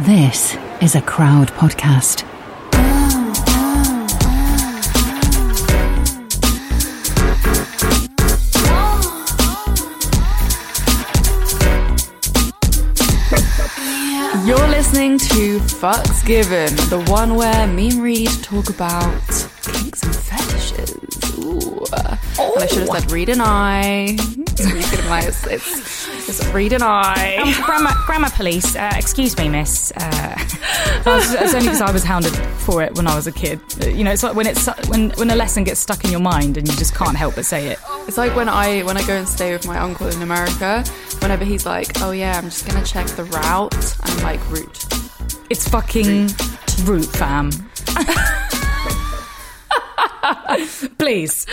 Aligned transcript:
This 0.00 0.58
is 0.82 0.94
a 0.94 1.00
crowd 1.00 1.48
podcast. 1.52 2.20
You're 14.46 14.68
listening 14.68 15.16
to 15.16 15.60
Fucks 15.60 16.26
Given, 16.26 16.76
the 16.90 17.02
one 17.10 17.34
where 17.34 17.66
me 17.66 17.88
and 17.88 18.02
Reed 18.02 18.28
talk 18.42 18.68
about 18.68 19.18
kinks 19.62 20.02
and 20.02 20.14
fetishes. 20.14 21.38
Ooh. 21.38 21.86
And 22.38 22.62
I 22.62 22.66
should 22.66 22.80
have 22.80 22.88
said 22.88 23.10
oh. 23.10 23.14
Reed 23.14 23.30
and 23.30 23.40
I. 23.40 24.18
Reed 24.58 24.98
and 24.98 25.08
I, 25.08 25.24
it's, 25.26 25.46
it's, 25.46 25.95
it's 26.38 26.46
Reed 26.48 26.72
and 26.72 26.82
I. 26.82 27.36
Um, 27.36 27.52
grammar, 27.64 27.92
grammar 28.06 28.30
police. 28.30 28.76
Uh, 28.76 28.92
excuse 28.96 29.36
me, 29.38 29.48
miss. 29.48 29.92
Uh, 29.96 30.34
was, 31.06 31.32
it's 31.34 31.54
only 31.54 31.66
because 31.66 31.80
I 31.80 31.90
was 31.90 32.04
hounded 32.04 32.34
for 32.58 32.82
it 32.82 32.94
when 32.94 33.06
I 33.06 33.14
was 33.14 33.26
a 33.26 33.32
kid. 33.32 33.60
You 33.84 34.04
know, 34.04 34.12
it's 34.12 34.22
like 34.22 34.34
when 34.34 34.46
it's 34.46 34.66
when 34.88 35.10
when 35.10 35.30
a 35.30 35.36
lesson 35.36 35.64
gets 35.64 35.80
stuck 35.80 36.04
in 36.04 36.10
your 36.10 36.20
mind 36.20 36.56
and 36.56 36.68
you 36.68 36.76
just 36.76 36.94
can't 36.94 37.16
help 37.16 37.36
but 37.36 37.44
say 37.44 37.68
it. 37.68 37.78
It's 38.06 38.18
like 38.18 38.34
when 38.36 38.48
I 38.48 38.82
when 38.82 38.96
I 38.96 39.06
go 39.06 39.14
and 39.14 39.28
stay 39.28 39.52
with 39.52 39.66
my 39.66 39.78
uncle 39.78 40.08
in 40.08 40.22
America. 40.22 40.84
Whenever 41.20 41.44
he's 41.44 41.64
like, 41.64 42.00
"Oh 42.02 42.12
yeah, 42.12 42.36
I'm 42.36 42.44
just 42.44 42.66
gonna 42.66 42.84
check 42.84 43.06
the 43.08 43.24
route," 43.24 43.96
I'm 44.02 44.22
like, 44.22 44.50
"Route." 44.50 44.84
It's 45.48 45.68
fucking 45.68 46.28
root, 46.84 47.06
fam. 47.06 47.50
Please. 50.98 51.46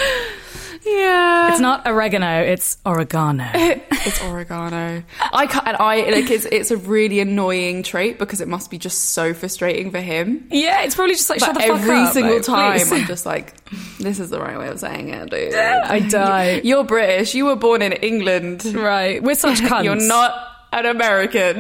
Yeah, 0.85 1.51
It's 1.51 1.59
not 1.61 1.87
oregano, 1.87 2.41
it's 2.41 2.77
oregano. 2.85 3.49
it's 3.53 4.21
oregano. 4.23 5.03
I 5.31 5.47
can't, 5.47 5.67
and 5.67 5.77
I 5.77 6.09
like 6.09 6.29
it's 6.29 6.45
it's 6.45 6.71
a 6.71 6.77
really 6.77 7.19
annoying 7.21 7.83
trait 7.83 8.19
because 8.19 8.41
it 8.41 8.47
must 8.47 8.69
be 8.69 8.77
just 8.77 9.11
so 9.11 9.33
frustrating 9.33 9.91
for 9.91 10.01
him. 10.01 10.45
Yeah, 10.51 10.81
it's 10.83 10.95
probably 10.95 11.15
just 11.15 11.29
like 11.29 11.39
shut 11.39 11.53
the 11.53 11.61
fuck 11.61 11.69
every 11.69 11.97
up. 11.99 12.13
single 12.13 12.39
time, 12.41 12.79
please. 12.79 12.91
I'm 12.91 13.05
just 13.07 13.25
like, 13.25 13.53
this 13.99 14.19
is 14.19 14.29
the 14.29 14.39
right 14.39 14.57
way 14.59 14.67
of 14.67 14.79
saying 14.79 15.09
it, 15.09 15.29
dude. 15.29 15.53
I 15.53 15.99
die. 15.99 16.61
You're 16.63 16.83
British. 16.83 17.33
You 17.33 17.45
were 17.45 17.55
born 17.55 17.81
in 17.81 17.93
England. 17.93 18.65
Right, 18.65 19.23
we're 19.23 19.35
such 19.35 19.59
cunts. 19.59 19.85
You're 19.85 19.95
not 19.95 20.33
an 20.73 20.85
American. 20.85 21.59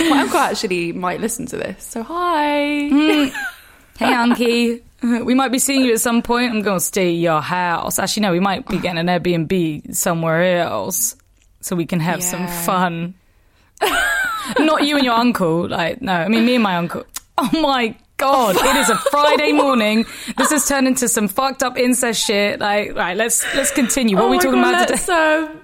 My 0.00 0.20
uncle 0.20 0.38
actually 0.38 0.92
might 0.92 1.20
listen 1.20 1.46
to 1.46 1.56
this, 1.56 1.84
so 1.84 2.02
hi. 2.02 2.56
Mm. 2.90 3.32
Hey, 3.98 4.06
Anki. 4.06 4.82
We 5.24 5.34
might 5.34 5.52
be 5.52 5.58
seeing 5.58 5.84
you 5.84 5.92
at 5.92 6.00
some 6.00 6.22
point. 6.22 6.50
I'm 6.52 6.62
going 6.62 6.78
to 6.78 6.84
stay 6.84 7.08
at 7.10 7.18
your 7.18 7.40
house. 7.42 7.98
Actually, 7.98 8.22
no, 8.22 8.32
we 8.32 8.40
might 8.40 8.66
be 8.68 8.78
getting 8.78 8.98
an 8.98 9.06
Airbnb 9.06 9.94
somewhere 9.94 10.60
else 10.60 11.16
so 11.60 11.76
we 11.76 11.86
can 11.86 12.00
have 12.00 12.22
some 12.22 12.46
fun. 12.48 13.14
Not 14.58 14.84
you 14.86 14.96
and 14.96 15.04
your 15.04 15.14
uncle. 15.14 15.68
Like, 15.68 16.00
no, 16.02 16.12
I 16.12 16.28
mean, 16.28 16.44
me 16.44 16.54
and 16.54 16.62
my 16.62 16.76
uncle. 16.76 17.04
Oh 17.38 17.50
my 17.60 17.94
God, 18.16 18.56
it 18.56 18.76
is 18.76 18.88
a 18.90 18.96
Friday 18.96 19.52
morning. 19.52 20.04
This 20.36 20.50
has 20.50 20.68
turned 20.68 20.86
into 20.86 21.08
some 21.08 21.28
fucked 21.28 21.62
up 21.62 21.76
incest 21.78 22.24
shit. 22.24 22.60
Like, 22.60 22.94
right, 22.94 23.16
let's 23.16 23.44
let's 23.56 23.70
continue. 23.72 24.16
What 24.16 24.24
Oh 24.24 24.26
are 24.28 24.30
we 24.30 24.38
talking 24.38 24.60
God, 24.62 24.88
about 24.88 24.98
today? 24.98 25.12
um, 25.12 25.60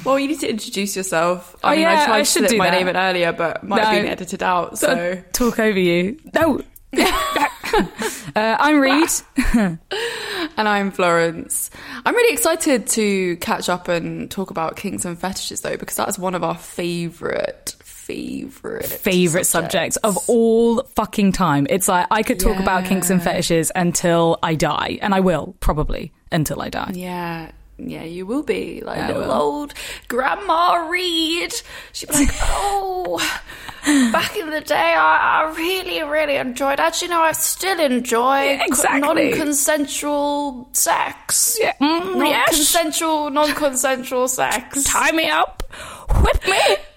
well, 0.04 0.18
you 0.18 0.28
need 0.28 0.40
to 0.40 0.48
introduce 0.48 0.96
yourself. 0.96 1.56
I 1.62 1.68
Oh, 1.68 1.70
mean, 1.72 1.80
yeah, 1.82 2.02
I 2.02 2.04
tried 2.06 2.14
I 2.14 2.18
to 2.20 2.24
should 2.24 2.38
slip 2.40 2.50
do 2.50 2.56
my 2.58 2.70
that. 2.70 2.76
name 2.78 2.88
in 2.88 2.96
earlier, 2.96 3.32
but 3.32 3.62
might 3.64 3.82
have 3.84 3.94
been 4.02 4.06
edited 4.10 4.42
out. 4.42 4.78
So 4.78 5.22
Talk 5.32 5.58
over 5.58 5.78
you. 5.78 6.18
No. 6.34 6.62
Uh, 7.74 8.56
I'm 8.58 8.80
Reed. 8.80 9.08
And 10.56 10.68
I'm 10.68 10.90
Florence. 10.90 11.70
I'm 12.04 12.14
really 12.14 12.32
excited 12.32 12.86
to 12.88 13.36
catch 13.36 13.68
up 13.68 13.88
and 13.88 14.30
talk 14.30 14.50
about 14.50 14.76
kinks 14.76 15.04
and 15.04 15.18
fetishes 15.18 15.60
though, 15.60 15.76
because 15.76 15.96
that's 15.96 16.18
one 16.18 16.34
of 16.34 16.42
our 16.42 16.56
favourite, 16.56 17.76
favourite, 17.82 18.86
favorite 18.86 19.44
subjects 19.44 19.96
of 19.98 20.18
all 20.28 20.82
fucking 20.82 21.32
time. 21.32 21.66
It's 21.70 21.88
like 21.88 22.06
I 22.10 22.22
could 22.22 22.40
talk 22.40 22.58
about 22.58 22.84
kinks 22.84 23.10
and 23.10 23.22
fetishes 23.22 23.70
until 23.74 24.38
I 24.42 24.54
die, 24.54 24.98
and 25.02 25.14
I 25.14 25.20
will 25.20 25.54
probably 25.60 26.12
until 26.32 26.60
I 26.62 26.68
die. 26.68 26.92
Yeah, 26.94 27.50
yeah, 27.88 28.02
you 28.02 28.26
will 28.26 28.42
be 28.42 28.80
like 28.84 28.98
I 28.98 29.06
little 29.08 29.22
will. 29.22 29.32
old 29.32 29.74
Grandma 30.08 30.86
Reed. 30.88 31.54
She'd 31.92 32.08
be 32.08 32.14
like, 32.14 32.28
"Oh, 32.42 33.18
back 34.12 34.36
in 34.36 34.50
the 34.50 34.60
day, 34.60 34.74
I, 34.96 35.42
I 35.44 35.54
really, 35.56 36.02
really 36.02 36.36
enjoyed. 36.36 36.80
Actually, 36.80 37.08
no, 37.08 37.20
I 37.20 37.32
still 37.32 37.78
enjoy 37.80 38.42
Yeah, 38.44 38.64
exactly. 38.66 39.00
non-consensual 39.00 40.68
sex. 40.72 41.56
Yeah, 41.60 41.72
mm, 41.80 42.16
non-consensual, 42.16 43.30
non-consensual 43.30 44.28
sex. 44.28 44.84
Tie 44.84 45.12
me 45.12 45.28
up, 45.30 45.62
whip 46.22 46.44
me. 46.46 46.58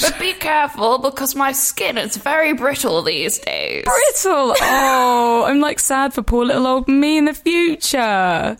But 0.00 0.18
be 0.18 0.32
careful 0.32 0.98
because 0.98 1.34
my 1.34 1.52
skin 1.52 1.98
is 1.98 2.16
very 2.16 2.52
brittle 2.52 3.02
these 3.02 3.38
days. 3.38 3.84
Brittle. 3.84 4.54
Oh, 4.60 5.44
I'm 5.46 5.60
like 5.60 5.78
sad 5.78 6.12
for 6.14 6.22
poor 6.22 6.44
little 6.44 6.66
old 6.66 6.88
me 6.88 7.18
in 7.18 7.24
the 7.26 7.34
future. 7.34 8.56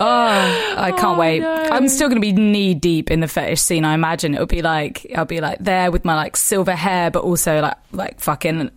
Oh, 0.00 0.74
I 0.76 0.92
can't 0.96 1.18
wait. 1.18 1.40
no. 1.40 1.52
I'm 1.54 1.88
still 1.88 2.08
going 2.08 2.20
to 2.20 2.20
be 2.20 2.32
knee 2.32 2.74
deep 2.74 3.10
in 3.10 3.20
the 3.20 3.28
fetish 3.28 3.60
scene. 3.60 3.84
I 3.84 3.94
imagine 3.94 4.34
it'll 4.34 4.46
be 4.46 4.62
like 4.62 5.06
I'll 5.16 5.24
be 5.24 5.40
like 5.40 5.58
there 5.60 5.90
with 5.90 6.04
my 6.04 6.14
like 6.14 6.36
silver 6.36 6.74
hair, 6.74 7.10
but 7.10 7.22
also 7.22 7.60
like 7.60 7.76
like 7.92 8.20
fucking 8.20 8.70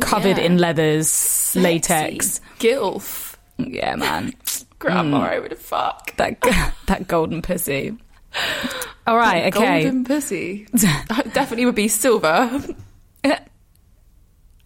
covered 0.00 0.38
yeah. 0.38 0.44
in 0.44 0.58
leathers, 0.58 1.54
latex. 1.56 2.40
Gilf. 2.58 3.36
Yeah, 3.58 3.96
man. 3.96 4.34
Grandma, 4.78 5.20
Mm. 5.20 5.30
I 5.30 5.38
would 5.40 5.58
fuck. 5.58 6.16
that 6.16 6.40
that 6.86 7.06
golden 7.06 7.42
pussy. 7.42 7.96
All 9.06 9.16
right, 9.16 9.52
okay. 9.54 9.82
Golden 9.82 10.04
pussy. 10.04 10.66
Definitely 10.74 11.66
would 11.66 11.74
be 11.74 11.88
silver. 11.88 12.62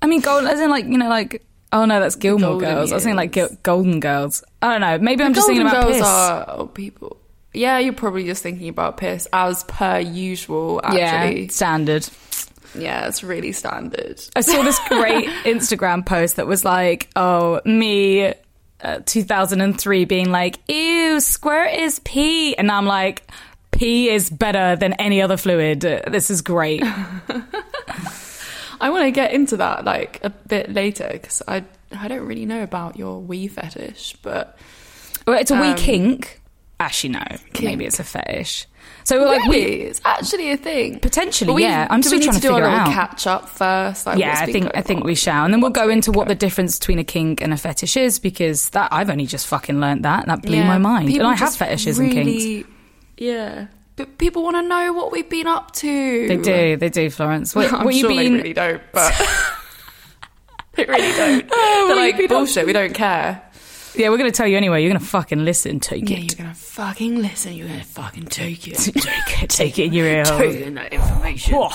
I 0.04 0.06
mean, 0.06 0.20
gold 0.20 0.44
as 0.44 0.60
in 0.60 0.68
like 0.68 0.84
you 0.84 0.98
know 0.98 1.08
like 1.08 1.42
oh 1.72 1.86
no, 1.86 1.98
that's 1.98 2.16
Gilmore 2.16 2.50
golden 2.50 2.68
Girls. 2.68 2.92
I 2.92 2.94
was 2.96 3.04
thinking 3.04 3.16
like 3.16 3.34
years. 3.34 3.48
Gil- 3.48 3.58
Golden 3.62 4.00
Girls. 4.00 4.44
I 4.60 4.72
don't 4.72 4.82
know. 4.82 4.98
Maybe 4.98 5.24
I'm 5.24 5.32
just 5.32 5.46
thinking 5.46 5.66
about 5.66 5.84
girls 5.84 5.96
piss. 5.96 6.06
are 6.06 6.44
oh, 6.48 6.66
people. 6.66 7.16
Yeah, 7.54 7.78
you're 7.78 7.94
probably 7.94 8.24
just 8.24 8.42
thinking 8.42 8.68
about 8.68 8.98
piss 8.98 9.26
as 9.32 9.64
per 9.64 10.00
usual. 10.00 10.80
Actually, 10.84 11.44
yeah, 11.44 11.48
standard. 11.48 12.06
yeah, 12.74 13.08
it's 13.08 13.24
really 13.24 13.52
standard. 13.52 14.20
I 14.36 14.42
saw 14.42 14.62
this 14.62 14.78
great 14.88 15.26
Instagram 15.44 16.04
post 16.04 16.36
that 16.36 16.46
was 16.46 16.64
like, 16.64 17.08
oh, 17.16 17.60
me. 17.64 18.34
Uh, 18.80 19.00
2003 19.06 20.04
being 20.04 20.30
like, 20.30 20.58
ew, 20.68 21.18
squirt 21.18 21.72
is 21.72 22.00
pee. 22.00 22.54
And 22.54 22.70
I'm 22.70 22.84
like, 22.84 23.26
pee 23.74 24.08
is 24.10 24.30
better 24.30 24.76
than 24.76 24.92
any 24.94 25.20
other 25.22 25.36
fluid. 25.36 25.80
This 25.80 26.30
is 26.30 26.40
great. 26.42 26.82
I 28.80 28.90
want 28.90 29.04
to 29.04 29.10
get 29.10 29.32
into 29.32 29.56
that 29.58 29.84
like 29.84 30.20
a 30.22 30.30
bit 30.30 30.72
later 30.72 31.08
because 31.12 31.42
I 31.46 31.64
I 31.96 32.08
don't 32.08 32.26
really 32.26 32.44
know 32.46 32.62
about 32.62 32.96
your 32.96 33.20
wee 33.20 33.48
fetish, 33.48 34.16
but 34.22 34.58
Well, 35.26 35.38
it's 35.38 35.50
a 35.50 35.60
wee 35.60 35.68
Um, 35.68 35.76
kink. 35.76 36.40
Actually, 36.80 37.10
no. 37.10 37.22
Maybe 37.62 37.84
it's 37.84 38.00
a 38.00 38.04
fetish. 38.04 38.66
So, 39.04 39.22
like, 39.22 39.46
we, 39.48 39.58
it's 39.62 40.00
actually 40.04 40.50
a 40.50 40.56
thing. 40.56 40.98
Potentially, 40.98 41.52
we- 41.54 41.62
yeah. 41.62 41.86
I'm 41.88 42.02
still 42.02 42.18
trying 42.18 42.32
to 42.34 42.40
to 42.40 42.48
do 42.48 42.48
figure 42.54 42.64
a 42.64 42.68
little 42.70 42.80
out. 42.88 42.92
catch 42.92 43.26
up 43.26 43.48
first. 43.48 44.06
Like, 44.06 44.18
yeah, 44.18 44.36
I 44.40 44.46
think 44.46 44.70
I 44.74 44.82
think 44.82 45.04
we 45.04 45.14
shall, 45.14 45.44
and 45.44 45.54
then 45.54 45.60
we'll 45.60 45.70
go 45.70 45.88
into 45.88 46.10
what 46.10 46.26
the 46.26 46.34
difference 46.34 46.78
between 46.78 46.98
a 46.98 47.04
kink 47.04 47.40
and 47.40 47.52
a 47.52 47.56
fetish 47.56 47.96
is 47.96 48.18
because 48.18 48.70
that 48.70 48.92
I've 48.92 49.08
only 49.08 49.26
just 49.26 49.46
fucking 49.46 49.78
learnt 49.80 50.02
that. 50.02 50.22
And 50.24 50.30
that 50.30 50.42
blew 50.42 50.56
Yeah, 50.58 50.66
my 50.66 50.78
mind. 50.78 51.08
And 51.14 51.22
I 51.26 51.34
have 51.34 51.54
fetishes 51.54 51.98
and 51.98 52.10
kinks. 52.12 52.68
Yeah, 53.16 53.66
but 53.96 54.18
people 54.18 54.42
want 54.42 54.56
to 54.56 54.62
know 54.62 54.92
what 54.92 55.12
we've 55.12 55.28
been 55.28 55.46
up 55.46 55.72
to. 55.76 56.28
They 56.28 56.36
do, 56.36 56.76
they 56.76 56.88
do, 56.88 57.10
Florence. 57.10 57.54
What, 57.54 57.72
I'm 57.72 57.84
what 57.84 57.94
sure 57.94 58.10
you 58.10 58.16
they 58.28 58.30
really 58.30 58.52
don't, 58.52 58.82
but 58.92 59.12
they 60.74 60.84
really 60.84 61.12
don't. 61.16 61.48
what 61.48 61.86
They're 61.86 61.96
like 61.96 62.16
been 62.16 62.28
bullshit. 62.28 62.66
We 62.66 62.72
don't 62.72 62.94
care. 62.94 63.43
Yeah, 63.96 64.08
we're 64.08 64.18
going 64.18 64.30
to 64.30 64.36
tell 64.36 64.46
you 64.46 64.56
anyway. 64.56 64.82
You're 64.82 64.90
going 64.90 65.00
to 65.00 65.06
fucking 65.06 65.44
listen. 65.44 65.80
Take 65.80 66.04
it. 66.04 66.10
Yeah, 66.10 66.16
it. 66.18 66.32
you're 66.38 66.44
gonna 66.46 66.54
fucking 66.54 67.22
listen. 67.22 67.52
You're 67.54 67.68
gonna 67.68 67.84
fucking 67.84 68.24
take 68.26 68.66
it. 68.66 68.74
Take 68.78 69.42
it. 69.42 69.50
Take 69.50 69.78
it 69.78 69.84
in 69.84 69.92
your 69.92 70.06
ear. 70.06 70.24
Take 70.24 70.60
in 70.60 70.74
that 70.74 70.92
information. 70.92 71.54
Whoa. 71.54 71.68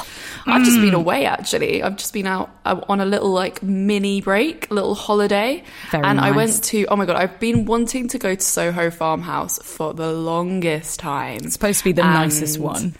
I've 0.45 0.63
just 0.63 0.77
Mm. 0.77 0.81
been 0.81 0.93
away 0.95 1.25
actually. 1.25 1.81
I've 1.83 1.95
just 1.95 2.11
been 2.13 2.27
out 2.27 2.49
uh, 2.65 2.81
on 2.89 2.99
a 2.99 3.05
little 3.05 3.29
like 3.31 3.61
mini 3.63 4.19
break, 4.21 4.69
a 4.69 4.73
little 4.73 4.95
holiday, 4.95 5.63
Very 5.91 6.03
and 6.03 6.19
I 6.19 6.31
went 6.31 6.63
to. 6.65 6.85
Oh 6.87 6.95
my 6.95 7.05
god, 7.05 7.15
I've 7.17 7.39
been 7.39 7.65
wanting 7.65 8.07
to 8.09 8.17
go 8.19 8.35
to 8.35 8.41
Soho 8.41 8.89
Farmhouse 8.89 9.59
for 9.63 9.93
the 9.93 10.11
longest 10.11 10.99
time. 10.99 11.37
It's 11.43 11.53
supposed 11.53 11.79
to 11.79 11.83
be 11.85 11.91
the 11.93 12.03
nicest 12.03 12.59
one. 12.59 12.95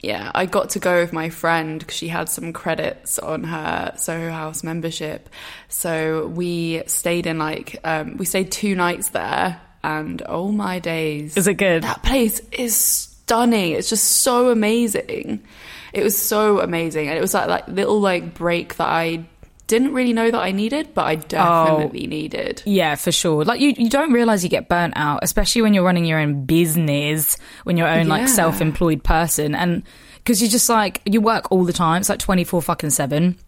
Yeah, 0.00 0.30
I 0.34 0.46
got 0.46 0.70
to 0.70 0.78
go 0.78 1.00
with 1.00 1.12
my 1.12 1.30
friend 1.30 1.78
because 1.78 1.96
she 1.96 2.08
had 2.08 2.28
some 2.28 2.52
credits 2.52 3.18
on 3.18 3.44
her 3.44 3.94
Soho 3.96 4.30
House 4.30 4.62
membership. 4.62 5.28
So 5.68 6.26
we 6.28 6.82
stayed 6.86 7.26
in 7.26 7.38
like 7.38 7.78
um, 7.84 8.16
we 8.16 8.26
stayed 8.26 8.52
two 8.52 8.74
nights 8.74 9.10
there, 9.10 9.60
and 9.82 10.22
oh 10.26 10.50
my 10.52 10.78
days, 10.78 11.36
Is 11.36 11.46
it 11.46 11.54
good? 11.54 11.82
That 11.82 12.02
place 12.02 12.40
is 12.52 12.76
stunning. 12.76 13.72
It's 13.72 13.88
just 13.88 14.04
so 14.22 14.50
amazing. 14.50 15.42
It 15.92 16.02
was 16.02 16.16
so 16.16 16.60
amazing, 16.60 17.08
and 17.08 17.16
it 17.16 17.20
was 17.20 17.34
like 17.34 17.48
like 17.48 17.68
little 17.68 18.00
like 18.00 18.34
break 18.34 18.76
that 18.76 18.88
I 18.88 19.26
didn't 19.66 19.92
really 19.94 20.12
know 20.12 20.30
that 20.30 20.38
I 20.38 20.52
needed, 20.52 20.94
but 20.94 21.06
I 21.06 21.16
definitely 21.16 22.06
needed. 22.06 22.62
Yeah, 22.64 22.94
for 22.94 23.10
sure. 23.10 23.44
Like 23.44 23.60
you, 23.60 23.74
you 23.76 23.88
don't 23.90 24.12
realize 24.12 24.44
you 24.44 24.50
get 24.50 24.68
burnt 24.68 24.94
out, 24.96 25.20
especially 25.22 25.62
when 25.62 25.74
you're 25.74 25.84
running 25.84 26.04
your 26.04 26.18
own 26.20 26.44
business, 26.44 27.36
when 27.64 27.76
you're 27.76 27.88
own 27.88 28.06
Yeah. 28.06 28.12
like 28.14 28.28
self-employed 28.28 29.02
person, 29.02 29.54
and 29.54 29.82
because 30.16 30.40
you 30.42 30.48
just 30.48 30.68
like 30.68 31.00
you 31.04 31.20
work 31.20 31.50
all 31.50 31.64
the 31.64 31.72
time. 31.72 32.00
It's 32.00 32.08
like 32.08 32.18
twenty 32.20 32.44
four 32.44 32.62
fucking 32.62 32.90
seven. 32.90 33.38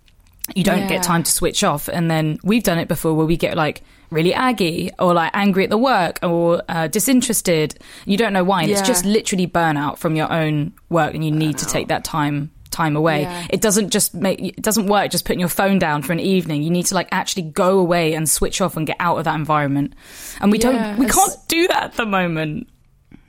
You 0.55 0.65
don't 0.65 0.79
Yeah. 0.81 0.89
get 0.89 1.03
time 1.03 1.23
to 1.23 1.31
switch 1.31 1.63
off, 1.63 1.89
and 1.89 2.11
then 2.11 2.39
we've 2.43 2.63
done 2.63 2.79
it 2.79 2.89
before 2.89 3.15
where 3.15 3.27
we 3.27 3.37
get 3.37 3.57
like 3.57 3.83
really 4.11 4.33
aggy 4.33 4.91
or 4.99 5.13
like 5.13 5.31
angry 5.35 5.65
at 5.65 5.71
the 5.71 5.77
work 5.77 6.19
or 6.23 6.63
uh, 6.69 6.87
disinterested. 6.89 7.79
You 8.07 8.17
don't 8.17 8.33
know 8.33 8.45
why, 8.45 8.63
and 8.63 8.71
it's 8.71 8.81
just 8.81 9.05
literally 9.05 9.47
burnout 9.47 9.99
from 9.99 10.17
your 10.17 10.33
own 10.33 10.73
work, 10.89 11.15
and 11.15 11.23
you 11.25 11.31
need 11.31 11.59
to 11.59 11.67
take 11.67 11.89
that 11.89 12.03
time 12.05 12.51
time 12.71 12.97
away. 12.97 13.23
Yeah. 13.23 13.47
It 13.51 13.61
doesn't 13.61 13.91
just 13.91 14.15
make 14.15 14.41
it 14.41 14.63
doesn't 14.63 14.87
work 14.87 15.11
just 15.11 15.25
putting 15.25 15.41
your 15.41 15.49
phone 15.49 15.79
down 15.79 16.03
for 16.03 16.13
an 16.13 16.21
evening. 16.21 16.63
You 16.63 16.71
need 16.71 16.87
to 16.87 16.95
like 16.95 17.09
actually 17.13 17.43
go 17.43 17.79
away 17.79 18.15
and 18.15 18.29
switch 18.29 18.61
off 18.61 18.77
and 18.77 18.87
get 18.87 18.97
out 19.01 19.19
of 19.19 19.25
that 19.25 19.35
environment. 19.35 19.95
And 20.41 20.53
we 20.53 20.59
Yeah, 20.59 20.73
don't 20.97 20.99
we 20.99 21.07
can't 21.07 21.37
do 21.49 21.67
that 21.69 21.83
at 21.85 21.93
the 21.95 22.07
moment. 22.07 22.69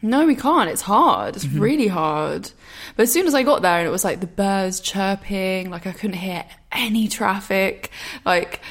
No, 0.02 0.26
we 0.26 0.36
can't. 0.36 0.70
It's 0.70 0.82
hard. 0.82 1.36
It's 1.36 1.46
Mm-hmm. 1.46 1.60
really 1.60 1.88
hard. 1.88 2.52
But 2.96 3.04
as 3.04 3.12
soon 3.12 3.28
as 3.28 3.36
I 3.36 3.44
got 3.44 3.62
there 3.62 3.80
and 3.80 3.88
it 3.88 3.92
was 3.92 4.06
like 4.06 4.22
the 4.22 4.28
birds 4.28 4.80
chirping, 4.80 5.70
like 5.70 5.86
I 5.88 5.92
couldn't 5.92 6.16
hear 6.18 6.46
any 6.72 7.08
traffic, 7.10 7.92
like 8.26 8.62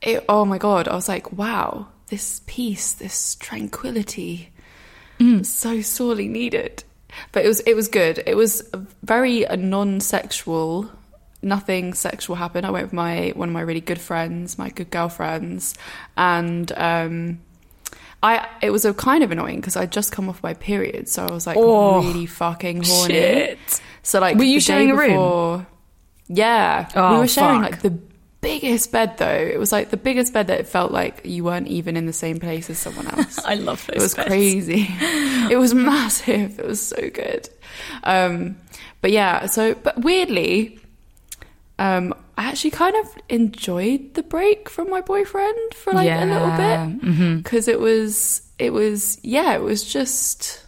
it, 0.00 0.24
oh 0.28 0.44
my 0.46 0.56
God, 0.58 0.88
I 0.88 0.94
was 0.94 1.08
like, 1.08 1.30
wow, 1.32 1.88
this 2.06 2.40
peace, 2.46 2.92
this 2.92 3.34
tranquility, 3.34 4.50
Mm. 5.20 5.44
so 5.44 5.80
sorely 5.82 6.28
needed. 6.28 6.84
But 7.32 7.44
it 7.44 7.48
was, 7.48 7.60
it 7.60 7.74
was 7.74 7.88
good. 7.88 8.22
It 8.26 8.36
was 8.36 8.68
very 9.02 9.44
non-sexual. 9.50 10.90
Nothing 11.40 11.94
sexual 11.94 12.36
happened. 12.36 12.66
I 12.66 12.70
went 12.70 12.86
with 12.86 12.92
my, 12.92 13.32
one 13.36 13.48
of 13.48 13.52
my 13.52 13.60
really 13.60 13.80
good 13.80 14.00
friends, 14.00 14.58
my 14.58 14.70
good 14.70 14.90
girlfriends, 14.90 15.74
and, 16.16 16.70
um, 16.72 17.40
I 18.20 18.48
it 18.60 18.70
was 18.70 18.84
a 18.84 18.92
kind 18.92 19.22
of 19.22 19.30
annoying 19.30 19.60
because 19.60 19.76
I'd 19.76 19.92
just 19.92 20.10
come 20.10 20.28
off 20.28 20.42
my 20.42 20.54
period, 20.54 21.08
so 21.08 21.24
I 21.24 21.30
was 21.30 21.46
like 21.46 21.56
Oh, 21.56 22.02
really 22.02 22.26
fucking 22.26 22.82
horny. 22.84 23.14
shit. 23.14 23.80
So 24.02 24.18
like, 24.18 24.36
Were 24.36 24.42
you 24.42 24.58
sharing 24.58 24.90
a 24.90 24.96
room? 24.96 25.64
Yeah, 26.26 26.88
Oh, 26.96 27.12
we 27.12 27.18
were 27.18 27.28
sharing 27.28 27.62
fuck. 27.62 27.70
like 27.70 27.82
the 27.82 27.96
biggest 28.40 28.92
bed 28.92 29.18
though. 29.18 29.26
It 29.28 29.58
was 29.58 29.72
like 29.72 29.90
the 29.90 29.96
biggest 29.96 30.32
bed 30.32 30.46
that 30.48 30.60
it 30.60 30.66
felt 30.68 30.92
like 30.92 31.20
you 31.24 31.44
weren't 31.44 31.68
even 31.68 31.96
in 31.96 32.06
the 32.06 32.12
same 32.12 32.38
place 32.38 32.70
as 32.70 32.78
someone 32.78 33.06
else. 33.18 33.38
I 33.44 33.54
love 33.54 33.86
those 33.86 33.96
It 33.96 34.02
was 34.02 34.14
beds. 34.14 34.28
crazy. 34.28 34.86
it 35.50 35.58
was 35.58 35.74
massive. 35.92 36.58
It 36.58 36.66
was 36.66 36.80
so 36.86 37.10
good. 37.10 37.48
Um, 38.04 38.56
but 39.00 39.10
yeah, 39.12 39.46
so 39.46 39.74
but 39.74 39.98
weirdly, 40.02 40.78
um, 41.78 42.14
I 42.36 42.44
actually 42.44 42.70
kind 42.70 42.96
of 42.96 43.06
enjoyed 43.28 44.14
the 44.14 44.22
break 44.22 44.68
from 44.68 44.90
my 44.90 45.00
boyfriend 45.00 45.74
for 45.74 45.92
like 45.92 46.08
a 46.10 46.24
little 46.24 46.50
bit 46.56 47.36
because 47.42 47.68
it 47.68 47.80
was 47.80 48.42
it 48.58 48.72
was 48.72 49.18
yeah 49.22 49.54
it 49.54 49.62
was 49.62 49.84
just 49.84 50.64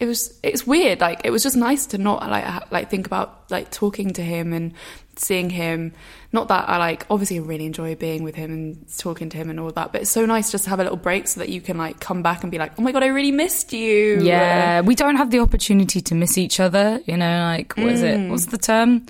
it 0.00 0.06
was 0.06 0.38
it's 0.42 0.66
weird 0.66 1.00
like 1.00 1.20
it 1.24 1.30
was 1.30 1.42
just 1.42 1.56
nice 1.56 1.86
to 1.86 1.98
not 1.98 2.22
like 2.30 2.70
like 2.70 2.90
think 2.90 3.06
about 3.06 3.50
like 3.50 3.70
talking 3.70 4.12
to 4.14 4.22
him 4.22 4.52
and 4.52 4.72
seeing 5.16 5.48
him 5.50 5.92
not 6.36 6.46
that 6.48 6.68
I 6.68 6.76
like 6.76 7.06
obviously 7.10 7.38
I 7.38 7.42
really 7.42 7.66
enjoy 7.66 7.94
being 7.96 8.22
with 8.22 8.34
him 8.36 8.50
and 8.52 8.98
talking 8.98 9.28
to 9.30 9.36
him 9.36 9.50
and 9.50 9.58
all 9.58 9.70
that 9.72 9.90
but 9.92 10.02
it's 10.02 10.10
so 10.10 10.24
nice 10.26 10.52
just 10.52 10.64
to 10.64 10.70
have 10.70 10.78
a 10.78 10.82
little 10.84 10.96
break 11.08 11.26
so 11.26 11.40
that 11.40 11.48
you 11.48 11.60
can 11.60 11.76
like 11.78 11.98
come 11.98 12.22
back 12.22 12.42
and 12.44 12.50
be 12.52 12.58
like 12.58 12.72
oh 12.78 12.82
my 12.82 12.92
god 12.92 13.02
I 13.02 13.06
really 13.18 13.32
missed 13.32 13.72
you 13.72 14.20
Yeah, 14.22 14.82
we 14.82 14.94
don't 14.94 15.16
have 15.16 15.30
the 15.30 15.40
opportunity 15.40 16.00
to 16.08 16.14
miss 16.14 16.38
each 16.38 16.60
other. 16.60 17.00
You 17.06 17.16
know, 17.16 17.36
like 17.56 17.74
what 17.76 17.90
is 17.96 18.02
Mm. 18.02 18.12
it? 18.26 18.30
What's 18.30 18.46
the 18.54 18.58
term? 18.58 19.06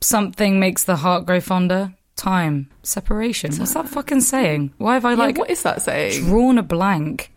Something 0.00 0.58
makes 0.60 0.84
the 0.84 0.96
heart 0.96 1.26
grow 1.26 1.40
fonder. 1.40 1.92
Time, 2.16 2.68
separation. 2.82 3.54
What's 3.56 3.72
that 3.74 3.88
fucking 3.88 4.20
saying? 4.20 4.72
Why 4.78 4.94
have 4.94 5.06
I 5.06 5.12
Yeah, 5.12 5.16
like 5.24 5.38
what 5.38 5.48
is 5.50 5.62
that 5.62 5.80
saying 5.82 6.24
drawn 6.26 6.58
a 6.58 6.62
blank? 6.62 7.30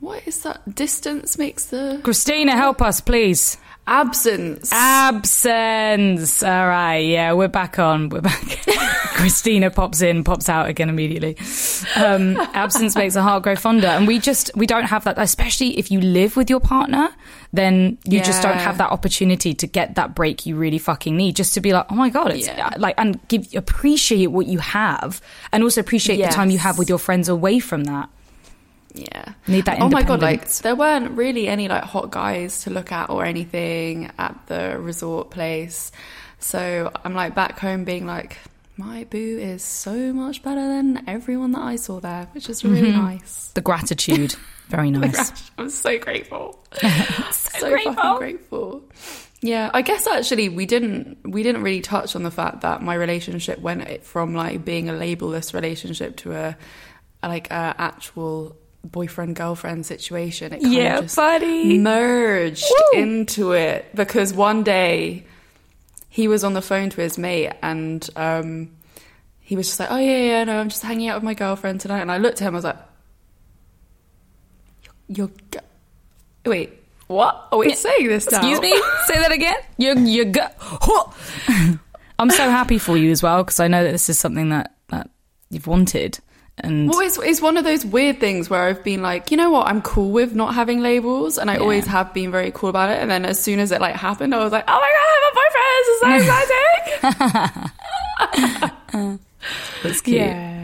what 0.00 0.20
is 0.26 0.42
that 0.42 0.74
distance 0.74 1.38
makes 1.38 1.66
the 1.66 2.00
Christina, 2.02 2.52
help 2.56 2.82
us, 2.82 3.00
please. 3.00 3.56
Absence 3.86 4.70
Absence. 4.72 6.42
All 6.42 6.66
right, 6.68 6.98
yeah, 6.98 7.32
we're 7.32 7.48
back 7.48 7.78
on. 7.78 8.08
We're 8.08 8.20
back. 8.20 8.40
Christina 9.14 9.70
pops 9.70 10.00
in, 10.02 10.24
pops 10.24 10.48
out 10.48 10.68
again 10.68 10.88
immediately. 10.88 11.36
Um, 11.96 12.36
absence 12.54 12.96
makes 12.96 13.14
the 13.14 13.22
heart 13.22 13.42
grow 13.42 13.56
fonder, 13.56 13.86
and 13.88 14.06
we 14.06 14.18
just 14.18 14.50
we 14.56 14.66
don't 14.66 14.84
have 14.84 15.04
that. 15.04 15.18
Especially 15.18 15.78
if 15.78 15.90
you 15.90 16.00
live 16.00 16.36
with 16.36 16.48
your 16.50 16.60
partner, 16.60 17.10
then 17.52 17.98
you 18.04 18.20
just 18.22 18.42
don't 18.42 18.56
have 18.58 18.78
that 18.78 18.90
opportunity 18.90 19.54
to 19.54 19.66
get 19.66 19.94
that 19.96 20.14
break 20.14 20.46
you 20.46 20.56
really 20.56 20.78
fucking 20.78 21.16
need. 21.16 21.36
Just 21.36 21.54
to 21.54 21.60
be 21.60 21.72
like, 21.72 21.86
oh 21.90 21.94
my 21.94 22.08
god, 22.08 22.32
it's 22.32 22.46
Yeah. 22.46 22.70
like 22.78 22.94
and 22.98 23.20
give 23.28 23.48
appreciate 23.54 24.28
what 24.28 24.46
you 24.46 24.58
have, 24.58 25.20
and 25.52 25.62
also 25.62 25.80
appreciate 25.80 26.16
the 26.16 26.28
time 26.28 26.50
you 26.50 26.58
have 26.58 26.78
with 26.78 26.88
your 26.88 26.98
friends 26.98 27.28
away 27.28 27.58
from 27.58 27.84
that. 27.84 28.08
Yeah. 28.94 29.32
Need 29.46 29.64
that 29.66 29.80
Oh 29.80 29.88
my 29.88 30.02
god, 30.02 30.20
like 30.20 30.48
there 30.58 30.76
weren't 30.76 31.12
really 31.12 31.48
any 31.48 31.68
like 31.68 31.82
hot 31.84 32.10
guys 32.10 32.62
to 32.64 32.70
look 32.70 32.92
at 32.92 33.08
or 33.10 33.24
anything 33.24 34.10
at 34.18 34.38
the 34.46 34.76
resort 34.78 35.30
place. 35.30 35.92
So 36.38 36.90
I'm 37.04 37.14
like 37.14 37.34
back 37.34 37.58
home 37.58 37.84
being 37.84 38.06
like, 38.06 38.36
my 38.76 39.04
boo 39.04 39.38
is 39.40 39.62
so 39.62 40.12
much 40.12 40.42
better 40.42 40.60
than 40.66 41.04
everyone 41.08 41.52
that 41.52 41.62
I 41.62 41.76
saw 41.76 42.00
there, 42.00 42.28
which 42.32 42.48
is 42.50 42.64
really 42.64 42.90
Mm-hmm. 42.92 43.00
nice. 43.02 43.50
The 43.54 43.60
gratitude, 43.60 44.34
very 44.68 44.90
nice. 44.90 45.32
I'm 45.56 45.70
so 45.70 45.98
grateful. 45.98 46.62
so 47.32 47.60
grateful. 47.70 47.94
fucking 47.94 48.18
grateful. 48.18 48.82
Yeah, 49.40 49.70
I 49.74 49.82
guess 49.82 50.06
actually 50.06 50.48
we 50.50 50.66
didn't 50.66 51.18
we 51.24 51.42
didn't 51.42 51.62
really 51.62 51.80
touch 51.80 52.14
on 52.14 52.22
the 52.24 52.30
fact 52.30 52.60
that 52.60 52.82
my 52.82 52.94
relationship 52.94 53.58
went 53.58 54.04
from 54.04 54.34
like 54.34 54.64
being 54.64 54.88
a 54.88 54.92
labelless 54.92 55.52
relationship 55.54 56.16
to 56.18 56.32
a, 56.32 56.56
a 57.22 57.28
like 57.28 57.50
a 57.50 57.74
actual 57.78 58.56
boyfriend 58.84 59.36
girlfriend 59.36 59.86
situation. 59.86 60.52
It 60.52 60.62
kind 60.62 60.72
Yeah, 60.74 60.98
of 60.98 61.04
just 61.04 61.16
buddy. 61.16 61.78
merged 61.78 62.64
Woo. 62.92 63.00
into 63.00 63.52
it 63.52 63.94
because 63.94 64.32
one 64.34 64.62
day 64.62 65.24
he 66.08 66.28
was 66.28 66.44
on 66.44 66.52
the 66.54 66.62
phone 66.62 66.90
to 66.90 67.00
his 67.00 67.16
mate 67.18 67.52
and 67.62 68.08
um, 68.16 68.70
he 69.40 69.56
was 69.56 69.66
just 69.68 69.80
like, 69.80 69.90
"Oh 69.90 69.96
yeah, 69.98 70.18
yeah, 70.18 70.44
no, 70.44 70.58
I'm 70.60 70.68
just 70.68 70.82
hanging 70.82 71.08
out 71.08 71.16
with 71.16 71.24
my 71.24 71.34
girlfriend 71.34 71.80
tonight." 71.80 72.00
And 72.00 72.10
I 72.12 72.18
looked 72.18 72.40
at 72.42 72.48
him, 72.48 72.54
I 72.54 72.58
was 72.58 72.64
like, 72.64 72.78
"You're, 75.08 75.30
you're 75.52 75.62
wait." 76.46 76.78
What 77.08 77.48
are 77.52 77.58
we 77.58 77.74
saying 77.74 78.06
this 78.08 78.30
now? 78.30 78.38
Excuse 78.38 78.60
me? 78.60 78.70
Say 79.06 79.14
that 79.20 79.32
again? 79.32 79.56
You, 79.76 79.98
you 79.98 80.24
go. 80.24 80.46
I'm 82.18 82.30
so 82.30 82.48
happy 82.48 82.78
for 82.78 82.96
you 82.96 83.10
as 83.10 83.22
well 83.22 83.42
because 83.44 83.60
I 83.60 83.68
know 83.68 83.84
that 83.84 83.92
this 83.92 84.08
is 84.08 84.18
something 84.18 84.48
that, 84.48 84.74
that 84.88 85.10
you've 85.50 85.66
wanted. 85.66 86.18
And 86.62 86.88
Well, 86.88 87.00
it's, 87.00 87.18
it's 87.18 87.40
one 87.40 87.56
of 87.56 87.64
those 87.64 87.84
weird 87.84 88.20
things 88.20 88.48
where 88.48 88.62
I've 88.62 88.84
been 88.84 89.02
like, 89.02 89.30
you 89.30 89.36
know 89.36 89.50
what, 89.50 89.66
I'm 89.66 89.82
cool 89.82 90.10
with 90.12 90.34
not 90.34 90.54
having 90.54 90.80
labels, 90.80 91.36
and 91.38 91.50
I 91.50 91.56
always 91.56 91.86
have 91.86 92.14
been 92.14 92.30
very 92.30 92.52
cool 92.52 92.68
about 92.70 92.90
it. 92.90 92.98
And 93.00 93.10
then 93.10 93.24
as 93.24 93.42
soon 93.42 93.58
as 93.58 93.72
it 93.72 93.80
like 93.80 93.96
happened, 93.96 94.34
I 94.34 94.42
was 94.42 94.52
like, 94.52 94.64
oh 94.68 94.72
my 94.72 94.78
god, 94.78 95.08
I 95.08 95.12
have 95.18 95.32
a 95.32 95.34
boyfriend! 95.40 95.84
This 95.88 95.96
is 95.96 97.10
so 97.10 97.40
exciting. 99.02 99.18
that's 99.82 100.00
cute. 100.02 100.16
yeah, 100.18 100.61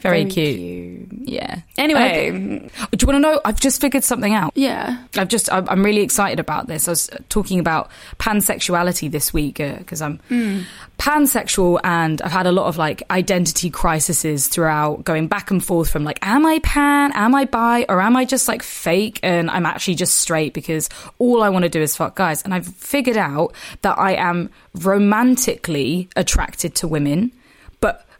Very 0.00 0.24
cute. 0.24 1.08
Yeah. 1.24 1.60
Anyway, 1.76 2.30
Okay. 2.30 2.68
do 2.92 2.98
you 3.00 3.06
want 3.06 3.16
to 3.16 3.18
know? 3.18 3.40
I've 3.44 3.60
just 3.60 3.80
figured 3.80 4.04
something 4.04 4.32
out. 4.32 4.52
yeah, 4.54 5.04
I've 5.16 5.28
just, 5.28 5.52
I'm 5.52 5.84
really 5.84 6.02
excited 6.02 6.40
about 6.40 6.66
this. 6.66 6.88
I 6.88 6.92
was 6.92 7.10
talking 7.28 7.58
about 7.58 7.90
pansexuality 8.18 9.10
this 9.10 9.32
week 9.32 9.60
uh, 9.60 9.76
because 9.78 10.02
I'm 10.02 10.18
hmm. 10.28 10.60
pansexual 10.98 11.80
and 11.84 12.22
I've 12.22 12.32
had 12.32 12.46
a 12.46 12.52
lot 12.52 12.66
of 12.66 12.76
like 12.76 13.02
identity 13.10 13.70
crises 13.70 14.48
throughout 14.48 15.04
going 15.04 15.28
back 15.28 15.50
and 15.50 15.64
forth 15.64 15.90
from 15.90 16.04
like, 16.04 16.18
am 16.22 16.46
I 16.46 16.58
pan? 16.60 17.12
Am 17.14 17.34
I 17.34 17.44
bi? 17.44 17.84
Or 17.88 18.00
am 18.00 18.16
I 18.16 18.24
just 18.24 18.48
like 18.48 18.62
fake? 18.62 19.20
And 19.22 19.50
I'm 19.50 19.66
actually 19.66 19.94
just 19.94 20.18
straight 20.18 20.54
because 20.54 20.88
all 21.18 21.42
I 21.42 21.48
want 21.48 21.64
to 21.64 21.68
do 21.68 21.80
is 21.80 21.96
fuck 21.96 22.16
guys. 22.16 22.42
And 22.42 22.54
I've 22.54 22.66
figured 22.66 23.16
out 23.16 23.54
that 23.82 23.98
I 23.98 24.12
am 24.14 24.50
romantically 24.74 26.08
attracted 26.16 26.74
to 26.76 26.88
women, 26.88 27.32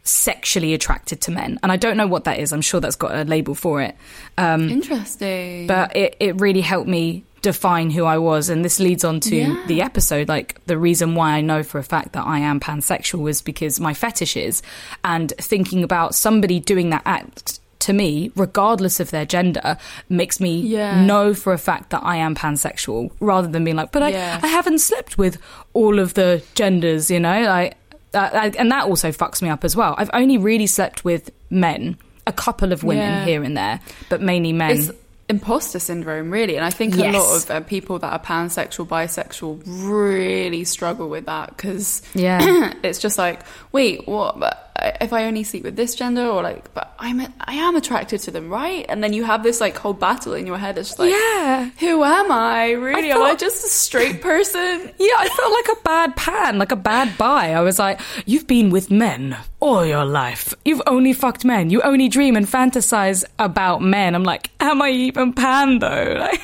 sexually 0.07 0.73
attracted 0.73 1.21
to 1.21 1.31
men. 1.31 1.59
And 1.63 1.71
I 1.71 1.75
don't 1.77 1.97
know 1.97 2.07
what 2.07 2.23
that 2.25 2.39
is. 2.39 2.51
I'm 2.53 2.61
sure 2.61 2.79
that's 2.79 2.95
got 2.95 3.15
a 3.15 3.23
label 3.23 3.55
for 3.55 3.81
it. 3.81 3.95
Um, 4.37 4.69
interesting. 4.69 5.67
but 5.67 5.95
it, 5.95 6.15
it 6.19 6.39
really 6.39 6.61
helped 6.61 6.87
me 6.87 7.23
define 7.41 7.91
who 7.91 8.03
I 8.05 8.17
was. 8.17 8.49
And 8.49 8.65
this 8.65 8.79
leads 8.79 9.03
on 9.03 9.19
to 9.21 9.35
Yeah. 9.35 9.63
the 9.67 9.81
episode. 9.81 10.27
Like, 10.27 10.59
the 10.65 10.77
reason 10.77 11.15
why 11.15 11.31
I 11.33 11.41
know 11.41 11.61
for 11.63 11.77
a 11.77 11.83
fact 11.83 12.13
that 12.13 12.25
I 12.25 12.39
am 12.39 12.59
pansexual 12.59 13.19
was 13.19 13.41
because 13.41 13.79
my 13.79 13.93
fetishes 13.93 14.61
and 15.03 15.31
thinking 15.39 15.83
about 15.83 16.15
somebody 16.15 16.59
doing 16.59 16.89
that 16.89 17.03
act 17.05 17.59
to 17.79 17.93
me, 17.93 18.31
regardless 18.35 18.99
of 18.99 19.11
their 19.11 19.25
gender, 19.25 19.77
makes 20.09 20.39
me 20.39 20.59
Yeah. 20.59 21.05
know 21.05 21.33
for 21.35 21.53
a 21.53 21.59
fact 21.59 21.91
that 21.91 22.01
I 22.03 22.15
am 22.17 22.33
pansexual 22.33 23.11
rather 23.19 23.47
than 23.47 23.63
being 23.63 23.77
like, 23.77 23.91
but 23.91 24.01
I, 24.01 24.09
Yeah. 24.09 24.39
I 24.41 24.47
haven't 24.47 24.79
slept 24.79 25.17
with 25.19 25.37
all 25.73 25.99
of 25.99 26.15
the 26.15 26.41
genders, 26.55 27.11
you 27.11 27.19
know? 27.19 27.43
Like, 27.43 27.75
uh, 28.19 28.51
and 28.57 28.71
that 28.71 28.85
also 28.85 29.11
fucks 29.11 29.41
me 29.41 29.49
up 29.49 29.63
as 29.63 29.75
well. 29.75 29.95
I've 29.97 30.09
only 30.13 30.37
really 30.37 30.67
slept 30.67 31.03
with 31.05 31.31
men, 31.49 31.97
a 32.25 32.33
couple 32.33 32.71
of 32.71 32.83
women 32.83 33.03
Yeah. 33.03 33.25
here 33.25 33.43
and 33.43 33.55
there, 33.57 33.79
but 34.09 34.21
mainly 34.21 34.53
men. 34.53 34.71
It's- 34.71 34.91
imposter 35.29 35.79
syndrome, 35.79 36.31
really. 36.31 36.55
And 36.55 36.63
I 36.65 36.69
think 36.69 36.95
Yes. 36.95 37.13
a 37.13 37.17
lot 37.17 37.35
of 37.43 37.51
uh, 37.51 37.59
people 37.67 37.99
that 37.99 38.11
are 38.13 38.19
pansexual, 38.19 38.87
bisexual 38.87 39.61
really 39.65 40.63
struggle 40.63 41.09
with 41.09 41.25
that 41.25 41.55
because 41.55 42.01
Yeah. 42.13 42.73
it's 42.83 42.99
just 42.99 43.17
like, 43.17 43.41
wait, 43.71 44.07
what? 44.07 44.39
But 44.39 44.63
if 45.01 45.11
I 45.11 45.25
only 45.25 45.43
sleep 45.43 45.63
with 45.63 45.75
this 45.75 45.95
gender, 45.95 46.21
or 46.27 46.43
like, 46.43 46.71
but 46.75 46.93
I'm 46.99 47.19
I 47.39 47.55
am 47.55 47.75
attracted 47.75 48.19
to 48.21 48.31
them, 48.31 48.47
right? 48.49 48.85
And 48.87 49.03
then 49.03 49.11
you 49.11 49.23
have 49.23 49.41
this 49.41 49.59
like 49.59 49.75
whole 49.75 49.93
battle 49.93 50.33
in 50.33 50.45
your 50.45 50.57
head. 50.59 50.77
It's 50.77 50.89
just 50.89 50.99
like, 50.99 51.09
Yeah. 51.11 51.69
who 51.79 52.03
am 52.03 52.31
I 52.31 52.71
really? 52.71 53.11
am 53.11 53.23
I 53.23 53.33
just 53.35 53.65
a 53.65 53.69
straight 53.69 54.21
person? 54.31 54.91
Yeah, 54.99 55.15
I 55.17 55.29
felt 55.29 55.51
like 55.51 55.77
a 55.77 55.81
bad 55.83 56.15
pan, 56.15 56.59
like 56.59 56.71
a 56.71 56.75
bad 56.75 57.17
bi. 57.17 57.53
I 57.53 57.61
was 57.61 57.79
like, 57.79 57.99
you've 58.27 58.45
been 58.47 58.69
with 58.69 58.91
men 58.91 59.35
all 59.59 59.83
your 59.83 60.05
life. 60.05 60.53
You've 60.63 60.83
only 60.85 61.13
fucked 61.13 61.43
men. 61.43 61.71
You 61.71 61.81
only 61.81 62.07
dream 62.07 62.35
and 62.35 62.45
fantasize 62.45 63.25
about 63.39 63.81
men. 63.81 64.13
I'm 64.13 64.23
like, 64.23 64.51
am 64.59 64.79
I 64.83 65.11
even 65.17 65.33
pan 65.33 65.79
though? 65.79 66.29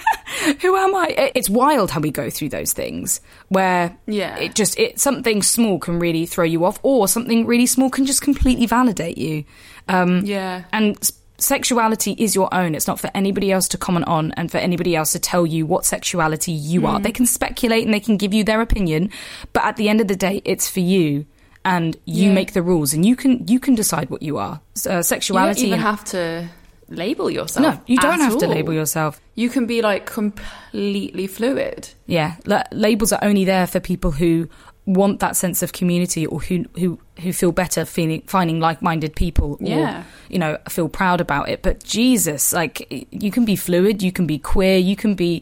Like, 0.45 0.61
who 0.61 0.75
am 0.75 0.95
I? 0.95 1.31
It's 1.35 1.49
wild 1.49 1.91
how 1.91 1.99
we 2.01 2.09
go 2.11 2.29
through 2.29 2.49
those 2.49 2.73
things 2.73 3.21
where 3.49 3.95
Yeah. 4.07 4.35
it 4.37 4.55
just 4.55 4.77
it 4.79 4.99
something 4.99 5.41
small 5.43 5.77
can 5.79 5.99
really 5.99 6.25
throw 6.25 6.43
you 6.43 6.65
off, 6.65 6.79
or 6.81 7.07
something 7.07 7.45
really 7.45 7.67
small 7.67 7.89
can 7.89 8.05
just 8.05 8.21
completely 8.21 8.65
validate 8.65 9.17
you. 9.17 9.43
Um, 9.87 10.25
Yeah. 10.25 10.63
and 10.73 10.97
sexuality 11.37 12.15
is 12.17 12.33
your 12.35 12.51
own. 12.53 12.73
It's 12.75 12.87
not 12.87 12.99
for 12.99 13.11
anybody 13.13 13.51
else 13.51 13.67
to 13.69 13.77
comment 13.77 14.07
on 14.07 14.31
and 14.37 14.49
for 14.51 14.57
anybody 14.57 14.95
else 14.95 15.11
to 15.11 15.19
tell 15.19 15.45
you 15.45 15.65
what 15.65 15.85
sexuality 15.85 16.51
you 16.51 16.87
are. 16.87 16.99
They 16.99 17.11
can 17.11 17.25
speculate 17.25 17.83
and 17.85 17.93
they 17.93 17.99
can 17.99 18.17
give 18.17 18.33
you 18.33 18.43
their 18.43 18.61
opinion, 18.61 19.09
but 19.53 19.63
at 19.65 19.75
the 19.75 19.89
end 19.89 20.01
of 20.01 20.07
the 20.07 20.15
day, 20.15 20.41
it's 20.45 20.69
for 20.69 20.79
you. 20.79 21.25
And 21.65 21.95
you 22.05 22.27
Yeah. 22.29 22.33
make 22.33 22.51
the 22.53 22.61
rules, 22.61 22.93
and 22.93 23.05
you 23.05 23.15
can 23.15 23.45
you 23.47 23.57
can 23.59 23.75
decide 23.75 24.09
what 24.09 24.21
you 24.21 24.37
are. 24.37 24.59
Uh, 24.89 25.01
You 25.09 25.33
don't 25.33 25.59
even 25.59 25.79
have 25.79 26.03
to 26.05 26.49
label 26.89 27.29
yourself. 27.29 27.63
no, 27.75 27.81
you 27.87 27.97
don't 27.97 28.19
have 28.19 28.37
to 28.39 28.47
label 28.47 28.73
yourself. 28.73 29.19
You 29.35 29.49
can 29.49 29.65
be 29.65 29.81
like 29.81 30.05
completely 30.05 31.27
fluid. 31.27 31.89
Yeah, 32.05 32.35
la- 32.45 32.63
labels 32.71 33.11
are 33.11 33.19
only 33.23 33.45
there 33.45 33.67
for 33.67 33.79
people 33.79 34.11
who 34.11 34.49
want 34.85 35.21
that 35.21 35.35
sense 35.37 35.63
of 35.63 35.71
community 35.71 36.25
or 36.25 36.41
who 36.41 36.65
who 36.77 36.99
who 37.21 37.31
feel 37.31 37.53
better 37.53 37.85
feeling 37.85 38.21
finding 38.27 38.59
like-minded 38.59 39.15
people 39.15 39.53
or 39.61 39.65
Yeah. 39.65 40.03
you 40.27 40.37
know 40.37 40.57
feel 40.67 40.89
proud 40.89 41.21
about 41.21 41.47
it 41.47 41.61
but 41.63 41.81
jesus 41.85 42.51
like 42.51 43.07
you 43.09 43.31
can 43.31 43.45
be 43.45 43.55
fluid 43.55 44.03
you 44.03 44.11
can 44.11 44.27
be 44.27 44.37
queer 44.37 44.77
you 44.77 44.97
can 44.97 45.15
be 45.15 45.41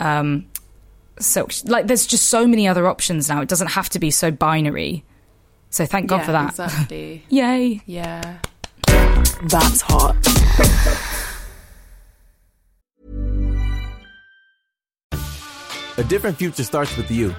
um 0.00 0.44
so 1.18 1.48
like 1.64 1.86
there's 1.86 2.06
just 2.06 2.26
so 2.26 2.46
many 2.46 2.68
other 2.68 2.86
options 2.86 3.26
now 3.30 3.40
it 3.40 3.48
doesn't 3.48 3.68
have 3.68 3.88
to 3.88 3.98
be 3.98 4.10
so 4.10 4.30
binary 4.30 5.02
so 5.70 5.86
thank 5.86 6.06
god 6.06 6.18
yeah, 6.18 6.26
for 6.26 6.32
that 6.32 6.50
Exactly. 6.50 7.24
yay 7.30 7.80
yeah. 7.86 8.36
That's 9.44 9.80
hot. 9.82 10.16
A 15.96 16.02
different 16.04 16.36
future 16.36 16.64
starts 16.64 16.96
with 16.96 17.10
you. 17.10 17.34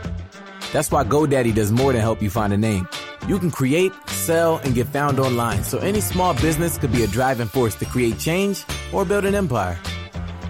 That's 0.72 0.92
why 0.92 1.04
GoDaddy 1.04 1.54
does 1.54 1.72
more 1.72 1.92
than 1.92 2.02
help 2.02 2.22
you 2.22 2.30
find 2.30 2.54
a 2.54 2.58
name. 2.58 2.88
You 3.28 3.40
can 3.40 3.52
create, 3.52 3.92
sell, 4.08 4.58
and 4.64 4.76
get 4.76 4.88
found 4.88 5.20
online, 5.20 5.64
so 5.64 5.78
any 5.80 6.00
small 6.00 6.34
business 6.36 6.78
could 6.78 6.92
be 6.92 7.04
a 7.04 7.08
driving 7.08 7.48
force 7.48 7.76
to 7.76 7.86
create 7.86 8.20
change 8.20 8.64
or 8.94 9.04
build 9.04 9.26
an 9.26 9.36
empire. 9.36 9.78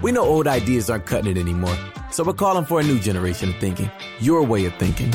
We 0.02 0.12
know 0.12 0.22
old 0.22 0.46
ideas 0.46 0.90
aren't 0.90 1.06
cutting 1.06 1.30
it 1.30 1.40
anymore, 1.40 1.76
so 2.12 2.22
we're 2.22 2.34
calling 2.34 2.64
for 2.64 2.80
a 2.80 2.84
new 2.84 2.98
generation 3.00 3.48
of 3.48 3.56
thinking, 3.56 3.90
your 4.20 4.42
way 4.42 4.66
of 4.66 4.74
thinking. 4.74 5.12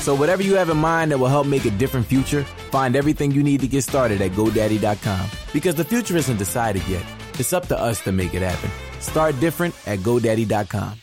So 0.00 0.14
whatever 0.14 0.42
you 0.42 0.54
have 0.56 0.70
in 0.70 0.78
mind 0.78 1.12
that 1.12 1.18
will 1.18 1.28
help 1.28 1.46
make 1.46 1.66
a 1.66 1.70
different 1.70 2.06
future, 2.06 2.42
find 2.70 2.96
everything 2.96 3.32
you 3.32 3.42
need 3.42 3.60
to 3.60 3.68
get 3.68 3.84
started 3.84 4.22
at 4.22 4.30
GoDaddy.com. 4.32 5.28
Because 5.52 5.74
the 5.74 5.84
future 5.84 6.16
isn't 6.16 6.38
decided 6.38 6.82
yet. 6.88 7.04
It's 7.34 7.52
up 7.52 7.68
to 7.68 7.78
us 7.78 8.00
to 8.04 8.12
make 8.12 8.32
it 8.32 8.40
happen. 8.40 8.70
Start 9.00 9.38
different 9.40 9.74
at 9.86 9.98
GoDaddy.com. 9.98 11.00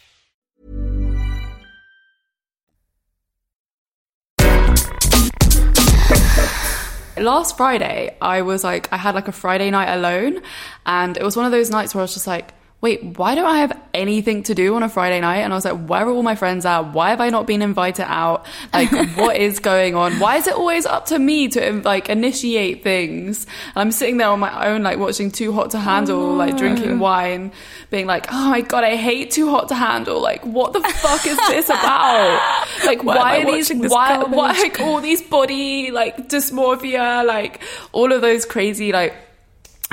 Last 7.18 7.58
Friday, 7.58 8.16
I 8.22 8.42
was 8.44 8.64
like, 8.64 8.92
I 8.92 8.98
had 8.98 9.16
like 9.16 9.28
a 9.28 9.32
Friday 9.32 9.72
night 9.72 9.92
alone, 9.94 10.42
and 10.86 11.18
it 11.18 11.24
was 11.24 11.36
one 11.36 11.46
of 11.46 11.52
those 11.52 11.70
nights 11.70 11.94
where 11.96 12.02
I 12.02 12.04
was 12.04 12.14
just 12.14 12.28
like, 12.28 12.54
wait, 12.80 13.18
why 13.18 13.34
don't 13.34 13.48
I 13.48 13.58
have 13.60 13.80
anything 13.94 14.44
to 14.44 14.54
do 14.54 14.76
on 14.76 14.84
a 14.84 14.90
Friday 14.90 15.20
night? 15.20 15.38
And 15.38 15.52
I 15.52 15.56
was 15.56 15.66
like, 15.66 15.88
where 15.88 16.06
are 16.06 16.12
all 16.12 16.22
my 16.22 16.36
friends 16.36 16.64
at? 16.64 16.94
Why 16.94 17.10
have 17.10 17.20
I 17.20 17.30
not 17.30 17.48
been 17.48 17.64
invited 17.64 18.06
out? 18.06 18.46
Like, 18.72 18.92
what 19.18 19.36
is 19.36 19.60
going 19.60 19.96
on? 19.96 20.20
Why 20.20 20.38
is 20.38 20.46
it 20.46 20.54
always 20.54 20.86
up 20.86 21.08
to 21.08 21.18
me 21.18 21.48
to 21.50 21.82
like 21.84 22.08
initiate 22.08 22.84
things? 22.84 23.46
And 23.74 23.78
I'm 23.78 23.92
sitting 23.92 24.18
there 24.18 24.28
on 24.28 24.40
my 24.40 24.68
own, 24.68 24.84
like 24.84 25.00
watching 25.00 25.32
Too 25.32 25.52
Hot 25.54 25.72
to 25.72 25.80
Handle, 25.80 26.36
like 26.36 26.56
drinking 26.56 26.92
oh. 26.92 26.98
wine, 26.98 27.52
being 27.90 28.06
like, 28.06 28.28
oh 28.32 28.50
my 28.52 28.62
god, 28.62 28.84
I 28.84 28.96
hate 28.96 29.32
Too 29.32 29.50
Hot 29.50 29.70
to 29.70 29.76
Handle. 29.76 30.22
Like, 30.22 30.46
what 30.46 30.74
the 30.74 30.82
fuck 30.82 31.26
is 31.26 31.38
this 31.48 31.70
about? 31.70 32.68
Like, 32.86 33.04
Why 33.04 33.16
why, 33.18 33.40
are 33.40 33.46
these? 33.46 33.72
Why, 33.74 34.18
garbage? 34.18 34.36
why 34.36 34.52
like 34.52 34.80
all 34.82 35.02
these 35.02 35.24
body 35.24 35.90
like 35.90 36.30
dysmorphia, 36.30 37.26
like 37.26 37.64
all 37.92 38.12
of 38.12 38.22
those 38.22 38.46
crazy 38.46 38.92
like 38.92 39.16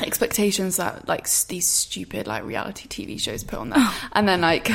expectations 0.02 0.76
that 0.78 1.06
like 1.06 1.28
these 1.46 1.66
stupid 1.66 2.26
like 2.26 2.44
reality 2.44 2.88
TV 2.88 3.20
shows 3.20 3.44
put 3.44 3.58
on 3.58 3.70
there. 3.70 3.78
Oh. 3.80 4.08
and 4.12 4.28
then 4.28 4.40
like 4.40 4.66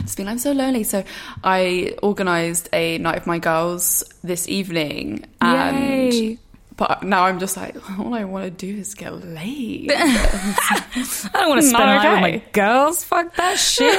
just 0.00 0.16
being 0.16 0.28
I'm 0.28 0.38
so 0.38 0.52
lonely. 0.52 0.84
So 0.84 1.04
I 1.42 1.96
organized 2.02 2.68
a 2.72 2.98
night 2.98 3.18
of 3.18 3.26
my 3.26 3.38
girls 3.38 4.02
this 4.22 4.48
evening 4.48 5.26
and 5.40 6.14
Yay. 6.14 6.38
but 6.76 7.02
now 7.02 7.24
I'm 7.24 7.38
just 7.38 7.56
like 7.56 7.76
all 7.98 8.14
I 8.14 8.24
want 8.24 8.44
to 8.46 8.50
do 8.50 8.78
is 8.80 8.94
get 8.94 9.12
laid. 9.12 9.92
i 9.94 11.30
don't 11.34 11.48
want 11.50 11.60
to 11.60 11.66
spend 11.66 11.84
Not 11.84 12.02
night 12.02 12.12
with 12.12 12.20
my 12.42 12.50
girls 12.52 13.04
fuck 13.04 13.34
that 13.36 13.58
shit 13.58 13.94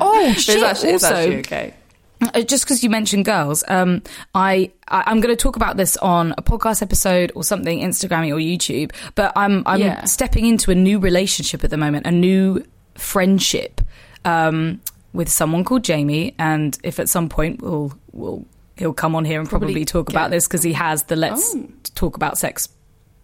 oh 0.00 0.34
shit 0.36 0.56
it's 0.56 0.62
actually, 0.62 0.90
it's 0.90 1.04
also 1.04 1.16
actually 1.16 1.38
okay. 1.38 1.74
Uh, 2.22 2.42
just 2.42 2.64
because 2.64 2.82
you 2.84 2.90
mentioned 2.90 3.24
girls, 3.24 3.64
um, 3.68 4.02
I, 4.34 4.70
I 4.88 5.04
I'm 5.06 5.20
going 5.20 5.34
to 5.34 5.42
talk 5.42 5.56
about 5.56 5.76
this 5.78 5.96
on 5.98 6.32
a 6.36 6.42
podcast 6.42 6.82
episode 6.82 7.32
or 7.34 7.42
something, 7.42 7.80
Instagram 7.80 8.28
or 8.30 8.36
YouTube. 8.38 8.92
But 9.14 9.32
I'm 9.36 9.62
I'm 9.66 9.80
Yeah. 9.80 10.04
stepping 10.04 10.44
into 10.46 10.70
a 10.70 10.74
new 10.74 10.98
relationship 10.98 11.64
at 11.64 11.70
the 11.70 11.76
moment, 11.78 12.06
a 12.06 12.10
new 12.10 12.62
friendship 12.94 13.80
um, 14.26 14.80
with 15.14 15.28
someone 15.30 15.64
called 15.64 15.82
Jamie. 15.84 16.34
And 16.38 16.76
if 16.84 17.00
at 17.00 17.08
some 17.08 17.28
point 17.30 17.62
we'll 17.62 17.92
we'll 18.12 18.44
he'll 18.76 18.92
come 18.92 19.14
on 19.14 19.24
here 19.24 19.40
and 19.40 19.48
probably, 19.48 19.68
Probably 19.68 19.84
talk 19.86 20.10
about 20.10 20.30
this 20.30 20.46
because 20.46 20.62
he 20.62 20.74
has 20.74 21.04
the 21.04 21.16
Let's 21.16 21.54
Oh. 21.54 21.68
Talk 21.94 22.16
About 22.16 22.36
Sex 22.38 22.68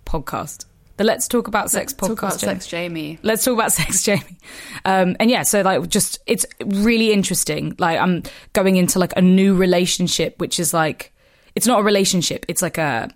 podcast. 0.07 0.65
The 0.97 1.05
Let's 1.05 1.29
Talk 1.29 1.47
About 1.49 1.71
Sex 1.71 1.93
podcast. 1.93 2.09
Talk 2.09 2.19
about 2.23 2.39
Jamie. 2.39 2.55
sex, 2.55 2.67
Jamie. 2.67 3.19
Let's 3.23 3.45
talk 3.45 3.55
about 3.55 3.73
sex, 3.81 4.03
Jamie. 4.03 4.39
Um, 4.85 5.17
and 5.21 5.31
yeah, 5.31 5.43
so 5.43 5.61
like, 5.63 5.87
just 5.89 6.19
it's 6.27 6.47
really 6.65 7.13
interesting. 7.13 7.75
Like, 7.79 7.99
I'm 7.99 8.23
going 8.55 8.77
into 8.77 8.99
like 8.99 9.13
a 9.17 9.21
new 9.23 9.55
relationship, 9.55 10.39
which 10.41 10.59
is 10.59 10.73
like, 10.73 11.13
it's 11.55 11.67
not 11.67 11.81
a 11.81 11.83
relationship. 11.83 12.47
It's 12.49 12.63
like 12.63 12.79
a 12.79 13.11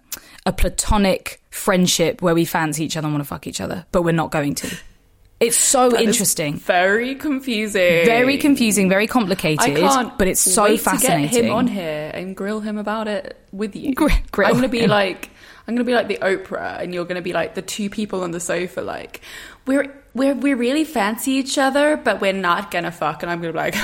a 0.46 0.52
platonic 0.52 1.40
friendship 1.50 2.22
where 2.22 2.34
we 2.34 2.44
fancy 2.44 2.84
each 2.84 2.96
other 2.96 3.06
and 3.06 3.14
want 3.14 3.22
to 3.25 3.28
fuck 3.28 3.46
each 3.46 3.60
other, 3.60 3.84
but 3.92 4.02
we're 4.02 4.12
not 4.12 4.30
going 4.30 4.54
to. 4.56 4.76
It's 5.38 5.56
so 5.56 5.88
That 5.90 6.02
interesting, 6.02 6.58
Very 6.58 7.14
confusing. 7.14 8.04
very 8.04 8.37
confusing, 8.37 8.90
very 8.90 9.06
complicated, 9.06 9.60
I 9.60 9.75
can't 9.75 10.18
but 10.18 10.28
it's 10.28 10.40
so 10.40 10.76
fascinating. 10.76 11.28
To 11.28 11.34
get 11.34 11.44
him 11.46 11.52
on 11.54 11.66
here 11.66 12.10
and 12.12 12.37
grill 12.37 12.60
him 12.60 12.76
about 12.76 13.08
it 13.08 13.38
with 13.50 13.75
you. 13.75 13.94
Gr- 13.94 14.10
I'm 14.44 14.52
gonna 14.54 14.68
be 14.68 14.80
him. 14.80 14.90
like, 14.90 15.30
I'm 15.69 15.75
gonna 15.75 15.85
be 15.85 15.95
like 15.95 16.09
the 16.09 16.19
Oprah, 16.19 16.81
and 16.81 16.93
you're 16.95 17.05
gonna 17.05 17.23
be 17.23 17.33
like 17.33 17.55
the 17.55 17.62
two 17.62 17.88
people 17.90 18.23
on 18.23 18.31
the 18.33 18.40
sofa. 18.40 18.81
Like, 18.81 19.21
we're 19.67 19.93
we're 20.14 20.35
we 20.35 20.55
really 20.55 20.85
fancy 20.85 21.33
each 21.33 21.59
other, 21.59 21.97
but 21.97 22.21
we're 22.21 22.33
not 22.33 22.71
gonna 22.71 22.90
fuck. 22.93 23.23
And 23.23 23.31
I'm 23.31 23.40
gonna 23.40 23.52
be 23.52 23.59
like, 23.59 23.75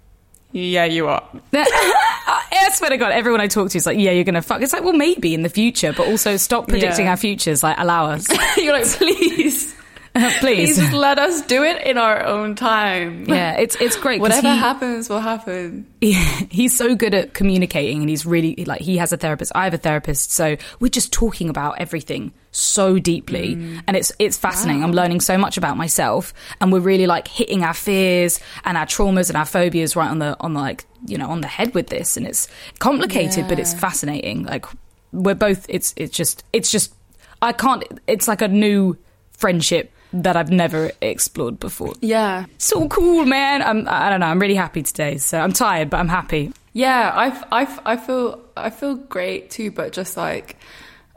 yeah, 0.52 0.84
you 0.84 1.08
are. 1.08 1.22
I 1.52 2.70
swear 2.72 2.90
to 2.90 2.96
God, 2.96 3.12
everyone 3.12 3.40
I 3.40 3.46
talk 3.48 3.70
to 3.70 3.78
is 3.78 3.84
like, 3.86 3.98
yeah, 3.98 4.10
you're 4.12 4.24
going 4.24 4.34
to 4.34 4.42
fuck. 4.42 4.62
It's 4.62 4.72
like, 4.72 4.82
well, 4.82 4.92
maybe 4.94 5.34
in 5.34 5.42
the 5.42 5.48
future, 5.48 5.92
but 5.92 6.08
also 6.08 6.36
stop 6.36 6.66
predicting 6.66 7.04
Yeah. 7.04 7.10
our 7.12 7.16
futures. 7.16 7.62
Like, 7.62 7.76
allow 7.78 8.06
us. 8.06 8.26
you're 8.56 8.72
like, 8.72 8.86
please, 8.86 9.74
please 10.38 10.40
Please. 10.40 10.76
just 10.76 10.92
let 10.92 11.18
us 11.18 11.42
do 11.42 11.64
it 11.64 11.82
in 11.82 11.98
our 11.98 12.24
own 12.24 12.54
time. 12.54 13.24
Yeah, 13.28 13.56
it's 13.58 13.74
it's 13.80 13.96
great. 13.96 14.20
Whatever 14.20 14.52
he- 14.52 14.58
happens 14.58 15.08
will 15.08 15.20
happen. 15.20 15.86
Yeah, 16.00 16.20
he's 16.50 16.76
so 16.76 16.94
good 16.94 17.14
at 17.14 17.34
communicating 17.34 18.00
and 18.00 18.08
he's 18.08 18.26
really 18.26 18.64
like 18.64 18.80
he 18.80 18.96
has 18.98 19.12
a 19.12 19.16
therapist 19.16 19.52
i 19.54 19.64
have 19.64 19.74
a 19.74 19.78
therapist 19.78 20.30
so 20.32 20.56
we're 20.80 20.88
just 20.88 21.12
talking 21.12 21.48
about 21.48 21.78
everything 21.78 22.32
so 22.50 22.98
deeply 22.98 23.56
mm. 23.56 23.82
and 23.86 23.96
it's 23.96 24.12
it's 24.18 24.36
fascinating 24.36 24.84
i'm 24.84 24.92
learning 24.92 25.20
so 25.20 25.36
much 25.36 25.56
about 25.56 25.76
myself 25.76 26.32
and 26.60 26.72
we're 26.72 26.80
really 26.80 27.06
like 27.06 27.26
hitting 27.26 27.64
our 27.64 27.74
fears 27.74 28.40
and 28.64 28.76
our 28.76 28.86
traumas 28.86 29.28
and 29.28 29.36
our 29.36 29.44
phobias 29.44 29.96
right 29.96 30.10
on 30.10 30.18
the 30.18 30.36
on 30.40 30.54
the 30.54 30.60
like 30.60 30.84
you 31.06 31.18
know 31.18 31.28
on 31.28 31.40
the 31.40 31.48
head 31.48 31.74
with 31.74 31.88
this 31.88 32.16
and 32.16 32.26
it's 32.26 32.48
complicated 32.78 33.46
but 33.48 33.58
it's 33.58 33.74
fascinating 33.74 34.44
like 34.44 34.66
we're 35.12 35.34
both 35.34 35.66
it's 35.68 35.94
it's 35.96 36.14
just 36.14 36.44
it's 36.52 36.70
just 36.70 36.94
i 37.42 37.52
can't 37.52 37.82
it's 38.06 38.28
like 38.28 38.42
a 38.42 38.48
new 38.48 38.96
friendship 39.32 39.90
that 40.22 40.36
i've 40.36 40.50
never 40.50 40.90
explored 41.02 41.58
before 41.58 41.92
Yeah. 42.00 42.46
so 42.58 42.88
cool 42.88 43.24
man 43.24 43.62
i'm 43.62 43.88
i 43.88 44.08
don't 44.10 44.20
know 44.20 44.26
i'm 44.26 44.38
really 44.40 44.54
happy 44.54 44.82
today 44.82 45.18
so 45.18 45.38
i'm 45.38 45.52
tired 45.52 45.90
but 45.90 45.98
i'm 45.98 46.08
happy 46.08 46.52
Yeah, 46.72 47.12
I, 47.14 47.26
I, 47.62 47.78
I 47.92 47.96
feel 47.96 48.40
I 48.56 48.70
feel 48.70 48.96
great 48.96 49.50
too, 49.50 49.70
but 49.70 49.92
just 49.92 50.16
like 50.16 50.56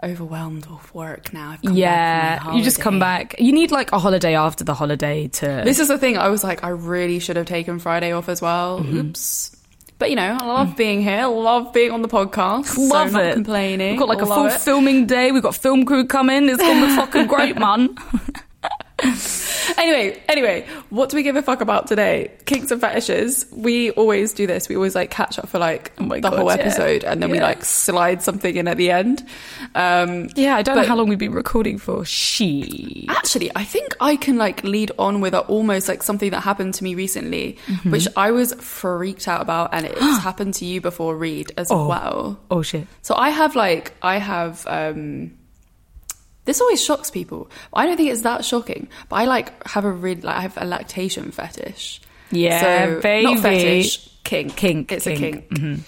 overwhelmed 0.03 0.65
with 0.67 0.93
work 0.93 1.33
now. 1.33 1.51
I've 1.51 1.61
come 1.63 1.73
Yeah, 1.75 2.53
you 2.53 2.63
just 2.63 2.79
come 2.79 2.99
back. 2.99 3.35
You 3.39 3.51
need 3.51 3.71
like 3.71 3.91
a 3.91 3.97
holiday 3.97 4.35
after 4.35 4.63
the 4.63 4.75
holiday 4.75 5.27
to. 5.39 5.61
This 5.65 5.79
is 5.79 5.87
the 5.87 5.97
thing. 5.97 6.15
I 6.17 6.29
was 6.29 6.43
like, 6.43 6.63
I 6.63 6.69
really 6.69 7.17
should 7.19 7.37
have 7.37 7.47
taken 7.47 7.79
Friday 7.79 8.11
off 8.11 8.29
as 8.29 8.39
well. 8.41 8.79
Mm-hmm. 8.81 8.97
Oops. 9.09 9.55
But 9.97 10.11
you 10.11 10.15
know, 10.15 10.37
I 10.39 10.45
love 10.45 10.77
being 10.77 11.01
here. 11.01 11.21
I 11.21 11.25
love 11.25 11.73
being 11.73 11.89
on 11.91 12.03
the 12.03 12.07
podcast. 12.07 12.77
Love 12.77 13.09
so 13.09 13.17
not 13.17 13.25
it. 13.25 13.33
Complaining. 13.33 13.91
We've 13.93 13.99
got 13.99 14.09
like 14.09 14.21
a 14.21 14.27
full 14.27 14.45
it. 14.45 14.61
filming 14.61 15.07
day. 15.07 15.31
We've 15.31 15.41
got 15.41 15.55
film 15.55 15.85
crew 15.85 16.05
coming. 16.05 16.49
It's 16.49 16.61
gonna 16.61 16.85
be 16.85 16.95
fucking 16.95 17.25
great, 17.25 17.57
man. 17.65 17.97
Anyway, 19.77 20.19
anyway, 20.29 20.65
what 20.89 21.09
do 21.09 21.17
we 21.17 21.23
give 21.23 21.35
a 21.35 21.41
fuck 21.41 21.61
about 21.61 21.87
today? 21.87 22.31
Kinks 22.45 22.71
and 22.71 22.79
fetishes. 22.81 23.45
We 23.51 23.91
always 23.91 24.33
do 24.33 24.47
this. 24.47 24.69
We 24.69 24.75
always 24.75 24.95
like 24.95 25.11
catch 25.11 25.37
up 25.37 25.49
for 25.49 25.59
like 25.59 25.91
Oh 25.99 26.05
my 26.05 26.15
the 26.19 26.29
God, 26.29 26.37
whole 26.39 26.47
yeah. 26.47 26.53
episode, 26.55 27.03
and 27.03 27.21
then 27.21 27.29
we 27.29 27.39
like 27.39 27.63
slide 27.63 28.23
something 28.23 28.55
in 28.55 28.67
at 28.67 28.77
the 28.77 28.89
end. 28.91 29.23
Um, 29.75 30.29
Yeah, 30.35 30.55
I 30.55 30.61
don't 30.63 30.77
know 30.77 30.83
how 30.83 30.95
long 30.95 31.09
we've 31.09 31.19
been 31.19 31.33
recording 31.33 31.77
for. 31.77 32.05
She. 32.05 33.05
Actually, 33.09 33.51
I 33.55 33.65
think 33.65 33.95
I 33.99 34.15
can 34.15 34.37
like 34.37 34.63
lead 34.63 34.91
on 34.97 35.21
with 35.21 35.33
a, 35.33 35.41
almost 35.41 35.87
like 35.89 36.01
something 36.01 36.31
that 36.31 36.41
happened 36.41 36.73
to 36.75 36.83
me 36.83 36.95
recently, 36.95 37.57
Mm-hmm. 37.67 37.91
which 37.91 38.07
I 38.15 38.31
was 38.31 38.53
freaked 38.53 39.27
out 39.27 39.41
about, 39.41 39.73
and 39.73 39.85
it's 39.85 39.99
happened 40.23 40.53
to 40.55 40.65
you 40.65 40.81
before, 40.81 41.15
Reed, 41.15 41.51
as 41.57 41.69
Oh. 41.69 41.87
well. 41.87 42.39
Oh 42.49 42.61
shit. 42.63 42.87
So 43.03 43.13
I 43.15 43.29
have 43.29 43.55
like 43.55 43.93
I 44.01 44.17
have 44.17 44.65
um 44.65 45.33
this 46.47 46.59
always 46.59 46.81
shocks 46.83 47.11
people. 47.11 47.51
I 47.71 47.85
don't 47.85 47.97
think 47.97 48.09
it's 48.09 48.23
that 48.23 48.43
shocking, 48.43 48.87
but 49.09 49.17
I 49.17 49.25
like 49.25 49.67
have 49.67 49.85
a 49.85 49.91
really 49.91 50.21
like 50.21 50.35
I 50.37 50.41
have 50.41 50.57
a 50.57 50.65
lactation 50.65 51.29
fetish. 51.31 52.01
Yeah, 52.31 52.85
so, 52.95 53.01
baby. 53.01 53.23
Not 53.25 53.39
fetish, 53.39 54.09
kink. 54.23 54.55
Kink, 54.57 54.91
It's 54.91 55.05
kink. 55.05 55.45
a 55.51 55.55
kink. 55.55 55.79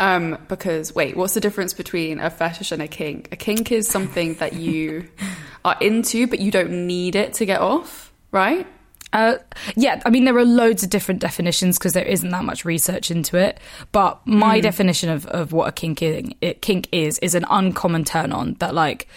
Um, 0.00 0.38
because 0.48 0.94
wait, 0.94 1.16
what's 1.16 1.34
the 1.34 1.40
difference 1.40 1.72
between 1.72 2.18
a 2.20 2.28
fetish 2.30 2.72
and 2.72 2.82
a 2.82 2.88
kink? 2.88 3.28
A 3.32 3.36
kink 3.36 3.70
is 3.72 3.88
something 3.88 4.34
that 4.34 4.54
you 4.54 5.08
are 5.64 5.76
into, 5.80 6.26
but 6.26 6.40
you 6.40 6.50
don't 6.50 6.86
need 6.86 7.14
it 7.14 7.34
to 7.34 7.46
get 7.46 7.60
off, 7.60 8.12
right? 8.32 8.66
Uh, 9.12 9.38
yeah, 9.76 10.02
I 10.04 10.10
mean 10.10 10.24
there 10.24 10.36
are 10.36 10.44
loads 10.44 10.82
of 10.82 10.90
different 10.90 11.20
definitions 11.20 11.78
because 11.78 11.94
there 11.94 12.04
isn't 12.04 12.28
that 12.28 12.44
much 12.44 12.64
research 12.66 13.10
into 13.10 13.38
it. 13.38 13.58
But 13.92 14.20
my 14.26 14.60
definition 14.60 15.08
of, 15.08 15.24
of 15.26 15.52
what 15.52 15.68
a 15.68 15.72
kink 15.72 16.02
is, 16.02 16.28
it, 16.42 16.60
kink 16.60 16.88
is 16.92 17.18
is 17.20 17.34
an 17.34 17.46
uncommon 17.48 18.04
turn 18.04 18.32
on 18.32 18.54
that 18.58 18.74
like 18.74 19.08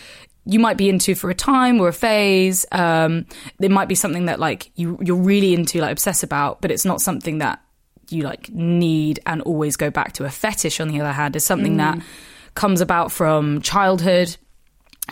you 0.49 0.59
might 0.59 0.77
be 0.77 0.89
into 0.89 1.15
for 1.15 1.29
a 1.29 1.35
time 1.35 1.79
or 1.79 1.87
a 1.87 1.93
phase. 1.93 2.65
Um, 2.71 3.25
it 3.59 3.71
might 3.71 3.87
be 3.87 3.95
something 3.95 4.25
that 4.25 4.39
like 4.39 4.71
you 4.75 4.97
you're 5.01 5.15
really 5.15 5.53
into, 5.53 5.79
like 5.79 5.91
obsess 5.91 6.23
about, 6.23 6.61
but 6.61 6.71
it's 6.71 6.85
not 6.85 7.01
something 7.01 7.37
that 7.37 7.61
you 8.09 8.23
like 8.23 8.49
need 8.49 9.19
and 9.25 9.41
always 9.43 9.77
go 9.77 9.89
back 9.89 10.13
to. 10.13 10.25
A 10.25 10.29
fetish, 10.29 10.79
on 10.79 10.87
the 10.87 10.99
other 10.99 11.11
hand, 11.11 11.35
is 11.35 11.43
something 11.43 11.77
that 11.77 11.99
comes 12.55 12.81
about 12.81 13.11
from 13.11 13.61
childhood 13.61 14.35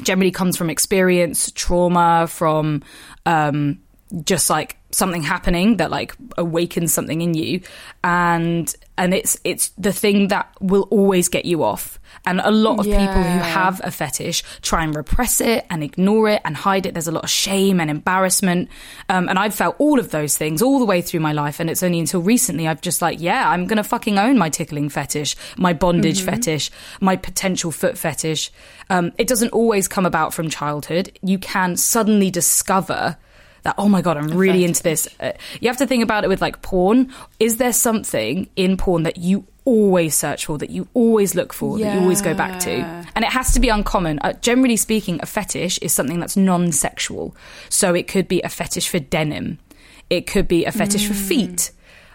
generally 0.03 0.32
comes 0.32 0.58
from 0.58 0.70
experience, 0.70 1.51
trauma, 1.51 2.27
from 2.29 2.84
um, 3.25 3.79
just 4.24 4.50
like 4.50 4.78
something 4.92 5.22
happening 5.22 5.78
that 5.78 5.92
like 5.92 6.16
awakens 6.38 6.94
something 6.94 7.22
in 7.22 7.34
you, 7.34 7.62
and 8.04 8.74
and 8.98 9.14
it's 9.14 9.40
it's 9.44 9.70
the 9.70 9.94
thing 9.94 10.30
that 10.30 10.50
will 10.60 10.88
always 10.90 11.30
get 11.30 11.46
you 11.46 11.64
off. 11.64 12.00
And 12.26 12.42
a 12.42 12.52
lot 12.52 12.80
of 12.80 12.86
people 12.86 13.24
who 13.24 13.40
have 13.40 13.80
a 13.84 13.92
fetish 13.92 14.44
try 14.62 14.84
and 14.84 14.96
repress 14.96 15.40
it 15.40 15.66
and 15.70 15.84
ignore 15.84 16.30
it 16.30 16.42
and 16.44 16.58
hide 16.58 16.86
it. 16.86 16.94
There's 16.94 17.08
a 17.08 17.12
lot 17.12 17.24
of 17.24 17.30
shame 17.30 17.80
and 17.80 17.90
embarrassment. 17.90 18.70
Um, 19.08 19.30
and 19.30 19.38
I've 19.38 19.54
felt 19.54 19.76
all 19.78 20.00
of 20.00 20.12
those 20.12 20.38
things 20.38 20.62
all 20.62 20.80
the 20.80 20.86
way 20.86 21.02
through 21.02 21.20
my 21.20 21.32
life. 21.32 21.60
And 21.60 21.70
it's 21.70 21.84
only 21.84 22.00
until 22.00 22.22
recently 22.22 22.68
I've 22.68 22.82
just 22.82 23.02
like, 23.02 23.22
yeah, 23.22 23.50
I'm 23.50 23.66
going 23.66 23.78
to 23.78 23.84
fucking 23.84 24.18
own 24.18 24.38
my 24.38 24.50
tickling 24.50 24.90
fetish, 24.90 25.36
my 25.58 25.74
bondage 25.74 26.22
fetish, 26.22 26.72
my 27.00 27.16
potential 27.16 27.72
foot 27.72 27.98
fetish. 27.98 28.52
Um, 28.90 29.12
it 29.18 29.28
doesn't 29.28 29.50
always 29.50 29.88
come 29.88 30.06
about 30.06 30.34
from 30.34 30.50
childhood. 30.50 31.18
You 31.22 31.38
can 31.40 31.78
suddenly 31.78 32.32
discover 32.32 33.18
that 33.64 33.76
oh 33.78 33.90
my 33.90 34.02
god 34.02 34.18
i'm 34.18 34.30
really 34.30 34.64
into 34.64 34.82
this. 34.84 35.08
Uh, 35.20 35.32
you 35.62 35.68
have 35.68 35.78
to 35.78 35.88
think 35.88 36.04
about 36.04 36.24
it 36.24 36.28
with 36.28 36.42
like 36.42 36.62
porn. 36.62 37.12
Is 37.40 37.58
there 37.58 37.74
something 37.74 38.50
in 38.56 38.78
porn 38.78 39.04
that 39.04 39.18
you 39.18 39.46
always 39.66 40.16
search 40.16 40.46
for 40.46 40.58
that 40.58 40.70
you 40.70 40.88
always 40.94 41.36
look 41.36 41.52
for 41.52 41.78
that 41.78 41.94
you 41.94 42.00
always 42.00 42.22
go 42.22 42.34
back 42.34 42.60
to? 42.62 42.72
And 42.72 43.26
it 43.26 43.32
has 43.32 43.52
to 43.54 43.60
be 43.60 43.70
uncommon. 43.70 44.20
Uh, 44.20 44.34
generally 44.34 44.78
speaking 44.78 45.20
a 45.22 45.26
fetish 45.26 45.78
is 45.80 45.92
something 45.94 46.20
that's 46.22 46.38
non-sexual. 46.38 47.36
So 47.70 47.94
it 47.94 48.08
could 48.08 48.28
be 48.30 48.42
a 48.42 48.50
fetish 48.50 48.88
for 48.88 49.00
denim. 49.00 49.60
It 50.10 50.26
could 50.28 50.48
be 50.48 50.64
a 50.66 50.72
fetish 50.72 51.06
for 51.08 51.14
feet. 51.14 51.72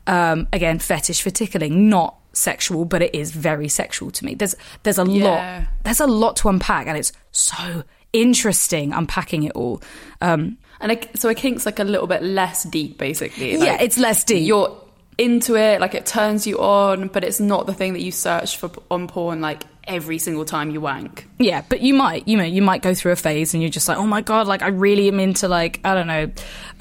Um, 0.07 0.49
again 0.53 0.79
fetish 0.79 1.21
for 1.23 1.31
tickling. 1.31 1.89
Not 1.89 2.17
sexual 2.33 2.87
but 2.87 3.03
it 3.03 3.15
is 3.15 3.31
very 3.33 3.69
sexual 3.69 4.11
to 4.13 4.25
me. 4.25 4.35
There's 4.35 4.55
there's 4.85 4.99
a 4.99 5.05
Yeah. 5.07 5.25
lot 5.25 5.69
there's 5.85 6.01
a 6.01 6.07
lot 6.07 6.37
to 6.37 6.49
unpack 6.49 6.87
and 6.87 6.97
it's 6.97 7.13
so 7.33 7.85
interesting 8.15 8.93
unpacking 8.93 9.43
it 9.45 9.53
all. 9.53 9.83
Um, 10.21 10.57
And 10.83 10.93
a, 10.93 11.17
so 11.17 11.29
a 11.29 11.35
kink's 11.35 11.65
like 11.65 11.79
a 11.79 11.85
little 11.85 12.07
bit 12.07 12.23
less 12.23 12.65
deep, 12.65 12.99
basically. 12.99 13.53
yeah, 13.57 13.81
it's 13.81 13.97
less 13.99 14.25
deep. 14.25 14.47
You're 14.47 14.77
into 15.19 15.57
it, 15.57 15.81
like 15.81 15.95
it 15.95 16.05
turns 16.07 16.47
you 16.47 16.59
on, 16.61 17.09
but 17.09 17.23
it's 17.25 17.39
not 17.41 17.67
the 17.67 17.75
thing 17.75 17.93
that 17.95 18.03
you 18.03 18.11
search 18.11 18.57
for 18.57 18.71
on 18.91 19.07
porn 19.09 19.41
like 19.41 19.63
every 19.87 20.17
single 20.19 20.45
time 20.45 20.71
you 20.71 20.81
wank. 20.81 21.29
yeah, 21.41 21.63
but 21.69 21.81
you 21.81 21.93
might, 21.93 22.27
you 22.29 22.37
know, 22.37 22.45
you 22.45 22.63
might 22.63 22.83
go 22.83 22.95
through 22.95 23.11
a 23.13 23.17
phase 23.17 23.53
and 23.53 23.63
you're 23.63 23.71
just 23.71 23.89
like, 23.89 23.99
oh 23.99 24.07
my 24.07 24.21
god, 24.21 24.47
like 24.47 24.63
I 24.63 24.69
really 24.69 25.09
am 25.09 25.19
into 25.21 25.49
like 25.49 25.81
I 25.85 25.95
don't 25.95 26.07
know, 26.07 26.31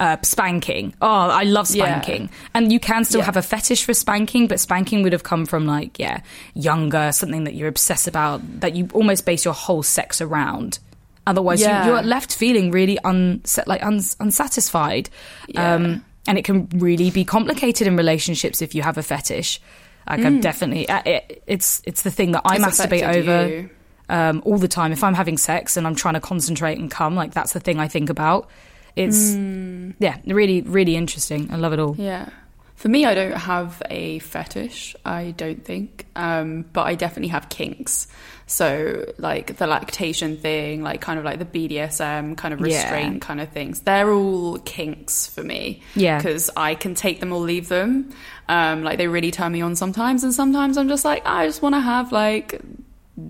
uh, 0.00 0.16
spanking. 0.22 0.94
Oh, 1.02 1.06
I 1.08 1.42
love 1.42 1.68
Yeah. 1.70 1.84
spanking, 2.00 2.30
and 2.54 2.72
you 2.72 2.80
can 2.80 3.04
still 3.04 3.20
Yeah. 3.20 3.26
have 3.26 3.36
a 3.36 3.42
fetish 3.42 3.84
for 3.84 3.92
spanking, 3.92 4.46
but 4.46 4.60
spanking 4.60 5.02
would 5.02 5.12
have 5.12 5.24
come 5.24 5.46
from 5.46 5.66
like 5.66 5.98
yeah, 5.98 6.20
younger, 6.54 7.12
something 7.12 7.44
that 7.44 7.54
you're 7.54 7.68
obsessed 7.68 8.08
about, 8.08 8.40
that 8.60 8.74
you 8.74 8.88
almost 8.94 9.26
base 9.26 9.44
your 9.44 9.54
whole 9.54 9.82
sex 9.82 10.20
around. 10.20 10.78
Otherwise, 11.26 11.60
Yeah. 11.60 11.84
you, 11.86 11.92
you're 11.92 12.02
left 12.02 12.34
feeling 12.34 12.70
really 12.70 12.98
unset, 13.04 13.68
like 13.68 13.82
uns 13.82 14.16
unsatisfied. 14.18 15.08
Yeah. 15.48 15.74
Um, 15.74 16.04
and 16.26 16.38
it 16.38 16.44
can 16.44 16.68
really 16.74 17.10
be 17.10 17.24
complicated 17.24 17.86
in 17.86 17.96
relationships 17.96 18.62
if 18.62 18.74
you 18.74 18.82
have 18.82 18.98
a 18.98 19.02
fetish. 19.02 19.60
Like 20.08 20.24
I'm 20.24 20.40
definitely, 20.40 20.88
uh, 20.88 21.02
it, 21.06 21.42
it's 21.46 21.80
it's 21.84 22.02
the 22.02 22.10
thing 22.10 22.32
that 22.32 22.42
I 22.44 22.58
Mm. 22.58 22.68
It's 22.68 22.80
masturbate 22.80 23.16
over 23.16 23.70
um, 24.08 24.42
all 24.44 24.58
the 24.58 24.68
time. 24.68 24.90
If 24.92 25.04
I'm 25.04 25.14
having 25.14 25.38
sex 25.38 25.76
and 25.76 25.86
I'm 25.86 25.94
trying 25.94 26.14
to 26.14 26.20
concentrate 26.20 26.78
and 26.78 26.90
come, 26.90 27.14
like 27.14 27.32
that's 27.34 27.52
the 27.52 27.60
thing 27.60 27.78
I 27.78 27.86
think 27.88 28.10
about. 28.10 28.48
It's 28.96 29.32
yeah, 29.34 30.18
really, 30.26 30.62
really 30.62 30.96
interesting. 30.96 31.50
I 31.52 31.56
love 31.56 31.72
it 31.72 31.78
all. 31.78 31.94
Yeah. 31.96 32.28
For 32.82 32.88
me, 32.88 33.04
I 33.04 33.14
don't 33.14 33.30
have 33.36 33.80
a 33.90 34.18
fetish, 34.18 34.96
I 35.04 35.34
don't 35.36 35.64
think, 35.64 36.04
um, 36.16 36.64
but 36.72 36.82
I 36.82 36.96
definitely 36.96 37.28
have 37.28 37.48
kinks. 37.48 38.08
So, 38.48 39.04
like 39.18 39.56
the 39.56 39.68
lactation 39.68 40.36
thing, 40.36 40.82
like 40.82 41.00
kind 41.00 41.16
of 41.16 41.24
like 41.24 41.38
the 41.38 41.44
BDSM 41.44 42.36
kind 42.36 42.52
of 42.52 42.58
Yeah. 42.58 42.66
restraint 42.66 43.22
kind 43.22 43.40
of 43.40 43.50
things, 43.50 43.82
they're 43.82 44.10
all 44.10 44.58
kinks 44.58 45.28
for 45.28 45.44
me. 45.44 45.80
Yeah. 45.94 46.18
Because 46.18 46.50
I 46.56 46.74
can 46.74 46.96
take 46.96 47.20
them 47.20 47.32
or 47.32 47.38
leave 47.38 47.68
them. 47.68 48.10
Um, 48.48 48.82
like 48.82 48.98
they 48.98 49.06
really 49.06 49.30
turn 49.30 49.52
me 49.52 49.60
on 49.60 49.76
sometimes, 49.76 50.24
and 50.24 50.34
sometimes 50.34 50.76
I'm 50.76 50.88
just 50.88 51.04
like, 51.04 51.22
I 51.24 51.46
just 51.46 51.62
want 51.62 51.76
to 51.76 51.80
have 51.80 52.10
like 52.10 52.60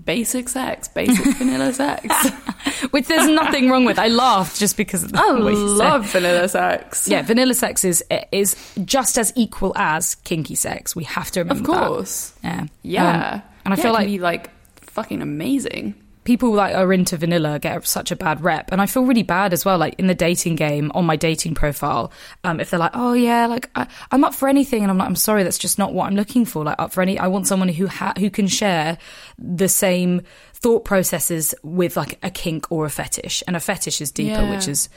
basic 0.05 0.49
sex, 0.49 0.87
basic 0.87 1.25
vanilla 1.37 1.73
sex. 1.73 2.29
Which 2.91 3.07
there's 3.07 3.27
nothing 3.27 3.69
wrong 3.69 3.85
with. 3.85 3.99
I 3.99 4.07
laughed 4.07 4.59
just 4.59 4.77
because 4.77 5.03
of 5.03 5.11
the 5.11 5.19
I 5.19 5.33
way 5.41 5.51
you 5.53 5.67
said- 5.69 5.77
love 5.77 6.05
vanilla 6.11 6.47
sex. 6.47 7.07
Yeah, 7.07 7.21
vanilla 7.21 7.53
sex 7.53 7.83
is 7.83 8.03
is 8.31 8.55
just 8.85 9.17
as 9.17 9.33
equal 9.35 9.73
as 9.75 10.15
kinky 10.15 10.55
sex. 10.55 10.95
We 10.95 11.03
have 11.05 11.31
to 11.31 11.41
remember 11.41 11.69
Of 11.71 11.75
that. 11.77 11.87
course. 11.87 12.33
Yeah, 12.43 12.65
Yeah. 12.81 13.33
Um, 13.35 13.41
and 13.65 13.73
I 13.73 13.77
Yeah, 13.77 13.83
feel 13.83 13.91
it 13.91 13.95
like 13.95 14.07
be 14.07 14.19
like 14.19 14.49
fucking 14.81 15.21
amazing. 15.21 15.95
People 16.23 16.53
that 16.53 16.73
are 16.73 16.93
into 16.93 17.17
vanilla 17.17 17.59
get 17.59 17.85
such 17.85 18.11
a 18.11 18.15
bad 18.15 18.41
rep 18.41 18.71
and 18.71 18.81
i 18.81 18.85
feel 18.85 19.03
really 19.03 19.23
bad 19.23 19.51
as 19.53 19.65
well 19.65 19.77
like 19.77 19.93
in 19.99 20.07
the 20.07 20.15
dating 20.15 20.55
game 20.55 20.91
on 20.95 21.05
my 21.05 21.15
dating 21.15 21.53
profile 21.53 22.11
um, 22.43 22.59
if 22.59 22.69
they're 22.69 22.79
like 22.79 22.91
oh 22.93 23.13
yeah 23.13 23.45
like 23.45 23.69
I, 23.75 23.87
i'm 24.11 24.23
up 24.23 24.33
for 24.33 24.47
anything 24.47 24.83
and 24.83 24.91
i'm 24.91 24.97
like 24.97 25.07
i'm 25.07 25.15
sorry 25.15 25.43
that's 25.43 25.57
just 25.57 25.77
not 25.77 25.93
what 25.93 26.05
i'm 26.07 26.15
looking 26.15 26.45
for 26.45 26.63
like 26.63 26.79
up 26.79 26.91
for 26.93 27.01
any 27.01 27.19
i 27.19 27.27
want 27.27 27.47
someone 27.47 27.69
who 27.69 27.87
ha- 27.87 28.13
who 28.17 28.29
can 28.29 28.47
share 28.47 28.97
the 29.37 29.67
same 29.67 30.21
thought 30.53 30.85
processes 30.85 31.53
with 31.63 31.97
like 31.97 32.17
a 32.23 32.29
kink 32.29 32.71
or 32.71 32.85
a 32.85 32.89
fetish 32.89 33.43
and 33.47 33.55
a 33.55 33.59
fetish 33.59 33.99
is 33.99 34.11
deeper 34.11 34.41
Yeah. 34.41 34.49
which 34.55 34.67
is 34.67 34.87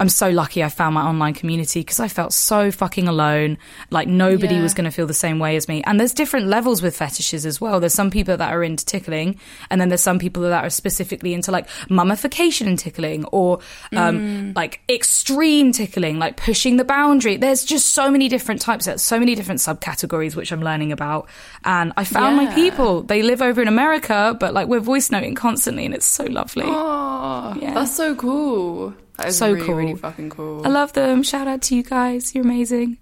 I'm 0.00 0.08
so 0.08 0.28
lucky 0.30 0.62
I 0.64 0.68
found 0.68 0.94
my 0.94 1.02
online 1.02 1.34
community 1.34 1.80
because 1.80 2.00
I 2.00 2.08
felt 2.08 2.32
so 2.32 2.70
fucking 2.70 3.06
alone. 3.08 3.58
Like 3.90 4.08
nobody 4.08 4.56
Yeah. 4.56 4.62
was 4.62 4.74
going 4.74 4.84
to 4.86 4.90
feel 4.90 5.06
the 5.06 5.14
same 5.14 5.38
way 5.38 5.56
as 5.56 5.68
me. 5.68 5.82
And 5.86 5.98
there's 6.00 6.12
different 6.12 6.46
levels 6.48 6.82
with 6.82 6.96
fetishes 6.96 7.46
as 7.46 7.60
well. 7.60 7.80
There's 7.80 7.94
some 7.94 8.10
people 8.10 8.36
that 8.36 8.52
are 8.52 8.62
into 8.64 8.84
tickling, 8.84 9.38
and 9.70 9.80
then 9.80 9.88
there's 9.88 10.00
some 10.00 10.18
people 10.18 10.42
that 10.42 10.64
are 10.64 10.70
specifically 10.70 11.32
into 11.34 11.50
like 11.52 11.66
mummification 11.88 12.66
and 12.68 12.78
tickling, 12.78 13.24
or 13.26 13.60
um, 13.96 14.52
like 14.54 14.80
extreme 14.88 15.72
tickling, 15.72 16.18
like 16.18 16.36
pushing 16.36 16.76
the 16.76 16.84
boundary. 16.84 17.36
There's 17.36 17.64
just 17.64 17.90
so 17.90 18.10
many 18.10 18.28
different 18.28 18.60
types. 18.60 18.88
So 19.02 19.18
many 19.18 19.34
different 19.34 19.60
subcategories 19.60 20.34
which 20.36 20.52
I'm 20.52 20.62
learning 20.62 20.92
about. 20.92 21.28
And 21.64 21.92
I 21.96 22.04
found 22.04 22.36
my 22.36 22.52
people. 22.54 23.02
They 23.02 23.22
live 23.22 23.40
over 23.42 23.62
in 23.62 23.68
America, 23.68 24.36
but 24.38 24.52
like 24.54 24.66
we're 24.68 24.80
voice 24.80 25.10
noting 25.10 25.34
constantly, 25.34 25.84
and 25.84 25.94
it's 25.94 26.06
so 26.06 26.24
lovely. 26.24 26.64
Oh, 26.66 27.54
Yeah. 27.60 27.74
that's 27.74 27.94
so 27.94 28.14
cool. 28.14 28.94
So 29.30 29.52
really, 29.52 29.66
cool. 29.66 29.74
really 29.76 29.94
fucking 29.94 30.30
cool. 30.30 30.66
I 30.66 30.68
love 30.70 30.92
them. 30.92 31.22
Shout 31.22 31.46
out 31.46 31.62
to 31.62 31.76
you 31.76 31.82
guys. 31.82 32.34
You're 32.34 32.44
amazing. 32.44 32.98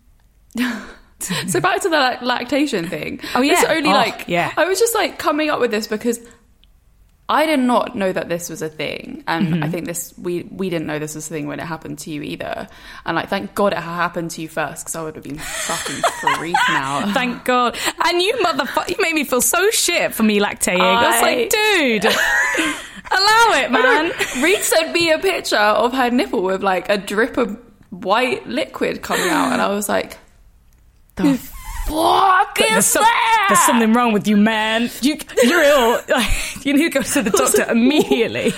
so 0.59 1.61
back 1.61 1.81
to 1.83 1.88
the 1.88 1.96
like, 1.96 2.22
lactation 2.22 2.88
thing. 2.88 3.20
Oh, 3.35 3.40
yeah. 3.40 3.53
It's 3.55 3.64
only 3.64 3.88
Oh, 3.90 3.92
like 3.92 4.25
yeah. 4.29 4.53
I 4.57 4.64
was 4.66 4.79
just 4.79 4.94
like 4.94 5.18
coming 5.18 5.48
up 5.51 5.61
with 5.61 5.70
this 5.70 5.87
because 5.87 6.20
I 7.29 7.46
did 7.46 7.61
not 7.61 7.94
know 7.96 8.12
that 8.12 8.29
this 8.29 8.51
was 8.51 8.61
a 8.61 8.68
thing, 8.68 9.25
and 9.27 9.46
Mm-hmm. 9.55 9.62
I 9.62 9.68
think 9.70 9.87
this 9.87 10.12
we 10.18 10.42
we 10.51 10.68
didn't 10.68 10.87
know 10.87 10.98
this 10.98 11.14
was 11.14 11.31
a 11.31 11.33
thing 11.33 11.46
when 11.46 11.61
it 11.61 11.64
happened 11.64 11.98
to 12.01 12.11
you 12.11 12.20
either. 12.20 12.68
And 13.07 13.16
like, 13.16 13.31
thank 13.31 13.55
God 13.55 13.72
it 13.72 13.79
happened 13.79 14.33
to 14.33 14.42
you 14.42 14.48
first, 14.48 14.85
because 14.85 14.96
I 14.96 15.03
would 15.03 15.14
have 15.14 15.25
been 15.25 15.38
fucking 15.38 15.96
freaking 16.20 16.55
out. 16.70 17.09
Thank 17.14 17.44
God. 17.46 17.79
And 18.05 18.20
you 18.20 18.35
motherfucker, 18.44 18.90
you 18.90 18.96
made 19.01 19.14
me 19.14 19.25
feel 19.25 19.40
so 19.40 19.70
shit 19.70 20.12
for 20.12 20.25
me 20.25 20.40
lactating. 20.40 20.81
I, 20.81 21.09
was 21.09 21.22
like, 21.22 21.48
dude, 21.48 22.83
allow 23.14 23.62
it, 23.62 23.70
man. 23.70 24.12
Reed 24.42 24.61
sent 24.61 24.92
me 24.92 25.11
a 25.12 25.18
picture 25.18 25.57
of 25.57 25.92
her 25.92 26.11
nipple 26.11 26.42
with 26.42 26.62
like 26.62 26.88
a 26.88 26.98
drip 26.98 27.37
of 27.37 27.59
white 27.90 28.46
liquid 28.46 29.03
coming 29.03 29.29
out, 29.29 29.53
and 29.53 29.61
I 29.62 29.68
was 29.68 29.88
like, 29.88 30.16
the 31.16 31.37
fuck 31.87 32.61
is 32.61 32.68
There's, 32.70 32.87
some- 32.87 33.03
that? 33.03 33.46
there's 33.48 33.61
something 33.66 33.92
wrong 33.92 34.12
with 34.12 34.27
you, 34.27 34.37
man. 34.37 34.88
You, 35.01 35.18
you're 35.42 35.62
ill. 35.62 36.01
You 36.62 36.75
need 36.75 36.92
to 36.92 37.01
go 37.01 37.03
to 37.03 37.22
the 37.22 37.31
doctor 37.31 37.68
immediately. 37.68 38.53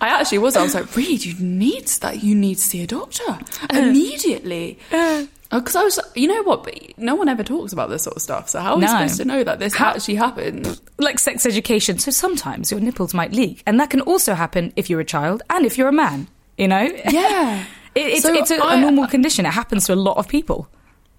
I 0.00 0.08
actually 0.20 0.38
was. 0.38 0.54
I 0.56 0.62
was 0.62 0.74
like, 0.76 0.94
Reed, 0.94 1.24
you 1.24 1.34
need 1.40 1.88
that. 1.88 2.22
You 2.22 2.36
need 2.36 2.54
to 2.54 2.60
see 2.60 2.82
a 2.84 2.86
doctor 2.86 3.24
uh. 3.28 3.38
immediately. 3.72 4.78
Uh. 4.92 5.26
Because 5.50 5.76
I 5.76 5.82
was, 5.82 5.98
you 6.14 6.28
know 6.28 6.42
what? 6.42 6.64
But 6.64 6.98
no 6.98 7.14
one 7.14 7.28
ever 7.28 7.42
talks 7.42 7.72
about 7.72 7.88
this 7.88 8.02
sort 8.02 8.16
of 8.16 8.22
stuff. 8.22 8.50
So 8.50 8.60
how 8.60 8.72
are 8.72 8.76
we 8.76 8.82
No. 8.82 8.88
supposed 8.88 9.16
to 9.16 9.24
know 9.24 9.42
that 9.44 9.58
this 9.58 9.74
How- 9.74 9.90
actually 9.94 10.16
happened? 10.16 10.78
Like 10.98 11.18
sex 11.18 11.46
education. 11.46 11.98
So 11.98 12.10
sometimes 12.10 12.70
your 12.70 12.80
nipples 12.80 13.14
might 13.14 13.32
leak, 13.32 13.62
and 13.66 13.80
that 13.80 13.88
can 13.88 14.02
also 14.02 14.34
happen 14.34 14.72
if 14.76 14.90
you're 14.90 15.00
a 15.00 15.04
child 15.06 15.42
and 15.48 15.64
if 15.64 15.78
you're 15.78 15.88
a 15.88 15.92
man. 15.92 16.28
You 16.58 16.68
know? 16.68 16.88
Yeah. 17.10 17.64
It, 17.94 18.00
it's 18.06 18.22
So 18.22 18.32
it's 18.34 18.50
a, 18.50 18.58
a 18.58 18.64
I- 18.64 18.80
normal 18.80 19.06
condition. 19.08 19.46
It 19.46 19.52
happens 19.52 19.86
to 19.86 19.94
a 19.94 19.96
lot 19.96 20.18
of 20.18 20.28
people. 20.28 20.68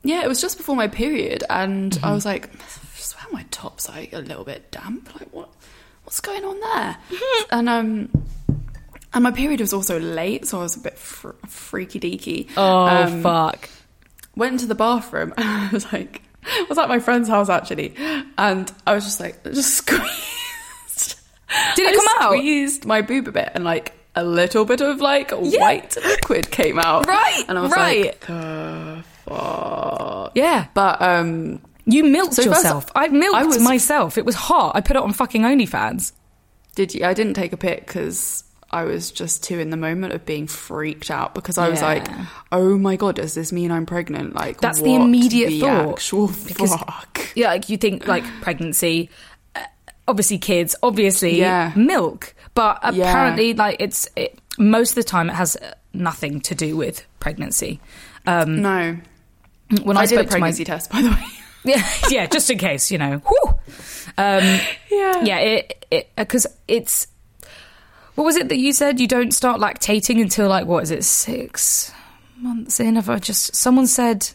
Yeah, 0.03 0.23
it 0.23 0.27
was 0.29 0.39
just 0.39 0.57
before 0.57 0.75
my 0.77 0.87
period, 0.87 1.43
and 1.49 1.91
Mm-hmm. 1.93 2.05
I 2.05 2.13
was 2.13 2.25
like, 2.25 2.47
I 2.53 2.99
swear 2.99 3.25
my 3.33 3.43
top's 3.51 3.89
like 3.89 4.13
a 4.13 4.19
little 4.19 4.45
bit 4.45 4.69
damp. 4.71 5.09
Like 5.19 5.27
what? 5.33 5.49
What's 6.03 6.21
going 6.21 6.45
on 6.45 6.59
there? 6.61 6.97
and 7.51 7.67
um, 7.67 8.09
and 9.13 9.23
my 9.23 9.31
period 9.31 9.59
was 9.59 9.73
also 9.73 9.99
late, 9.99 10.45
so 10.45 10.59
I 10.59 10.61
was 10.63 10.77
a 10.77 10.79
bit 10.79 10.97
fr- 10.97 11.31
freaky 11.47 11.99
deaky. 11.99 12.47
Oh 12.55 12.85
Um, 12.85 13.23
fuck! 13.23 13.67
Went 14.35 14.53
into 14.53 14.65
the 14.67 14.75
bathroom 14.75 15.33
and 15.37 15.47
I 15.47 15.69
was 15.71 15.91
like, 15.91 16.21
I 16.45 16.65
was 16.69 16.77
at 16.77 16.87
my 16.89 16.99
friend's 16.99 17.27
house 17.29 17.49
actually, 17.49 17.95
and 18.37 18.71
I 18.87 18.93
was 18.95 19.03
just 19.03 19.19
like, 19.19 19.43
just 19.53 19.75
squeezed. 19.75 21.15
Did 21.75 21.89
it 21.89 21.93
I 21.93 21.95
come 21.95 22.23
out? 22.23 22.31
Squeezed 22.37 22.85
my 22.85 23.01
boob 23.01 23.27
a 23.27 23.31
bit, 23.31 23.51
and 23.55 23.63
like 23.63 23.93
a 24.15 24.23
little 24.23 24.65
bit 24.65 24.81
of 24.81 25.01
like 25.01 25.31
white 25.31 25.95
liquid 26.03 26.49
came 26.51 26.79
out. 26.79 27.07
Right, 27.07 27.43
and 27.47 27.57
I 27.57 27.61
was 27.61 27.71
right. 27.71 28.05
like, 28.05 28.19
the 28.21 29.03
fuck. 29.25 30.31
Yeah, 30.35 30.67
But 30.73 31.01
um, 31.01 31.61
you 31.85 32.03
milked 32.03 32.33
So 32.35 32.43
first- 32.43 32.55
yourself. 32.63 32.91
I 32.95 33.07
milked 33.07 33.35
I 33.35 33.43
was- 33.45 33.59
myself. 33.61 34.17
It 34.17 34.25
was 34.25 34.35
hot. 34.35 34.75
I 34.75 34.81
put 34.81 34.95
it 34.95 35.01
on 35.01 35.11
fucking 35.13 35.41
OnlyFans. 35.41 36.13
did 36.75 36.93
you? 36.93 37.05
I 37.05 37.13
didn't 37.13 37.33
take 37.33 37.51
a 37.53 37.57
pic 37.57 37.85
because. 37.87 38.43
I 38.71 38.83
was 38.83 39.11
just 39.11 39.43
too 39.43 39.59
in 39.59 39.69
the 39.71 39.77
moment 39.77 40.13
of 40.13 40.25
being 40.25 40.45
freaked 40.47 41.09
out 41.09 41.33
because 41.33 41.57
I 41.57 41.69
was 41.69 41.81
Yeah. 41.81 41.87
like, 41.87 42.07
"Oh 42.51 42.77
my 42.77 42.95
god, 42.95 43.15
does 43.15 43.33
this 43.33 43.51
mean 43.51 43.71
I'm 43.71 43.85
pregnant?" 43.85 44.35
Like 44.35 44.61
That's 44.61 44.81
the 44.81 44.95
immediate 44.95 45.49
the 45.49 45.59
thought. 45.61 45.89
Actual 45.93 46.27
Because- 46.45 46.75
fuck. 46.75 47.19
Yeah, 47.35 47.47
like 47.49 47.69
you 47.69 47.77
think 47.77 48.07
like 48.07 48.23
pregnancy, 48.41 49.09
uh, 49.55 49.61
obviously 50.07 50.37
kids, 50.37 50.75
obviously 50.83 51.39
Yeah. 51.39 51.71
milk, 51.75 52.35
but 52.53 52.79
Yeah. 52.93 53.09
apparently 53.09 53.53
like 53.53 53.77
it's 53.79 54.07
it, 54.15 54.37
most 54.57 54.91
of 54.91 54.95
the 54.95 55.03
time 55.03 55.29
it 55.29 55.33
has 55.35 55.55
uh, 55.55 55.73
nothing 55.93 56.39
to 56.41 56.53
do 56.55 56.77
with 56.77 57.05
pregnancy. 57.19 57.79
Um, 58.27 58.61
No, 58.61 58.97
when 59.83 59.97
I, 59.97 60.01
I, 60.01 60.05
did 60.05 60.19
a 60.19 60.23
to 60.23 60.25
my 60.25 60.29
pregnancy 60.31 60.63
test, 60.65 60.91
by 60.91 61.01
the 61.01 61.09
way. 61.09 61.23
yeah, 61.65 61.83
yeah, 62.09 62.25
just 62.27 62.49
in 62.51 62.57
case, 62.57 62.91
you 62.91 62.97
know. 62.99 63.17
Whew. 63.25 63.53
Um, 64.17 64.59
Yeah. 64.91 65.23
yeah, 65.23 65.37
it 65.39 65.85
it 65.89 66.09
because 66.15 66.45
it's 66.67 67.07
what 68.19 68.25
was 68.25 68.35
it 68.35 68.49
that 68.49 68.57
you 68.57 68.73
said? 68.73 68.99
You 68.99 69.07
don't 69.07 69.31
start 69.31 69.61
lactating 69.61 70.21
until 70.21 70.49
like 70.49 70.65
what 70.65 70.83
is 70.83 70.91
it 70.91 71.05
six 71.05 71.89
months 72.35 72.77
in? 72.81 72.97
If 72.97 73.07
I 73.07 73.17
just 73.17 73.55
someone 73.55 73.87
said 73.87 74.29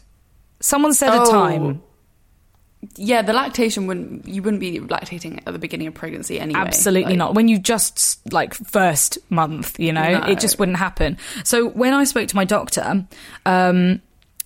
someone 0.59 0.95
said 0.95 1.11
a 1.13 1.21
Oh. 1.21 1.31
time. 1.31 1.83
Yeah, 2.97 3.21
the 3.21 3.35
lactation 3.35 3.87
wouldn't 3.87 4.27
you 4.27 4.43
wouldn't 4.43 4.61
be 4.63 4.81
lactating 4.81 5.43
at 5.47 5.53
the 5.53 5.59
beginning 5.59 5.87
of 5.87 5.93
pregnancy 5.93 6.41
anyway. 6.41 6.61
Absolutely 6.61 7.11
Like, 7.11 7.19
not. 7.19 7.35
When 7.35 7.47
you 7.49 7.59
just 7.59 8.21
like 8.33 8.55
first 8.55 9.19
month, 9.29 9.79
you 9.79 9.93
know, 9.93 10.19
No. 10.21 10.27
it 10.29 10.41
just 10.41 10.59
wouldn't 10.59 10.79
happen. 10.79 11.19
So 11.45 11.69
when 11.69 11.93
I 11.93 12.05
spoke 12.05 12.29
to 12.29 12.37
my 12.37 12.45
doctor, 12.47 13.05
um, 13.45 14.01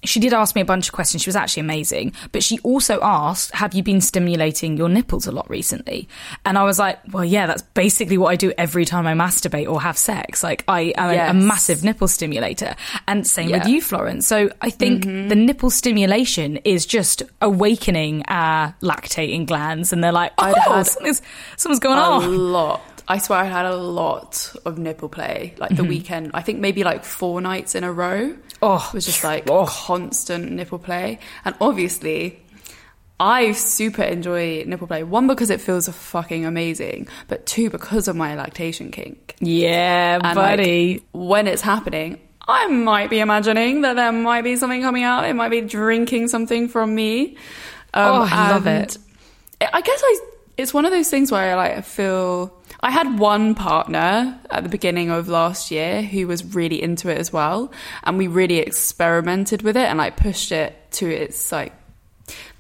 she 0.05 0.21
did 0.21 0.33
ask 0.33 0.55
me 0.55 0.61
a 0.61 0.65
bunch 0.65 0.87
of 0.89 0.93
questions. 0.93 1.23
She 1.23 1.29
was 1.29 1.35
actually 1.37 1.63
amazing, 1.63 2.13
but 2.33 2.43
she 2.43 2.59
also 2.61 3.01
asked, 3.03 3.53
"Have 3.55 3.75
you 3.75 3.83
been 3.83 4.01
stimulating 4.01 4.77
your 4.77 4.89
nipples 4.89 5.27
a 5.27 5.33
lot 5.33 5.51
recently?" 5.51 6.09
And 6.45 6.57
I 6.57 6.63
was 6.65 6.79
like, 6.79 6.99
"Well, 7.13 7.25
yeah, 7.25 7.47
that's 7.47 7.63
basically 7.75 8.17
what 8.17 8.29
I 8.29 8.37
do 8.37 8.53
every 8.57 8.85
time 8.85 9.07
I 9.07 9.15
masturbate 9.15 9.69
or 9.69 9.81
have 9.83 9.99
sex. 9.99 10.43
Like 10.45 10.63
I 10.69 10.93
am 10.97 11.11
a- 11.11 11.31
a, 11.31 11.35
massive 11.35 11.83
nipple 11.83 12.07
stimulator, 12.09 12.77
and 13.09 13.27
same 13.27 13.51
with 13.51 13.67
you, 13.67 13.83
Florence. 13.83 14.27
So 14.27 14.51
I 14.63 14.71
think 14.71 15.05
Mm-hmm. 15.05 15.29
the 15.29 15.35
nipple 15.35 15.71
stimulation 15.71 16.59
is 16.65 16.87
just 16.87 17.23
awakening 17.41 18.23
our 18.29 18.75
lactating 18.83 19.47
glands, 19.47 19.93
and 19.93 20.03
they're 20.03 20.13
like, 20.13 20.33
"Oh, 20.39 20.55
had 20.55 20.83
something's 20.87 21.23
something's 21.57 21.81
going 21.81 21.99
a 21.99 22.03
on." 22.03 22.25
A 22.25 22.29
lot. 22.29 22.81
I 23.11 23.17
swear 23.19 23.39
I 23.39 23.45
had 23.47 23.65
a 23.65 23.75
lot 23.75 24.55
of 24.67 24.77
nipple 24.79 25.09
play. 25.09 25.55
Like 25.57 25.75
the 25.75 25.83
weekend, 25.85 26.31
I 26.35 26.43
think 26.43 26.59
maybe 26.61 26.85
like 26.85 27.05
four 27.05 27.41
nights 27.41 27.75
in 27.75 27.83
a 27.83 27.91
row. 27.93 28.37
Oh, 28.61 28.85
it 28.89 28.95
was 28.95 29.07
just 29.07 29.23
like 29.25 29.49
oh. 29.49 29.67
constant 29.67 30.51
nipple 30.51 30.79
play. 30.79 31.21
And 31.45 31.55
obviously, 31.61 32.41
I 33.21 33.53
super 33.53 34.03
enjoy 34.03 34.65
nipple 34.67 34.87
play. 34.87 35.03
One 35.05 35.27
because 35.27 35.51
it 35.51 35.61
feels 35.61 35.89
fucking 35.89 36.45
amazing, 36.45 37.09
but 37.29 37.47
two 37.47 37.71
because 37.71 38.09
of 38.09 38.17
my 38.17 38.35
lactation 38.35 38.91
kink. 38.91 39.37
Yeah, 39.41 40.21
And 40.23 40.35
buddy. 40.35 40.95
like, 40.95 41.03
when 41.13 41.47
it's 41.47 41.63
happening, 41.63 42.21
I 42.47 42.67
might 42.69 43.11
be 43.11 43.21
imagining 43.21 43.83
that 43.83 43.95
there 43.97 44.11
might 44.11 44.43
be 44.43 44.57
something 44.57 44.81
coming 44.83 45.03
out. 45.03 45.25
It 45.25 45.35
might 45.35 45.51
be 45.51 45.61
drinking 45.61 46.29
something 46.29 46.69
from 46.69 46.95
me. 46.95 47.37
Um, 47.95 48.23
Oh, 48.23 48.29
I 48.31 48.51
love 48.51 48.67
it. 48.67 48.97
I 49.61 49.81
guess 49.81 50.01
I. 50.05 50.21
It's 50.59 50.75
one 50.75 50.85
of 50.85 50.91
those 50.91 51.09
things 51.09 51.31
where 51.33 51.53
I 51.53 51.55
like 51.55 51.79
I 51.79 51.81
feel. 51.81 52.53
I 52.81 52.91
had 52.91 53.19
one 53.19 53.55
partner 53.55 54.39
at 54.51 54.63
the 54.63 54.69
beginning 54.69 55.11
of 55.11 55.29
last 55.29 55.71
year 55.71 56.03
who 56.03 56.27
was 56.27 56.55
really 56.55 56.81
into 56.83 57.09
it 57.09 57.19
as 57.19 57.33
well, 57.33 57.73
and 58.05 58.19
we 58.19 58.27
really 58.27 58.59
experimented 58.59 59.63
with 59.63 59.77
it 59.77 59.87
and 59.87 59.99
like 59.99 60.17
pushed 60.17 60.53
it 60.53 60.77
to 60.93 61.09
its 61.09 61.51
like 61.51 61.73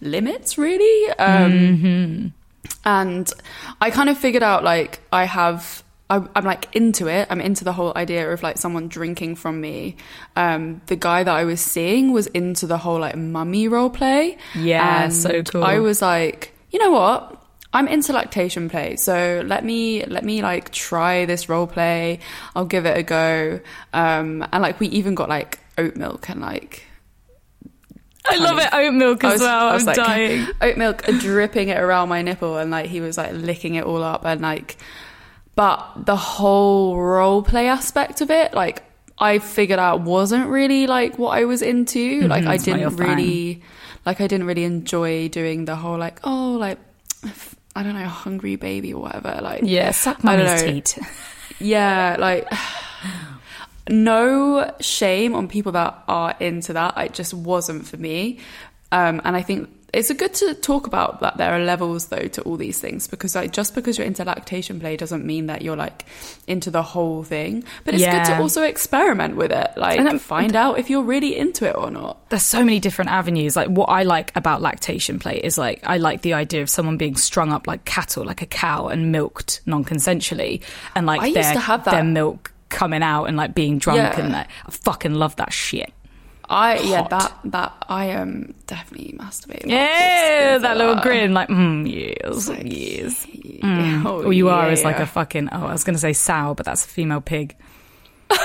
limits, 0.00 0.56
really. 0.56 1.10
Um, 1.18 2.32
and 2.84 3.32
I 3.80 3.90
kind 3.90 4.08
of 4.08 4.16
figured 4.16 4.42
out 4.42 4.64
like 4.64 5.00
I 5.12 5.24
have 5.24 5.82
I, 6.10 6.22
I'm 6.34 6.44
like 6.44 6.74
into 6.74 7.06
it. 7.08 7.28
I'm 7.30 7.40
into 7.40 7.64
the 7.64 7.72
whole 7.72 7.92
idea 7.94 8.30
of 8.32 8.42
like 8.42 8.58
someone 8.58 8.88
drinking 8.88 9.36
from 9.36 9.60
me. 9.60 9.96
Um, 10.36 10.80
the 10.86 10.96
guy 10.96 11.22
that 11.22 11.34
I 11.34 11.44
was 11.44 11.60
seeing 11.60 12.12
was 12.12 12.26
into 12.28 12.66
the 12.66 12.78
whole 12.78 13.00
like 13.00 13.16
mummy 13.16 13.68
role 13.68 13.90
play. 13.90 14.38
Yeah, 14.54 15.04
And 15.04 15.12
so 15.12 15.42
cool. 15.42 15.64
I 15.64 15.80
was 15.80 16.00
like, 16.00 16.54
you 16.70 16.78
know 16.78 16.92
what? 16.92 17.37
I'm 17.72 17.86
into 17.86 18.12
lactation 18.12 18.70
play, 18.70 18.96
so 18.96 19.42
let 19.44 19.64
me 19.64 20.04
let 20.06 20.24
me 20.24 20.42
like 20.42 20.72
try 20.72 21.26
this 21.26 21.48
role 21.48 21.66
play. 21.66 22.20
I'll 22.56 22.64
give 22.64 22.86
it 22.86 22.96
a 22.96 23.02
go. 23.02 23.60
Um, 23.92 24.46
and 24.52 24.62
like 24.62 24.80
we 24.80 24.88
even 24.88 25.14
got 25.14 25.28
like 25.28 25.58
oat 25.76 25.96
milk 25.96 26.30
and 26.30 26.40
like 26.40 26.84
I 28.26 28.36
love 28.38 28.58
it. 28.58 28.68
Oat 28.72 28.94
milk 28.94 29.24
as 29.24 29.34
was, 29.34 29.40
well. 29.42 29.68
I 29.68 29.74
was 29.74 29.82
I'm 29.82 29.86
like 29.86 29.96
dying. 29.96 30.46
oat 30.60 30.76
milk 30.76 31.02
dripping 31.20 31.68
it 31.68 31.78
around 31.78 32.08
my 32.08 32.22
nipple, 32.22 32.56
and 32.56 32.70
like 32.70 32.86
he 32.86 33.00
was 33.00 33.18
like 33.18 33.32
licking 33.34 33.74
it 33.74 33.84
all 33.84 34.02
up, 34.02 34.24
and 34.24 34.40
like, 34.40 34.76
but 35.54 36.06
the 36.06 36.16
whole 36.16 36.96
role 36.96 37.42
play 37.42 37.68
aspect 37.68 38.20
of 38.20 38.30
it, 38.30 38.54
like 38.54 38.82
I 39.18 39.40
figured 39.40 39.78
out 39.78 40.00
wasn't 40.00 40.48
really 40.48 40.86
like 40.86 41.18
what 41.18 41.36
I 41.36 41.44
was 41.44 41.62
into. 41.62 42.22
like 42.28 42.44
I 42.44 42.54
it's 42.54 42.66
not 42.66 42.80
your 42.80 42.90
didn't 42.90 43.08
really, 43.08 43.62
like 44.06 44.20
I 44.20 44.26
didn't 44.26 44.46
really 44.46 44.64
enjoy 44.64 45.28
doing 45.28 45.64
the 45.64 45.76
whole 45.76 45.98
like 45.98 46.20
oh 46.24 46.52
like 46.52 46.78
I 47.74 47.82
don't 47.82 47.94
know 47.94 48.06
hungry 48.06 48.56
baby 48.56 48.92
or 48.92 49.02
whatever. 49.02 49.38
Like 49.42 49.62
Yeah, 49.64 49.90
suck 49.92 50.22
mummy's 50.24 50.62
teat. 50.62 50.98
yeah, 51.60 52.16
like 52.18 52.46
no 53.88 54.74
shame 54.80 55.34
on 55.34 55.48
people 55.48 55.72
that 55.72 56.04
are 56.08 56.34
into 56.40 56.72
that. 56.74 56.96
It 56.98 57.14
just 57.14 57.34
wasn't 57.34 57.86
for 57.86 57.96
me. 57.96 58.40
Um, 58.90 59.20
and 59.24 59.36
I 59.36 59.42
think 59.42 59.68
it's 59.94 60.10
a 60.10 60.14
good 60.14 60.34
to 60.34 60.52
talk 60.54 60.86
about 60.86 61.20
that 61.20 61.38
there 61.38 61.50
are 61.52 61.60
levels 61.64 62.06
though 62.06 62.28
to 62.28 62.42
all 62.42 62.56
these 62.56 62.78
things 62.78 63.06
because 63.06 63.34
like 63.34 63.52
just 63.52 63.74
because 63.74 63.96
you're 63.96 64.06
into 64.06 64.22
lactation 64.24 64.78
play 64.80 64.96
doesn't 64.96 65.24
mean 65.24 65.46
that 65.46 65.62
you're 65.62 65.76
like 65.76 66.04
into 66.46 66.70
the 66.70 66.82
whole 66.82 67.22
thing. 67.24 67.64
But 67.84 67.94
it's 67.94 68.04
good 68.04 68.24
to 68.26 68.38
also 68.40 68.62
experiment 68.62 69.36
with 69.36 69.50
it. 69.50 69.70
Like 69.76 69.98
And 69.98 70.20
find 70.20 70.54
out 70.54 70.78
if 70.78 70.90
you're 70.90 71.02
really 71.02 71.36
into 71.36 71.66
it 71.66 71.74
or 71.74 71.90
not. 71.90 72.28
There's 72.28 72.42
so 72.42 72.62
many 72.62 72.80
different 72.80 73.10
avenues. 73.10 73.56
Like 73.56 73.68
what 73.68 73.86
I 73.86 74.02
like 74.02 74.34
about 74.36 74.60
lactation 74.60 75.18
play 75.18 75.38
is 75.38 75.56
like 75.56 75.80
I 75.84 75.96
like 75.96 76.20
the 76.22 76.34
idea 76.34 76.60
of 76.60 76.68
someone 76.68 76.98
being 76.98 77.16
strung 77.16 77.52
up 77.52 77.66
like 77.66 77.84
cattle, 77.86 78.24
like 78.24 78.42
a 78.42 78.46
cow, 78.46 78.88
and 78.88 79.10
milked 79.10 79.62
non-consensually, 79.64 80.62
and 80.94 81.06
like 81.06 81.20
I 81.20 81.26
used 81.26 81.36
their 81.38 81.52
to 81.54 81.60
have 81.60 81.84
that. 81.84 81.92
their 81.92 82.04
milk 82.04 82.52
coming 82.68 83.02
out 83.02 83.24
and 83.24 83.36
like 83.36 83.54
being 83.54 83.78
drunk, 83.78 83.98
Yeah. 83.98 84.20
and 84.20 84.32
like, 84.32 84.48
I 84.66 84.70
fucking 84.70 85.14
love 85.14 85.36
that 85.36 85.52
shit. 85.52 85.92
I 86.50 86.78
yeah 86.78 87.06
that 87.08 87.38
that 87.44 87.72
I 87.88 88.06
am 88.06 88.54
definitely 88.66 89.12
masturbating. 89.18 89.70
Yeah, 89.70 90.58
that 90.58 90.76
little 90.76 90.96
grin, 90.96 91.34
like, 91.34 91.48
mm, 91.48 91.84
yes, 91.90 92.48
Like, 92.48 92.62
yes. 92.64 93.26
yeah. 93.26 94.02
Oh, 94.06 94.30
you 94.30 94.48
are 94.48 94.66
yeah, 94.66 94.72
is 94.72 94.84
like 94.84 94.98
a 94.98 95.06
fucking, 95.06 95.48
oh, 95.52 95.66
I 95.66 95.72
was 95.72 95.84
going 95.84 95.94
to 95.94 96.00
say 96.00 96.12
sow, 96.12 96.54
but 96.54 96.64
that's 96.66 96.84
a 96.84 96.88
female 96.88 97.20
pig. 97.20 97.56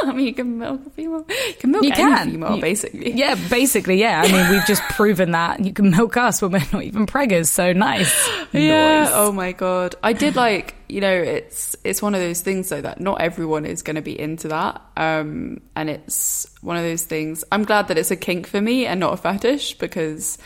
I 0.08 0.12
mean, 0.12 0.26
you 0.26 0.34
can 0.34 0.58
milk 0.58 0.80
a 0.86 0.90
female. 0.90 1.24
You 1.28 1.54
can 1.58 1.70
milk 1.70 1.84
You 1.84 1.90
any 1.92 1.96
can. 2.02 2.30
female, 2.30 2.54
You- 2.56 2.60
basically. 2.60 3.12
Yeah, 3.12 3.34
basically, 3.48 4.00
yeah. 4.00 4.22
I 4.24 4.30
mean, 4.32 4.50
we've 4.50 4.64
just 4.66 4.82
proven 4.90 5.32
that 5.32 5.60
you 5.64 5.72
can 5.72 5.90
milk 5.90 6.16
us 6.16 6.40
when 6.42 6.52
we're 6.52 6.62
not 6.72 6.82
even 6.84 7.06
preggers, 7.06 7.46
so 7.48 7.72
nice. 7.72 8.10
Yeah. 8.52 9.04
Nice. 9.04 9.10
Oh 9.14 9.30
my 9.30 9.52
god. 9.52 9.94
I 10.02 10.12
did 10.12 10.34
like 10.34 10.74
you 10.88 11.00
know 11.00 11.12
it's 11.14 11.76
it's 11.84 12.02
one 12.02 12.16
of 12.16 12.20
those 12.20 12.40
things 12.40 12.68
though 12.68 12.80
that 12.80 13.00
not 13.00 13.20
everyone 13.20 13.64
is 13.64 13.82
going 13.82 13.94
to 13.94 14.02
be 14.02 14.18
into 14.18 14.48
that. 14.48 14.82
Um, 14.96 15.60
and 15.76 15.88
it's 15.88 16.48
one 16.60 16.76
of 16.76 16.82
those 16.82 17.04
things. 17.04 17.44
I'm 17.52 17.62
glad 17.64 17.88
that 17.88 17.96
it's 17.98 18.10
a 18.10 18.16
kink 18.16 18.48
for 18.48 18.60
me 18.60 18.86
and 18.86 18.98
not 19.00 19.12
a 19.14 19.16
fetish 19.16 19.74
because. 19.78 20.36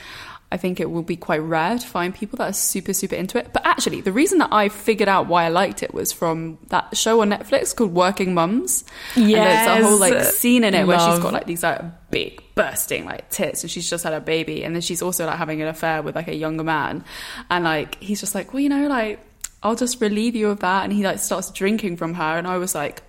I 0.54 0.56
think 0.56 0.78
it 0.78 0.88
will 0.88 1.02
be 1.02 1.16
quite 1.16 1.42
rare 1.42 1.76
to 1.76 1.84
find 1.84 2.14
people 2.14 2.36
that 2.36 2.50
are 2.50 2.52
super, 2.52 2.92
super 2.92 3.16
into 3.16 3.38
it. 3.38 3.52
But 3.52 3.66
actually, 3.66 4.02
the 4.02 4.12
reason 4.12 4.38
that 4.38 4.50
I 4.52 4.68
figured 4.68 5.08
out 5.08 5.26
why 5.26 5.46
I 5.46 5.48
liked 5.48 5.82
it 5.82 5.92
was 5.92 6.12
from 6.12 6.58
that 6.68 6.96
show 6.96 7.22
on 7.22 7.30
Netflix 7.30 7.74
called 7.74 7.92
Working 7.92 8.34
Mums. 8.34 8.84
And 9.16 9.34
there's 9.34 9.82
a 9.82 9.84
whole 9.84 9.98
like 9.98 10.22
scene 10.22 10.62
in 10.62 10.72
it 10.72 10.86
where 10.86 11.00
she's 11.00 11.18
got 11.18 11.32
like 11.32 11.46
these 11.46 11.64
like 11.64 11.82
big 12.12 12.40
bursting 12.54 13.04
like 13.04 13.28
tits 13.30 13.64
and 13.64 13.70
she's 13.70 13.90
just 13.90 14.04
had 14.04 14.12
a 14.12 14.20
baby. 14.20 14.62
And 14.62 14.76
then 14.76 14.80
she's 14.80 15.02
also 15.02 15.26
like 15.26 15.38
having 15.38 15.60
an 15.60 15.66
affair 15.66 16.02
with 16.02 16.14
like 16.14 16.28
a 16.28 16.36
younger 16.36 16.62
man. 16.62 17.04
And 17.50 17.64
like 17.64 18.00
he's 18.00 18.20
just 18.20 18.36
like 18.36 18.52
well 18.52 18.60
you 18.60 18.68
know 18.68 18.86
like 18.86 19.18
I'll 19.64 19.74
just 19.74 20.00
relieve 20.00 20.36
you 20.36 20.50
of 20.50 20.60
that. 20.60 20.84
And 20.84 20.92
he 20.92 21.02
like 21.02 21.18
starts 21.18 21.50
drinking 21.50 21.96
from 21.96 22.14
her. 22.14 22.38
And 22.38 22.46
I 22.46 22.58
was 22.58 22.76
like 22.76 23.02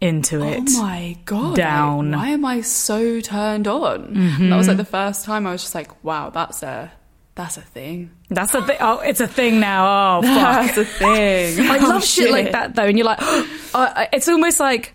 Into 0.00 0.42
it. 0.42 0.62
oh 0.68 0.82
my 0.82 1.16
god 1.24 1.44
like, 1.52 1.56
Down. 1.56 2.12
why 2.12 2.28
am 2.28 2.44
I 2.44 2.60
so 2.60 3.20
turned 3.20 3.66
on 3.66 4.14
and 4.14 4.52
that 4.52 4.56
was 4.56 4.68
like 4.68 4.76
the 4.76 4.84
first 4.84 5.24
time 5.24 5.46
I 5.46 5.52
was 5.52 5.62
just 5.62 5.74
like 5.74 6.04
wow 6.04 6.28
that's 6.30 6.62
a 6.62 6.92
that's 7.34 7.56
a 7.56 7.62
thing 7.62 8.10
That's 8.30 8.54
a 8.54 8.62
thing. 8.62 8.76
Oh, 8.80 8.98
it's 9.00 9.20
a 9.20 9.26
thing 9.26 9.60
now. 9.60 10.18
Oh, 10.18 10.22
fuck. 10.22 10.66
that's 10.66 10.78
a 10.78 10.84
thing 10.86 11.60
I 11.70 11.78
Oh, 11.78 11.88
love 11.88 12.04
shit. 12.04 12.30
like 12.30 12.52
that 12.52 12.74
though, 12.74 12.84
and 12.86 12.96
you're 12.98 13.06
like, 13.06 13.18
uh, 13.74 14.06
it's 14.12 14.26
almost 14.28 14.58
like, 14.58 14.94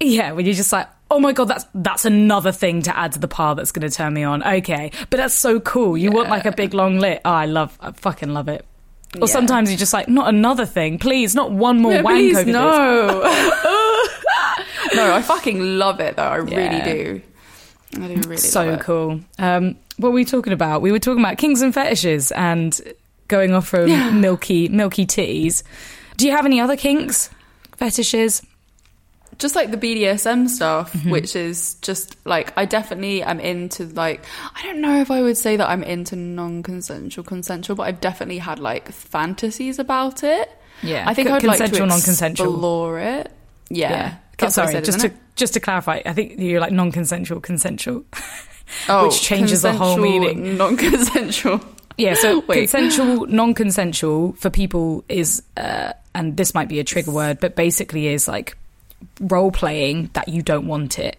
yeah, 0.00 0.32
when 0.32 0.44
you're 0.46 0.54
just 0.54 0.72
like, 0.72 0.88
oh 1.12 1.20
my 1.20 1.32
god, 1.32 1.44
that's 1.46 1.64
that's 1.76 2.04
another 2.04 2.50
thing 2.52 2.82
to 2.82 2.96
add 2.96 3.12
to 3.12 3.20
the 3.20 3.28
pile 3.28 3.54
that's 3.54 3.70
going 3.72 3.88
to 3.88 3.94
turn 3.96 4.12
me 4.14 4.24
on. 4.24 4.42
Okay, 4.42 4.90
but 5.10 5.16
that's 5.18 5.34
so 5.34 5.60
cool. 5.60 5.96
You 5.96 6.10
want 6.10 6.28
like 6.28 6.44
a 6.44 6.50
big 6.52 6.74
long 6.74 6.98
lit. 6.98 7.20
Oh, 7.24 7.30
I 7.30 7.46
love, 7.46 7.76
I 7.80 7.92
fucking 7.92 8.30
love 8.34 8.48
it. 8.48 8.64
Or 9.14 9.20
Yeah. 9.20 9.26
sometimes 9.26 9.70
you're 9.70 9.78
just 9.78 9.92
like, 9.92 10.08
not 10.08 10.28
another 10.28 10.66
thing, 10.66 10.98
please, 10.98 11.36
not 11.36 11.52
one 11.52 11.78
more 11.80 11.94
No, 11.94 12.02
wank 12.02 12.16
please, 12.16 12.36
over 12.36 12.44
this. 12.50 14.12
no. 14.96 15.14
I 15.14 15.22
fucking 15.22 15.78
love 15.78 16.00
it 16.00 16.16
though. 16.16 16.22
I 16.22 16.42
Yeah. 16.44 16.56
really 16.56 16.82
do. 16.84 17.22
I 18.02 18.08
do 18.08 18.20
really 18.28 18.36
so 18.38 18.64
love 18.64 18.74
it. 18.74 18.80
cool. 18.80 19.20
Um, 19.38 19.76
what 19.98 20.08
were 20.10 20.14
we 20.14 20.24
talking 20.24 20.52
about? 20.52 20.82
We 20.82 20.92
were 20.92 20.98
talking 20.98 21.20
about 21.24 21.38
kinks 21.38 21.62
and 21.62 21.72
fetishes 21.72 22.30
and 22.32 22.78
going 23.28 23.52
off 23.54 23.68
from 23.68 24.20
milky 24.20 24.68
milky 24.68 25.06
titties. 25.06 25.62
Do 26.16 26.26
you 26.26 26.32
have 26.32 26.44
any 26.46 26.60
other 26.60 26.76
kinks, 26.76 27.30
fetishes? 27.76 28.42
Just 29.38 29.54
like 29.54 29.70
the 29.70 29.76
BDSM 29.76 30.48
stuff, 30.48 30.92
Mm-hmm. 30.94 31.10
which 31.10 31.36
is 31.36 31.74
just 31.82 32.16
like 32.24 32.52
I 32.56 32.64
definitely 32.64 33.22
am 33.22 33.38
into 33.38 33.84
like 33.86 34.24
I 34.54 34.62
don't 34.62 34.80
know 34.80 34.98
if 35.00 35.10
I 35.10 35.20
would 35.20 35.36
say 35.36 35.56
that 35.56 35.68
I'm 35.68 35.82
into 35.82 36.16
non-consensual 36.16 37.22
consensual, 37.24 37.76
but 37.76 37.82
I've 37.84 38.00
definitely 38.00 38.38
had 38.38 38.58
like 38.58 38.90
fantasies 38.92 39.78
about 39.78 40.22
it. 40.22 40.50
Yeah. 40.82 41.04
I 41.06 41.12
think 41.14 41.28
C- 41.28 41.34
I'd 41.34 41.42
like 41.44 41.58
to 41.70 41.86
non-consensual. 41.86 42.52
explore 42.52 42.98
it. 42.98 43.30
Yeah, 43.68 43.88
Okay, 43.88 44.16
I 44.40 44.48
sorry, 44.48 44.72
said, 44.72 44.84
just 44.84 45.00
to 45.00 45.06
it? 45.06 45.14
just 45.36 45.54
to 45.54 45.60
clarify, 45.60 46.02
I 46.04 46.12
think 46.12 46.38
you're 46.38 46.60
like 46.60 46.72
non-consensual, 46.72 47.40
consensual. 47.40 48.04
Oh, 48.88 49.06
which 49.06 49.22
changes 49.22 49.62
the 49.62 49.72
whole 49.72 49.96
meaning. 49.96 50.56
Non-consensual. 50.56 51.60
Yeah, 51.98 52.14
so 52.14 52.40
Wait. 52.48 52.68
consensual, 52.68 53.24
non-consensual 53.26 54.32
for 54.32 54.50
people 54.50 55.04
is, 55.08 55.40
uh, 55.56 55.92
and 56.16 56.36
this 56.36 56.52
might 56.52 56.68
be 56.68 56.80
a 56.80 56.84
trigger 56.84 57.12
word, 57.12 57.38
but 57.38 57.54
basically 57.54 58.08
is 58.08 58.26
like 58.26 58.56
role 59.20 59.52
playing 59.52 60.10
that 60.14 60.26
you 60.26 60.42
don't 60.42 60.66
want 60.66 60.98
it. 60.98 61.16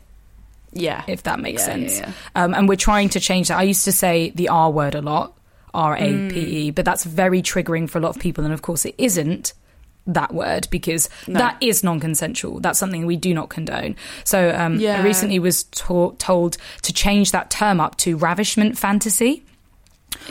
Yeah, 0.73 1.05
if 1.07 1.23
that 1.23 1.39
makes 1.39 1.61
Yeah, 1.61 1.65
sense. 1.73 1.99
yeah, 1.99 2.11
Um, 2.35 2.53
and 2.53 2.67
we're 2.67 2.75
trying 2.75 3.07
to 3.09 3.19
change 3.21 3.47
that. 3.47 3.57
I 3.59 3.63
used 3.63 3.85
to 3.85 3.93
say 3.93 4.31
the 4.31 4.49
R 4.49 4.69
word 4.69 4.93
a 4.93 5.01
lot, 5.01 5.33
R 5.73 5.95
A 5.95 5.99
P 5.99 6.05
E, 6.05 6.11
Mm. 6.11 6.33
E, 6.35 6.71
but 6.71 6.83
that's 6.83 7.05
very 7.05 7.41
triggering 7.41 7.89
for 7.89 7.97
a 7.97 8.01
lot 8.01 8.13
of 8.15 8.21
people. 8.21 8.43
And 8.43 8.53
of 8.53 8.61
course, 8.61 8.83
it 8.83 8.95
isn't 8.97 9.53
that 10.07 10.33
word 10.33 10.67
because 10.71 11.09
No. 11.27 11.39
that 11.39 11.57
is 11.61 11.83
non-consensual. 11.83 12.59
That's 12.61 12.79
something 12.79 13.05
we 13.05 13.15
do 13.17 13.33
not 13.33 13.49
condone. 13.49 13.95
So 14.23 14.51
um, 14.55 14.79
Yeah. 14.79 14.99
I 14.99 15.03
recently 15.03 15.39
was 15.39 15.63
to- 15.63 16.15
told 16.17 16.57
to 16.83 16.93
change 16.93 17.31
that 17.31 17.49
term 17.51 17.79
up 17.79 17.97
to 17.97 18.17
ravishment 18.17 18.77
fantasy, 18.77 19.43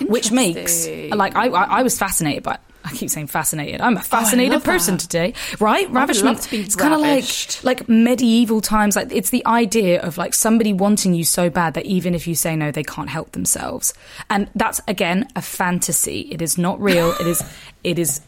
which 0.08 0.30
makes 0.32 0.86
like 1.12 1.36
I, 1.36 1.48
I, 1.48 1.78
I 1.78 1.82
was 1.82 1.98
fascinated 1.98 2.42
by. 2.42 2.58
I 2.84 2.90
keep 2.92 3.10
saying 3.10 3.26
fascinated. 3.26 3.80
I'm 3.80 3.96
a 3.96 4.00
fascinated 4.00 4.52
love 4.52 4.62
person 4.64 4.94
that. 4.94 5.00
today, 5.00 5.34
right? 5.58 5.90
Ravishment. 5.90 6.42
to 6.42 6.56
it's 6.56 6.76
kind 6.76 6.94
of 6.94 7.00
like 7.00 7.24
like 7.64 7.88
medieval 7.88 8.60
times 8.60 8.94
like 8.94 9.10
it's 9.10 9.30
the 9.30 9.44
idea 9.44 10.00
of 10.00 10.18
like 10.18 10.32
somebody 10.34 10.72
wanting 10.72 11.12
you 11.12 11.24
so 11.24 11.50
bad 11.50 11.74
that 11.74 11.84
even 11.84 12.14
if 12.14 12.28
you 12.28 12.36
say 12.36 12.54
no 12.54 12.70
they 12.70 12.84
can't 12.84 13.08
help 13.08 13.32
themselves 13.32 13.92
and 14.30 14.48
that's 14.54 14.80
again 14.86 15.26
a 15.34 15.42
fantasy 15.42 16.28
it 16.30 16.40
is 16.40 16.58
not 16.58 16.80
real 16.80 17.10
it 17.18 17.26
is 17.26 17.42
it 17.82 17.98
is 17.98 18.20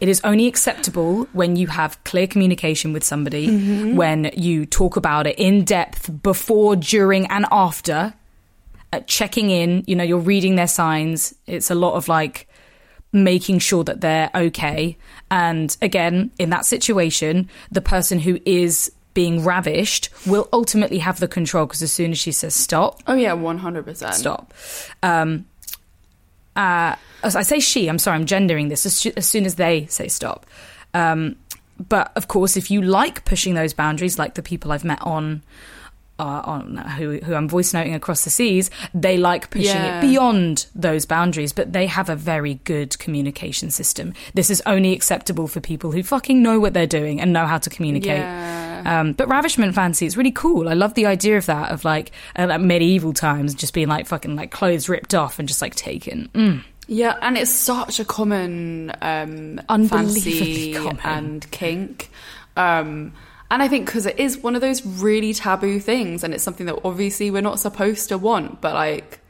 it 0.00 0.08
is 0.08 0.20
only 0.24 0.46
acceptable 0.46 1.24
when 1.32 1.56
you 1.56 1.66
have 1.68 2.02
clear 2.04 2.26
communication 2.26 2.92
with 2.92 3.04
somebody 3.04 3.48
Mm-hmm. 3.48 3.96
when 3.96 4.30
you 4.36 4.66
talk 4.66 4.96
about 4.96 5.26
it 5.26 5.38
in 5.38 5.64
depth 5.64 6.10
before 6.22 6.76
during 6.76 7.26
and 7.26 7.46
after 7.50 8.14
uh, 8.92 9.00
checking 9.06 9.50
in 9.50 9.84
you 9.86 9.96
know 9.96 10.04
you're 10.04 10.18
reading 10.18 10.56
their 10.56 10.68
signs 10.68 11.34
it's 11.46 11.70
a 11.70 11.74
lot 11.74 11.94
of 11.94 12.08
like 12.08 12.48
making 13.12 13.58
sure 13.60 13.84
that 13.84 14.00
they're 14.00 14.30
okay 14.34 14.96
and 15.30 15.76
again 15.82 16.30
in 16.38 16.50
that 16.50 16.64
situation 16.64 17.48
the 17.70 17.80
person 17.80 18.18
who 18.18 18.38
is 18.44 18.90
being 19.14 19.44
ravished 19.44 20.08
will 20.26 20.48
ultimately 20.52 20.98
have 20.98 21.20
the 21.20 21.28
control 21.28 21.66
because 21.66 21.82
as 21.82 21.92
soon 21.92 22.10
as 22.10 22.18
she 22.18 22.32
says 22.32 22.52
stop 22.54 23.00
Oh 23.06 23.14
yeah, 23.14 23.32
one 23.32 23.58
hundred 23.58 23.84
percent. 23.84 24.14
stop 24.14 24.52
um 25.04 25.46
uh 26.56 26.94
i 27.22 27.42
say 27.42 27.58
she 27.60 27.88
i'm 27.88 27.98
sorry 27.98 28.16
i'm 28.16 28.26
gendering 28.26 28.68
this 28.68 28.86
as, 28.86 29.06
as 29.16 29.26
soon 29.26 29.44
as 29.44 29.56
they 29.56 29.86
say 29.86 30.08
stop. 30.08 30.46
Um 30.92 31.36
but 31.88 32.12
of 32.14 32.28
course 32.28 32.56
if 32.56 32.70
you 32.70 32.82
like 32.82 33.24
pushing 33.24 33.54
those 33.54 33.72
boundaries 33.72 34.18
like 34.18 34.34
the 34.34 34.42
people 34.42 34.70
i've 34.70 34.84
met 34.84 35.00
on 35.02 35.42
uh, 36.18 36.42
on 36.44 36.76
who 36.76 37.18
who 37.18 37.34
I'm 37.34 37.48
voice 37.48 37.74
noting 37.74 37.94
across 37.94 38.22
the 38.24 38.30
seas, 38.30 38.70
they 38.94 39.16
like 39.16 39.50
pushing 39.50 39.66
Yeah. 39.74 39.98
it 39.98 40.00
beyond 40.02 40.66
those 40.74 41.06
boundaries, 41.06 41.52
but 41.52 41.72
they 41.72 41.86
have 41.86 42.08
a 42.08 42.16
very 42.16 42.54
good 42.64 42.98
communication 42.98 43.70
system. 43.70 44.12
This 44.34 44.48
is 44.50 44.62
only 44.66 44.92
acceptable 44.92 45.48
for 45.48 45.60
people 45.60 45.90
who 45.92 46.02
fucking 46.02 46.42
know 46.42 46.60
what 46.60 46.72
they're 46.74 46.86
doing 46.86 47.20
and 47.20 47.32
know 47.32 47.46
how 47.46 47.58
to 47.58 47.68
communicate. 47.70 48.18
Yeah. 48.18 48.82
Um, 48.86 49.12
but 49.14 49.28
ravishment 49.28 49.74
fancy, 49.74 50.06
it's 50.06 50.16
really 50.16 50.30
cool. 50.30 50.68
I 50.68 50.74
love 50.74 50.94
the 50.94 51.06
idea 51.06 51.38
of 51.38 51.46
that, 51.46 51.70
of 51.72 51.84
like, 51.84 52.12
uh, 52.36 52.46
like 52.48 52.60
medieval 52.60 53.12
times, 53.14 53.54
just 53.54 53.72
being 53.74 53.88
like 53.88 54.06
fucking 54.06 54.36
like 54.36 54.50
clothes 54.50 54.88
ripped 54.88 55.14
off 55.14 55.38
and 55.38 55.48
just 55.48 55.62
like 55.62 55.74
taken. 55.74 56.28
Mm. 56.34 56.64
Yeah, 56.86 57.16
and 57.22 57.38
it's 57.38 57.50
such 57.50 57.98
a 57.98 58.04
common 58.04 58.92
um, 59.00 59.58
fantasy 59.68 60.74
common. 60.74 60.98
and 61.02 61.50
kink. 61.50 62.10
Um, 62.58 63.14
and 63.54 63.62
I 63.62 63.68
think 63.68 63.86
because 63.86 64.04
it 64.06 64.18
is 64.18 64.36
one 64.38 64.54
of 64.54 64.60
those 64.60 64.84
really 64.84 65.32
taboo 65.32 65.80
things, 65.80 66.22
and 66.24 66.34
it's 66.34 66.44
something 66.44 66.66
that 66.66 66.78
obviously 66.84 67.30
we're 67.30 67.40
not 67.42 67.58
supposed 67.60 68.08
to 68.10 68.18
want, 68.18 68.60
but 68.60 68.74
like 68.74 69.20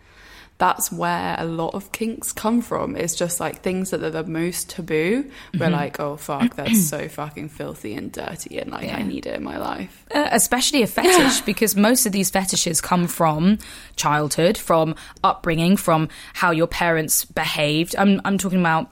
that's 0.56 0.92
where 0.92 1.34
a 1.36 1.44
lot 1.44 1.74
of 1.74 1.90
kinks 1.90 2.30
come 2.32 2.62
from. 2.62 2.94
It's 2.94 3.16
just 3.16 3.40
like 3.40 3.60
things 3.62 3.90
that 3.90 4.04
are 4.04 4.10
the 4.10 4.22
most 4.22 4.70
taboo. 4.70 5.28
We're 5.52 5.60
Mm-hmm. 5.66 5.72
like, 5.72 5.98
oh 6.00 6.16
fuck, 6.16 6.54
that's 6.54 6.88
so 6.88 7.08
fucking 7.08 7.48
filthy 7.48 7.92
and 7.94 8.12
dirty, 8.12 8.58
and 8.58 8.70
like 8.70 8.88
I 8.88 9.02
need 9.02 9.26
it 9.26 9.34
in 9.34 9.42
my 9.42 9.58
life. 9.58 10.06
Uh, 10.14 10.28
especially 10.30 10.82
a 10.82 10.86
fetish 10.86 11.40
because 11.46 11.74
most 11.76 12.06
of 12.06 12.12
these 12.12 12.30
fetishes 12.30 12.80
come 12.80 13.08
from 13.08 13.58
childhood 13.96 14.56
from 14.56 14.94
upbringing 15.24 15.76
from 15.76 16.08
how 16.34 16.50
your 16.52 16.66
parents 16.68 17.24
behaved 17.24 17.94
i'm, 17.98 18.20
I'm 18.24 18.38
talking 18.38 18.60
about 18.60 18.90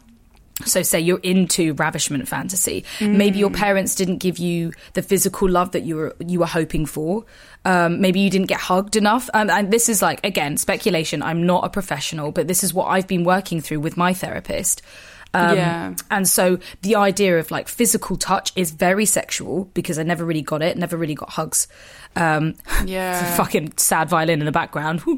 so 0.65 0.83
say 0.83 1.01
you're 1.01 1.19
into 1.21 1.75
ravishment 1.75 2.29
fantasy. 2.29 2.85
Maybe 3.01 3.38
your 3.38 3.51
parents 3.51 3.95
didn't 3.95 4.19
give 4.19 4.38
you 4.38 4.73
the 4.93 5.03
physical 5.03 5.49
love 5.49 5.73
that 5.73 5.83
you 5.83 5.97
were 5.97 6.17
you 6.25 6.41
were 6.41 6.47
hoping 6.47 6.87
for. 6.87 7.25
Um, 7.65 8.01
maybe 8.01 8.21
you 8.21 8.31
didn't 8.31 8.49
get 8.49 8.61
hugged 8.61 8.97
enough. 8.97 9.31
Um, 9.35 9.49
and 9.51 9.73
this 9.73 9.88
is 9.88 10.03
like 10.03 10.25
again 10.25 10.57
speculation. 10.57 11.23
I'm 11.23 11.47
not 11.47 11.65
a 11.65 11.69
professional 11.69 12.33
but 12.33 12.49
this 12.49 12.62
is 12.65 12.73
what 12.75 12.87
i've 12.87 13.07
been 13.07 13.25
working 13.25 13.61
through 13.61 13.81
with 13.81 13.97
my 13.97 14.12
therapist 14.12 14.83
Um, 15.35 15.57
Yeah. 15.57 15.95
And 16.11 16.29
so 16.29 16.59
the 16.83 16.97
idea 16.97 17.38
of 17.38 17.51
like 17.51 17.68
physical 17.68 18.16
touch 18.16 18.53
is 18.57 18.71
very 18.71 19.07
sexual 19.07 19.64
because 19.75 19.99
I 19.99 20.03
never 20.03 20.25
really 20.25 20.42
got 20.42 20.62
it, 20.62 20.77
never 20.77 20.97
really 20.97 21.14
got 21.14 21.31
hugs. 21.31 21.68
Um, 22.16 22.55
Yeah. 22.85 23.35
fucking 23.37 23.75
sad 23.79 24.09
violin 24.09 24.40
in 24.40 24.47
the 24.47 24.53
background. 24.53 25.03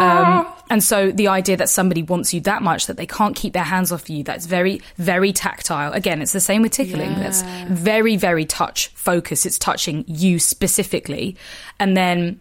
um, 0.00 0.46
and 0.70 0.82
so 0.84 1.10
the 1.10 1.28
idea 1.28 1.56
that 1.56 1.68
somebody 1.68 2.02
wants 2.02 2.32
you 2.32 2.40
that 2.42 2.62
much 2.62 2.86
that 2.86 2.96
they 2.96 3.06
can't 3.06 3.34
keep 3.34 3.52
their 3.52 3.64
hands 3.64 3.90
off 3.90 4.08
you, 4.08 4.22
that's 4.22 4.46
very, 4.46 4.80
very 4.96 5.32
tactile. 5.32 5.92
Again, 5.92 6.22
it's 6.22 6.32
the 6.32 6.40
same 6.40 6.62
with 6.62 6.72
tickling. 6.72 7.14
That's 7.14 7.42
very, 7.68 8.16
very 8.16 8.44
touch 8.44 8.88
focus. 8.88 9.46
It's 9.46 9.58
touching 9.58 10.04
you 10.06 10.38
specifically. 10.38 11.36
And 11.80 11.96
then 11.96 12.40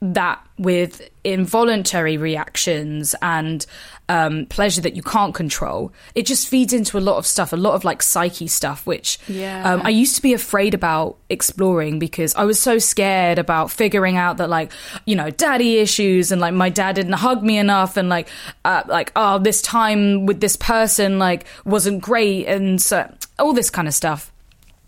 that 0.00 0.44
with 0.58 1.08
involuntary 1.24 2.16
reactions 2.16 3.14
and 3.22 3.64
um, 4.08 4.46
pleasure 4.46 4.80
that 4.82 4.94
you 4.96 5.02
can't 5.02 5.34
control, 5.34 5.92
it 6.14 6.26
just 6.26 6.46
feeds 6.48 6.72
into 6.72 6.98
a 6.98 7.00
lot 7.00 7.16
of 7.16 7.26
stuff, 7.26 7.52
a 7.52 7.56
lot 7.56 7.74
of 7.74 7.84
like 7.84 8.02
psyche 8.02 8.46
stuff, 8.46 8.86
which 8.86 9.18
Yeah. 9.28 9.72
um, 9.74 9.80
I 9.84 9.88
used 9.90 10.16
to 10.16 10.22
be 10.22 10.34
afraid 10.34 10.74
about 10.74 11.16
exploring 11.30 11.98
because 11.98 12.34
I 12.34 12.44
was 12.44 12.60
so 12.60 12.78
scared 12.78 13.38
about 13.38 13.70
figuring 13.70 14.16
out 14.16 14.36
that 14.36 14.50
like 14.50 14.72
you 15.06 15.16
know 15.16 15.30
daddy 15.30 15.78
issues 15.78 16.32
and 16.32 16.40
like 16.40 16.52
my 16.54 16.68
dad 16.68 16.96
didn't 16.96 17.14
hug 17.14 17.42
me 17.42 17.56
enough 17.58 17.96
and 17.96 18.08
like 18.08 18.28
uh, 18.64 18.82
like 18.86 19.10
oh 19.16 19.38
this 19.38 19.62
time 19.62 20.26
with 20.26 20.40
this 20.40 20.56
person 20.56 21.18
like 21.18 21.46
wasn't 21.64 22.02
great 22.02 22.46
and 22.46 22.82
so 22.82 23.10
all 23.38 23.52
this 23.54 23.70
kind 23.70 23.88
of 23.88 23.94
stuff. 23.94 24.30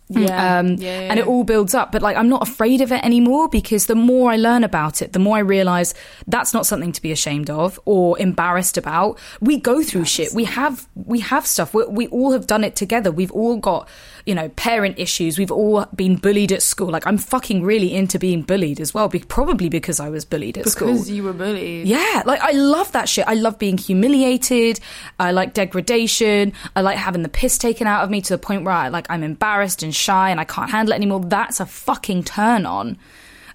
Yeah. 0.09 0.59
Um, 0.59 0.75
Yeah, 0.75 1.01
yeah, 1.01 1.11
and 1.11 1.19
it 1.19 1.27
all 1.27 1.43
builds 1.43 1.75
up. 1.75 1.91
But 1.93 2.01
like, 2.03 2.17
I'm 2.17 2.29
not 2.29 2.47
afraid 2.47 2.81
of 2.81 2.93
it 2.93 3.05
anymore 3.05 3.49
because 3.49 3.87
the 3.87 3.95
more 3.95 4.31
I 4.31 4.37
learn 4.37 4.63
about 4.63 5.03
it, 5.03 5.13
the 5.13 5.19
more 5.19 5.37
I 5.37 5.41
realize 5.41 5.95
that's 6.27 6.55
not 6.55 6.65
something 6.67 6.93
to 6.93 7.03
be 7.03 7.11
ashamed 7.13 7.51
of 7.51 7.81
or 7.85 8.19
embarrassed 8.19 8.77
about. 8.79 9.19
We 9.41 9.59
go 9.59 9.83
through 9.83 10.05
shit. 10.05 10.33
We 10.33 10.45
have, 10.45 10.89
we 10.95 11.21
have 11.21 11.47
stuff. 11.47 11.75
We, 11.75 11.85
we 11.87 12.07
all 12.09 12.33
have 12.33 12.47
done 12.47 12.63
it 12.63 12.77
together. 12.77 13.11
We've 13.11 13.33
all 13.33 13.57
got, 13.57 13.89
you 14.27 14.35
know, 14.35 14.49
parent 14.51 14.99
issues. 14.99 15.39
We've 15.39 15.53
all 15.53 15.87
been 15.95 16.17
bullied 16.17 16.51
at 16.51 16.61
school. 16.61 16.89
Like, 16.89 17.07
I'm 17.07 17.17
fucking 17.17 17.63
really 17.63 17.95
into 17.95 18.19
being 18.19 18.43
bullied 18.43 18.81
as 18.81 18.93
well, 18.93 19.09
be- 19.09 19.21
probably 19.21 19.69
because 19.69 20.01
I 20.01 20.09
was 20.11 20.25
bullied 20.25 20.59
at 20.59 20.69
school. 20.69 20.89
Because 20.89 21.09
you 21.09 21.23
were 21.23 21.33
bullied. 21.33 21.87
Yeah, 21.87 22.25
like 22.27 22.41
I 22.41 22.51
love 22.51 22.91
that 22.93 23.09
shit. 23.09 23.27
I 23.29 23.35
love 23.35 23.59
being 23.59 23.79
humiliated. 23.79 24.81
I 25.21 25.31
like 25.31 25.55
degradation. 25.55 26.53
I 26.75 26.81
like 26.81 26.99
having 26.99 27.23
the 27.23 27.29
piss 27.29 27.57
taken 27.57 27.87
out 27.87 28.03
of 28.03 28.11
me 28.11 28.21
to 28.21 28.35
the 28.35 28.39
point 28.39 28.65
where 28.65 28.75
I 28.75 28.89
like 28.89 29.07
I'm 29.09 29.23
embarrassed 29.23 29.85
and 29.85 29.95
shy 29.95 30.31
and 30.31 30.41
I 30.41 30.45
can't 30.45 30.71
handle 30.71 30.93
it 30.93 30.97
anymore. 30.97 31.21
That's 31.21 31.61
a 31.61 31.67
fucking 31.67 32.25
turn 32.25 32.67
on. 32.67 32.99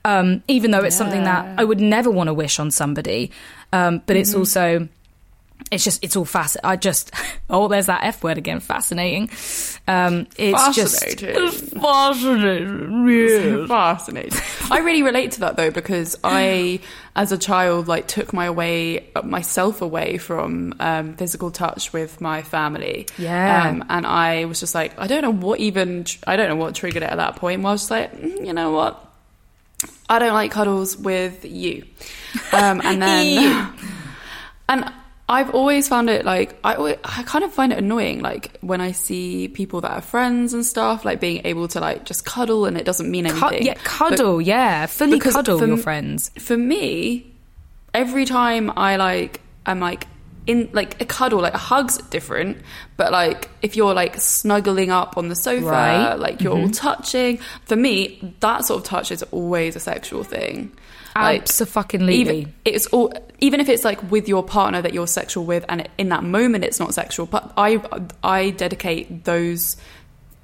Um, 0.04 0.42
even 0.48 0.72
though 0.72 0.80
it's 0.80 0.96
something 0.96 1.26
that 1.26 1.60
I 1.60 1.64
would 1.64 1.80
never 1.80 2.10
want 2.10 2.28
to 2.28 2.34
wish 2.34 2.60
on 2.60 2.72
somebody. 2.72 3.32
Um, 3.74 4.02
but 4.06 4.16
it's 4.16 4.34
also 4.34 4.88
it's 5.70 5.84
just 5.84 6.04
it's 6.04 6.16
all 6.16 6.26
fast. 6.26 6.58
I 6.64 6.76
just 6.76 7.12
oh, 7.50 7.68
there's 7.68 7.86
that 7.88 8.04
f 8.04 8.24
word 8.24 8.38
again. 8.38 8.60
Fascinating. 8.60 9.30
Um, 9.88 10.28
it's 10.38 10.58
Fascinating. 10.60 11.36
just 11.36 11.72
fascinating. 11.76 13.08
Yeah. 13.12 13.66
Fascinating. 13.68 14.40
I 14.70 14.80
really 14.80 15.04
relate 15.04 15.32
to 15.34 15.40
that 15.42 15.58
though 15.58 15.72
because 15.72 16.18
I, 16.24 16.80
as 17.16 17.32
a 17.32 17.38
child, 17.38 17.88
like 17.88 18.08
took 18.08 18.32
my 18.34 18.50
way 18.50 19.10
myself 19.24 19.82
away 19.82 20.18
from 20.18 20.74
um, 20.80 21.14
physical 21.16 21.52
touch 21.52 21.92
with 21.94 22.22
my 22.22 22.42
family. 22.42 23.08
Yeah. 23.18 23.70
Um, 23.70 23.84
and 23.90 24.06
I 24.06 24.46
was 24.46 24.60
just 24.60 24.74
like, 24.76 24.98
I 25.00 25.08
don't 25.08 25.22
know 25.22 25.32
what 25.34 25.60
even 25.60 26.06
I 26.26 26.36
don't 26.38 26.50
know 26.50 26.56
what 26.56 26.76
triggered 26.76 27.04
it 27.04 27.10
at 27.10 27.18
that 27.18 27.36
point. 27.38 27.62
Where 27.62 27.70
I 27.70 27.74
was 27.74 27.82
just 27.82 27.92
like, 27.92 28.16
"Mm, 28.16 28.46
you 28.48 28.54
know 28.54 28.72
what, 28.72 29.06
I 30.10 30.20
don't 30.20 30.34
like 30.34 30.52
cuddles 30.52 30.98
with 30.98 31.44
you. 31.46 31.86
Um, 32.54 32.82
and 32.84 33.02
then 33.02 33.74
and 34.70 34.94
I've 35.32 35.56
always 35.56 35.88
found 35.88 36.10
it 36.10 36.26
like 36.26 36.56
I 36.64 36.76
always, 36.76 36.98
I 37.04 37.24
kind 37.24 37.44
of 37.44 37.52
find 37.54 37.72
it 37.72 37.80
annoying 37.80 38.20
like 38.22 38.58
when 38.62 38.82
I 38.82 38.92
see 38.92 39.48
people 39.48 39.82
that 39.82 39.92
are 39.92 40.02
friends 40.02 40.54
and 40.54 40.66
stuff 40.66 41.06
like 41.06 41.20
being 41.22 41.42
able 41.46 41.68
to 41.70 41.80
like 41.80 42.06
just 42.06 42.26
cuddle 42.26 42.66
and 42.66 42.78
it 42.78 42.86
doesn't 42.86 43.10
mean 43.10 43.26
Cu- 43.30 43.46
anything. 43.48 43.66
yeah, 43.68 43.76
cuddle. 43.84 44.42
yeah, 44.42 44.86
fully 44.88 45.20
cuddle 45.20 45.58
for 45.60 45.66
your 45.68 45.78
friends. 45.78 46.30
For 46.38 46.58
me, 46.58 47.32
every 47.94 48.26
time 48.26 48.72
I 48.76 48.98
like 48.98 49.42
I'm 49.66 49.80
like 49.80 50.08
in 50.48 50.70
like 50.74 51.00
a 51.02 51.06
cuddle 51.06 51.40
like 51.40 51.54
a 51.54 51.58
hug's 51.60 51.98
different 52.10 52.58
but 52.98 53.12
like 53.12 53.48
if 53.62 53.76
you're 53.76 53.94
like 53.94 54.20
snuggling 54.20 54.90
up 54.90 55.16
on 55.16 55.28
the 55.30 55.36
sofa 55.36 55.66
Right. 55.68 56.10
Mm-hmm. 56.14 56.22
like 56.22 56.42
you're 56.42 56.58
all 56.58 56.70
touching 56.70 57.38
for 57.66 57.76
me 57.76 58.34
that 58.40 58.66
sort 58.66 58.80
of 58.82 58.88
touch 58.88 59.12
is 59.12 59.22
always 59.32 59.76
a 59.76 59.80
sexual 59.80 60.24
thing 60.24 60.72
Like, 61.16 61.42
Absolutely. 61.42 62.16
even 62.16 62.54
it's 62.66 62.86
all 62.88 63.12
even 63.40 63.60
if 63.60 63.68
it's 63.70 63.84
like 63.84 64.12
with 64.12 64.28
your 64.30 64.44
partner 64.44 64.82
that 64.82 64.94
you're 64.94 65.08
sexual 65.08 65.46
with 65.46 65.66
and 65.70 65.88
in 65.98 66.10
that 66.10 66.24
moment 66.24 66.64
it's 66.64 66.80
not 66.80 66.94
sexual 66.94 67.26
but 67.26 67.52
i 67.58 67.82
i 68.24 68.52
dedicate 68.52 69.24
those 69.26 69.78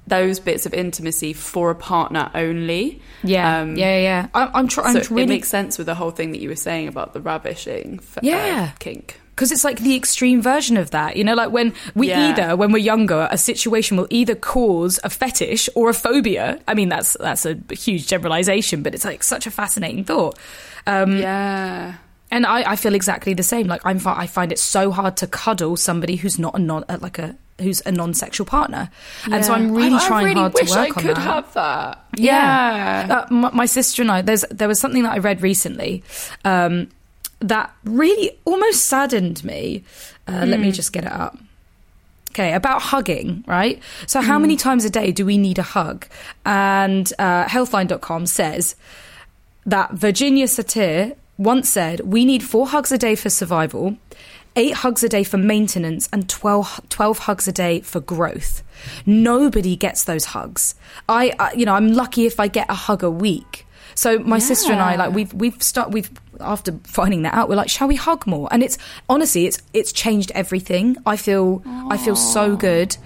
those 0.06 0.40
bits 0.40 0.64
of 0.66 0.72
intimacy 0.72 1.32
for 1.34 1.70
a 1.70 1.74
partner 1.74 2.30
only 2.34 3.00
Yeah, 3.22 3.60
Um, 3.60 3.76
yeah, 3.76 3.98
yeah. 3.98 4.28
I, 4.34 4.50
I'm 4.54 4.66
trying. 4.68 4.94
so 5.02 5.14
really 5.14 5.24
it 5.24 5.28
makes 5.28 5.48
sense 5.48 5.76
with 5.78 5.86
the 5.86 5.94
whole 5.94 6.10
thing 6.10 6.32
that 6.32 6.40
you 6.40 6.48
were 6.48 6.56
saying 6.56 6.88
about 6.88 7.12
the 7.12 7.20
ravishing 7.20 8.00
f- 8.02 8.16
uh, 8.18 8.20
Yeah. 8.22 8.70
kink 8.78 9.20
because 9.38 9.52
it's 9.52 9.62
like 9.62 9.78
the 9.78 9.94
extreme 9.94 10.42
version 10.42 10.76
of 10.76 10.90
that. 10.90 11.14
You 11.16 11.22
know, 11.22 11.34
like 11.34 11.52
when 11.52 11.72
we 11.94 12.08
Yeah. 12.08 12.30
either, 12.30 12.56
when 12.56 12.72
we're 12.72 12.82
younger, 12.94 13.28
a 13.30 13.38
situation 13.38 13.96
will 13.96 14.08
either 14.10 14.34
cause 14.34 14.98
a 15.04 15.10
fetish 15.10 15.68
or 15.76 15.88
a 15.88 15.94
phobia. 15.94 16.58
I 16.66 16.74
mean, 16.74 16.88
that's 16.88 17.16
that's 17.20 17.46
a 17.46 17.54
huge 17.70 18.08
generalization, 18.08 18.82
but 18.82 18.94
it's 18.94 19.04
like 19.04 19.22
such 19.22 19.46
a 19.46 19.50
fascinating 19.52 20.02
thought. 20.04 20.36
Um, 20.88 21.18
yeah 21.18 21.94
And 22.30 22.44
I, 22.46 22.72
I 22.72 22.76
feel 22.76 22.94
exactly 22.94 23.32
the 23.34 23.42
same. 23.44 23.68
Like 23.68 23.82
I'm, 23.86 24.00
I 24.04 24.26
find 24.26 24.50
it 24.52 24.58
so 24.58 24.90
hard 24.90 25.16
to 25.18 25.26
cuddle 25.26 25.76
somebody 25.76 26.16
who's 26.16 26.38
not 26.38 26.54
a 26.54 26.58
non, 26.58 26.84
uh, 26.88 26.98
like 27.00 27.18
a 27.20 27.36
who's 27.60 27.80
a 27.86 27.90
non-sexual 27.92 28.46
partner, 28.46 28.88
and 29.32 29.44
so 29.44 29.52
I'm 29.52 29.74
really 29.74 29.96
I, 29.96 30.06
trying 30.06 30.26
I 30.26 30.28
really 30.30 30.40
hard 30.40 30.54
wish 30.54 30.70
to 30.70 30.78
work 30.78 30.86
I 30.86 31.00
on 31.00 31.02
could 31.06 31.16
that. 31.16 31.30
have 31.34 31.54
that 31.54 32.04
Yeah. 32.16 33.06
yeah, 33.06 33.14
Uh, 33.18 33.26
my, 33.34 33.50
my 33.62 33.66
sister 33.66 34.02
and 34.02 34.10
I, 34.12 34.22
there's 34.22 34.44
there 34.60 34.68
was 34.68 34.78
something 34.78 35.02
that 35.02 35.12
I 35.14 35.18
read 35.18 35.42
recently 35.42 36.02
um, 36.44 36.88
that 37.40 37.74
really 37.84 38.38
almost 38.44 38.84
saddened 38.86 39.44
me. 39.44 39.84
Uh, 40.26 40.44
Let 40.46 40.60
me 40.60 40.72
just 40.72 40.92
get 40.92 41.04
it 41.04 41.12
up. 41.12 41.38
Okay, 42.30 42.52
about 42.52 42.82
hugging, 42.82 43.42
right? 43.46 43.82
So, 44.06 44.20
how 44.20 44.38
many 44.38 44.56
times 44.56 44.84
a 44.84 44.90
day 44.90 45.12
do 45.12 45.24
we 45.26 45.38
need 45.38 45.58
a 45.58 45.62
hug? 45.62 46.06
And 46.44 47.12
uh, 47.18 47.46
Healthline.com 47.46 48.26
says 48.26 48.76
that 49.66 49.92
Virginia 49.92 50.46
Satir 50.46 51.16
once 51.36 51.68
said, 51.68 52.00
We 52.00 52.24
need 52.24 52.42
four 52.42 52.68
hugs 52.68 52.92
a 52.92 52.98
day 52.98 53.14
for 53.14 53.30
survival, 53.30 53.96
eight 54.56 54.74
hugs 54.74 55.02
a 55.02 55.08
day 55.08 55.24
for 55.24 55.38
maintenance, 55.38 56.08
and 56.12 56.28
12, 56.28 56.82
12 56.88 57.18
hugs 57.20 57.48
a 57.48 57.52
day 57.52 57.80
for 57.80 58.00
growth. 58.00 58.62
Nobody 59.06 59.74
gets 59.76 60.04
those 60.04 60.26
hugs. 60.26 60.74
I, 61.08 61.32
I, 61.38 61.52
you 61.54 61.64
know, 61.64 61.74
I'm 61.74 61.92
lucky 61.92 62.26
if 62.26 62.38
I 62.38 62.48
get 62.48 62.68
a 62.68 62.74
hug 62.74 63.02
a 63.02 63.10
week. 63.10 63.66
So 63.98 64.20
my 64.20 64.38
sister 64.38 64.70
and 64.70 64.80
I, 64.80 64.94
like, 64.94 65.12
we've 65.12 65.34
we've 65.34 65.60
start 65.60 65.90
we've 65.90 66.08
after 66.38 66.70
finding 66.84 67.22
that 67.22 67.34
out, 67.34 67.48
we're 67.48 67.56
like, 67.56 67.68
shall 67.68 67.88
we 67.88 67.96
hug 67.96 68.28
more? 68.28 68.46
And 68.52 68.62
it's 68.62 68.78
honestly, 69.08 69.46
it's 69.46 69.60
it's 69.72 69.90
changed 69.90 70.30
everything. 70.36 70.96
I 71.04 71.16
feel 71.16 71.64
I 71.90 71.96
feel 71.96 72.14
so 72.14 72.54
good. 72.54 72.96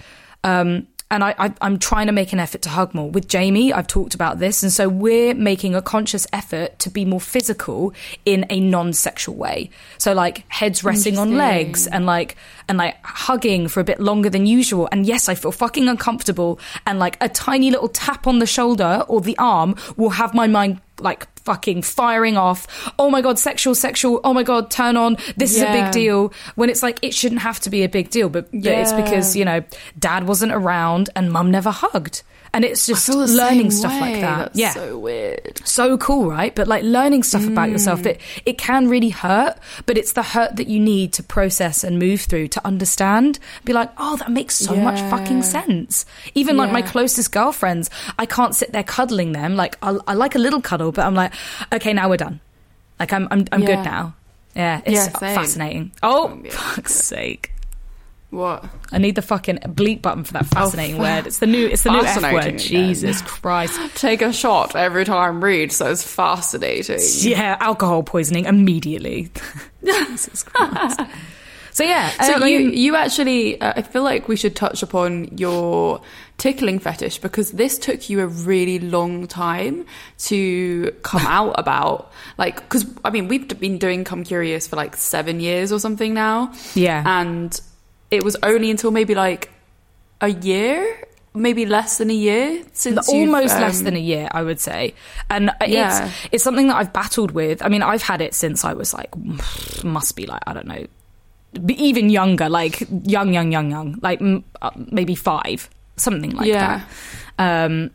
Um, 0.44 0.86
and 1.12 1.22
I, 1.22 1.34
I, 1.38 1.54
I'm 1.60 1.78
trying 1.78 2.06
to 2.06 2.12
make 2.12 2.32
an 2.32 2.40
effort 2.40 2.62
to 2.62 2.70
hug 2.70 2.94
more. 2.94 3.10
With 3.10 3.28
Jamie, 3.28 3.70
I've 3.70 3.86
talked 3.86 4.14
about 4.14 4.38
this, 4.38 4.62
and 4.62 4.72
so 4.72 4.88
we're 4.88 5.34
making 5.34 5.74
a 5.74 5.82
conscious 5.82 6.26
effort 6.32 6.78
to 6.80 6.90
be 6.90 7.04
more 7.04 7.20
physical 7.20 7.92
in 8.24 8.46
a 8.48 8.58
non-sexual 8.58 9.36
way. 9.36 9.68
So 9.98 10.14
like 10.14 10.50
heads 10.50 10.82
resting 10.82 11.18
on 11.18 11.36
legs, 11.36 11.86
and 11.86 12.06
like 12.06 12.36
and 12.66 12.78
like 12.78 12.96
hugging 13.04 13.68
for 13.68 13.80
a 13.80 13.84
bit 13.84 14.00
longer 14.00 14.30
than 14.30 14.46
usual. 14.46 14.88
And 14.90 15.04
yes, 15.04 15.28
I 15.28 15.34
feel 15.34 15.52
fucking 15.52 15.86
uncomfortable, 15.86 16.58
and 16.86 16.98
like 16.98 17.18
a 17.20 17.28
tiny 17.28 17.70
little 17.70 17.88
tap 17.88 18.26
on 18.26 18.38
the 18.38 18.46
shoulder 18.46 19.04
or 19.06 19.20
the 19.20 19.36
arm 19.36 19.76
will 19.98 20.10
have 20.10 20.32
my 20.32 20.46
mind 20.46 20.80
like 21.02 21.26
fucking 21.40 21.82
firing 21.82 22.36
off. 22.36 22.92
Oh 22.98 23.10
my 23.10 23.20
god, 23.20 23.38
sexual, 23.38 23.74
sexual. 23.74 24.20
Oh 24.24 24.32
my 24.32 24.42
god, 24.42 24.70
turn 24.70 24.96
on. 24.96 25.16
This 25.36 25.56
is 25.56 25.62
a 25.62 25.72
big 25.72 25.90
deal. 25.92 26.32
When 26.54 26.70
it's 26.70 26.82
like 26.82 26.98
it 27.02 27.14
shouldn't 27.14 27.42
have 27.42 27.60
to 27.60 27.70
be 27.70 27.82
a 27.82 27.88
big 27.88 28.10
deal, 28.10 28.28
but, 28.28 28.50
but 28.50 28.66
it's 28.66 28.92
because 28.92 29.36
you 29.36 29.44
know 29.44 29.62
dad 29.98 30.26
wasn't 30.26 30.52
around 30.52 31.10
and 31.16 31.32
mum 31.32 31.50
never 31.50 31.70
hugged, 31.70 32.22
and 32.54 32.64
it's 32.64 32.86
just 32.86 33.08
I 33.08 33.12
feel 33.12 33.26
the 33.26 33.32
learning 33.32 33.70
stuff 33.70 34.00
like 34.00 34.20
that. 34.20 34.38
That's 34.38 34.58
yeah, 34.58 34.70
so 34.72 34.98
weird 34.98 35.60
so 35.72 35.96
cool, 35.98 36.30
right? 36.30 36.54
But 36.54 36.68
like 36.68 36.84
learning 36.84 37.22
stuff 37.22 37.46
about 37.46 37.68
mm. 37.68 37.72
yourself 37.72 38.02
that 38.02 38.18
it 38.44 38.58
can 38.58 38.88
really 38.88 39.08
hurt, 39.08 39.56
but 39.86 39.96
it's 39.96 40.12
the 40.12 40.22
hurt 40.22 40.56
that 40.56 40.68
you 40.68 40.78
need 40.78 41.12
to 41.14 41.22
process 41.22 41.82
and 41.82 41.98
move 41.98 42.20
through 42.20 42.48
to 42.48 42.66
understand. 42.66 43.38
Be 43.64 43.72
like, 43.72 43.90
oh, 43.98 44.16
that 44.16 44.30
makes 44.30 44.54
so 44.54 44.76
much 44.76 45.00
fucking 45.10 45.42
sense. 45.42 46.04
Even 46.34 46.56
like 46.56 46.70
my 46.70 46.82
closest 46.82 47.32
girlfriends, 47.32 47.90
I 48.18 48.26
can't 48.26 48.54
sit 48.54 48.72
there 48.72 48.84
cuddling 48.84 49.32
them. 49.32 49.56
Like 49.56 49.76
I, 49.82 49.98
I 50.06 50.14
like 50.14 50.34
a 50.34 50.38
little 50.38 50.60
cuddle, 50.60 50.92
but 50.92 51.06
I'm 51.06 51.14
like, 51.14 51.32
okay, 51.72 51.92
now 51.92 52.08
we're 52.08 52.18
done. 52.18 52.40
Like 53.00 53.12
I'm, 53.12 53.26
I'm, 53.30 53.46
I'm 53.50 53.62
Yeah. 53.62 53.66
good 53.66 53.84
now. 53.84 54.14
Yeah, 54.54 54.82
it's 54.84 54.94
Yeah, 54.94 55.08
fascinating. 55.08 55.92
Oh, 56.02 56.38
fuck's 56.50 56.94
sake. 56.94 57.51
What 58.32 58.64
I 58.90 58.98
need 58.98 59.14
the 59.14 59.22
fucking 59.22 59.58
bleep 59.58 60.02
button 60.02 60.24
for 60.24 60.32
that 60.32 60.46
fascinating 60.46 60.96
fa- 60.96 61.02
word. 61.02 61.26
It's 61.26 61.38
the 61.38 61.46
new, 61.46 61.66
it's 61.66 61.82
the 61.82 61.90
new 61.90 62.00
F 62.00 62.22
word. 62.22 62.44
again. 62.46 62.58
Jesus 62.58 63.22
Christ. 63.22 63.78
take 63.96 64.22
a 64.22 64.32
shot 64.32 64.74
every 64.74 65.04
time 65.04 65.44
read, 65.44 65.70
so 65.70 65.90
it's 65.90 66.02
fascinating 66.02 66.98
Yeah, 67.20 67.56
alcohol 67.60 68.02
poisoning 68.02 68.46
immediately. 68.46 69.30
Jesus 69.84 70.42
Christ. 70.42 71.00
So 71.74 71.84
yeah, 71.84 72.10
So 72.10 72.34
I 72.34 72.46
you 72.48 72.58
you 72.70 72.96
actually, 72.96 73.58
uh, 73.58 73.72
I 73.76 73.80
feel 73.80 74.02
like 74.02 74.28
we 74.28 74.36
should 74.36 74.54
touch 74.54 74.82
upon 74.82 75.38
your 75.38 76.02
tickling 76.36 76.78
fetish 76.78 77.16
because 77.18 77.52
this 77.52 77.78
took 77.78 78.10
you 78.10 78.20
a 78.20 78.26
really 78.26 78.78
long 78.78 79.26
time 79.26 79.86
to 80.24 80.90
come 81.02 81.22
out 81.26 81.54
about. 81.58 82.12
Like, 82.36 82.56
because 82.56 82.84
I 83.06 83.10
mean, 83.10 83.26
we've 83.26 83.48
been 83.58 83.78
doing 83.78 84.04
Come 84.04 84.22
Curious 84.22 84.66
for 84.66 84.76
like 84.76 84.96
seven 84.96 85.40
years 85.40 85.72
or 85.72 85.80
something 85.80 86.12
now. 86.12 86.52
Yeah. 86.74 87.02
and 87.06 87.58
it 88.12 88.22
was 88.22 88.36
only 88.42 88.70
until 88.70 88.90
maybe 88.92 89.14
like 89.16 89.50
a 90.20 90.28
year, 90.28 90.84
maybe 91.34 91.64
less 91.66 91.96
than 91.98 92.10
a 92.10 92.14
year 92.14 92.62
since 92.72 93.08
almost 93.08 93.58
less 93.58 93.78
um, 93.78 93.84
than 93.86 93.96
a 93.96 94.00
year, 94.12 94.28
I 94.30 94.42
would 94.42 94.60
say. 94.60 94.94
And 95.30 95.50
Yeah. 95.66 96.04
it's 96.06 96.28
it's 96.32 96.44
something 96.44 96.68
that 96.68 96.76
I've 96.76 96.92
battled 96.92 97.30
with. 97.32 97.62
I 97.64 97.68
mean, 97.68 97.82
I've 97.82 98.02
had 98.02 98.20
it 98.20 98.34
since 98.34 98.64
I 98.64 98.74
was 98.74 98.92
like, 98.94 99.10
must 99.82 100.14
be 100.14 100.26
like 100.26 100.42
I 100.46 100.52
don't 100.52 100.66
know, 100.68 100.84
even 101.68 102.10
younger, 102.10 102.48
like 102.48 102.86
young, 103.04 103.32
young, 103.32 103.50
young, 103.50 103.70
young, 103.70 103.98
like 104.02 104.20
uh, 104.60 104.70
maybe 104.92 105.14
five, 105.14 105.68
something 105.96 106.30
like 106.36 106.46
Yeah. 106.46 106.82
that. 107.38 107.64
Um, 107.66 107.90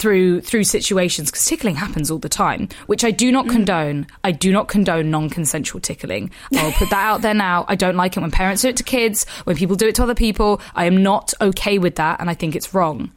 through 0.00 0.40
through 0.40 0.64
situations 0.64 1.30
because 1.30 1.44
tickling 1.44 1.76
happens 1.76 2.10
all 2.10 2.18
the 2.18 2.28
time, 2.28 2.68
which 2.86 3.04
I 3.04 3.10
do 3.12 3.30
not 3.30 3.46
Mm. 3.46 3.50
condone. 3.50 4.06
I 4.24 4.32
do 4.32 4.50
not 4.50 4.66
condone 4.66 5.10
non-consensual 5.10 5.80
tickling. 5.82 6.30
I'll 6.56 6.72
put 6.72 6.90
that 6.90 7.04
out 7.04 7.20
there 7.22 7.34
now. 7.34 7.64
I 7.68 7.76
don't 7.76 7.96
like 7.96 8.16
it 8.16 8.20
when 8.20 8.30
parents 8.30 8.62
do 8.62 8.68
it 8.68 8.76
to 8.78 8.82
kids, 8.82 9.26
when 9.44 9.56
people 9.56 9.76
do 9.76 9.86
it 9.86 9.94
to 9.96 10.02
other 10.02 10.14
people. 10.14 10.60
I 10.74 10.86
am 10.86 11.02
not 11.02 11.32
okay 11.40 11.78
with 11.78 11.94
that, 11.96 12.20
and 12.20 12.28
I 12.30 12.34
think 12.34 12.56
it's 12.56 12.72
wrong. 12.74 13.10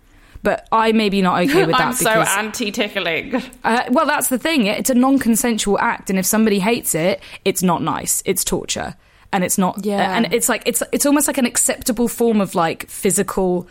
But 0.43 0.67
I 0.73 0.91
may 0.91 1.07
be 1.07 1.21
not 1.21 1.41
okay 1.43 1.65
with 1.65 1.75
that 1.77 1.88
I'm 1.88 1.93
so 1.93 2.09
because 2.11 2.38
anti 2.38 2.69
tickling. 2.69 3.36
uh, 3.63 3.84
well, 3.89 4.05
that's 4.05 4.27
the 4.27 4.38
thing. 4.38 4.65
It's 4.65 4.89
a 4.89 4.93
non-consensual 4.93 5.79
act, 5.79 6.09
and 6.09 6.19
if 6.19 6.25
somebody 6.25 6.59
hates 6.59 6.93
it, 6.93 7.21
it's 7.45 7.63
not 7.63 7.81
nice. 7.81 8.21
It's 8.25 8.43
torture, 8.43 8.95
and 9.31 9.45
it's 9.45 9.57
not. 9.57 9.86
Yeah. 9.86 10.17
and 10.17 10.34
it's 10.34 10.49
like 10.49 10.63
it's 10.65 10.84
it's 10.91 11.05
almost 11.05 11.27
like 11.27 11.38
an 11.38 11.45
acceptable 11.45 12.09
form 12.09 12.41
of 12.41 12.55
like 12.55 12.89
physical, 12.89 13.69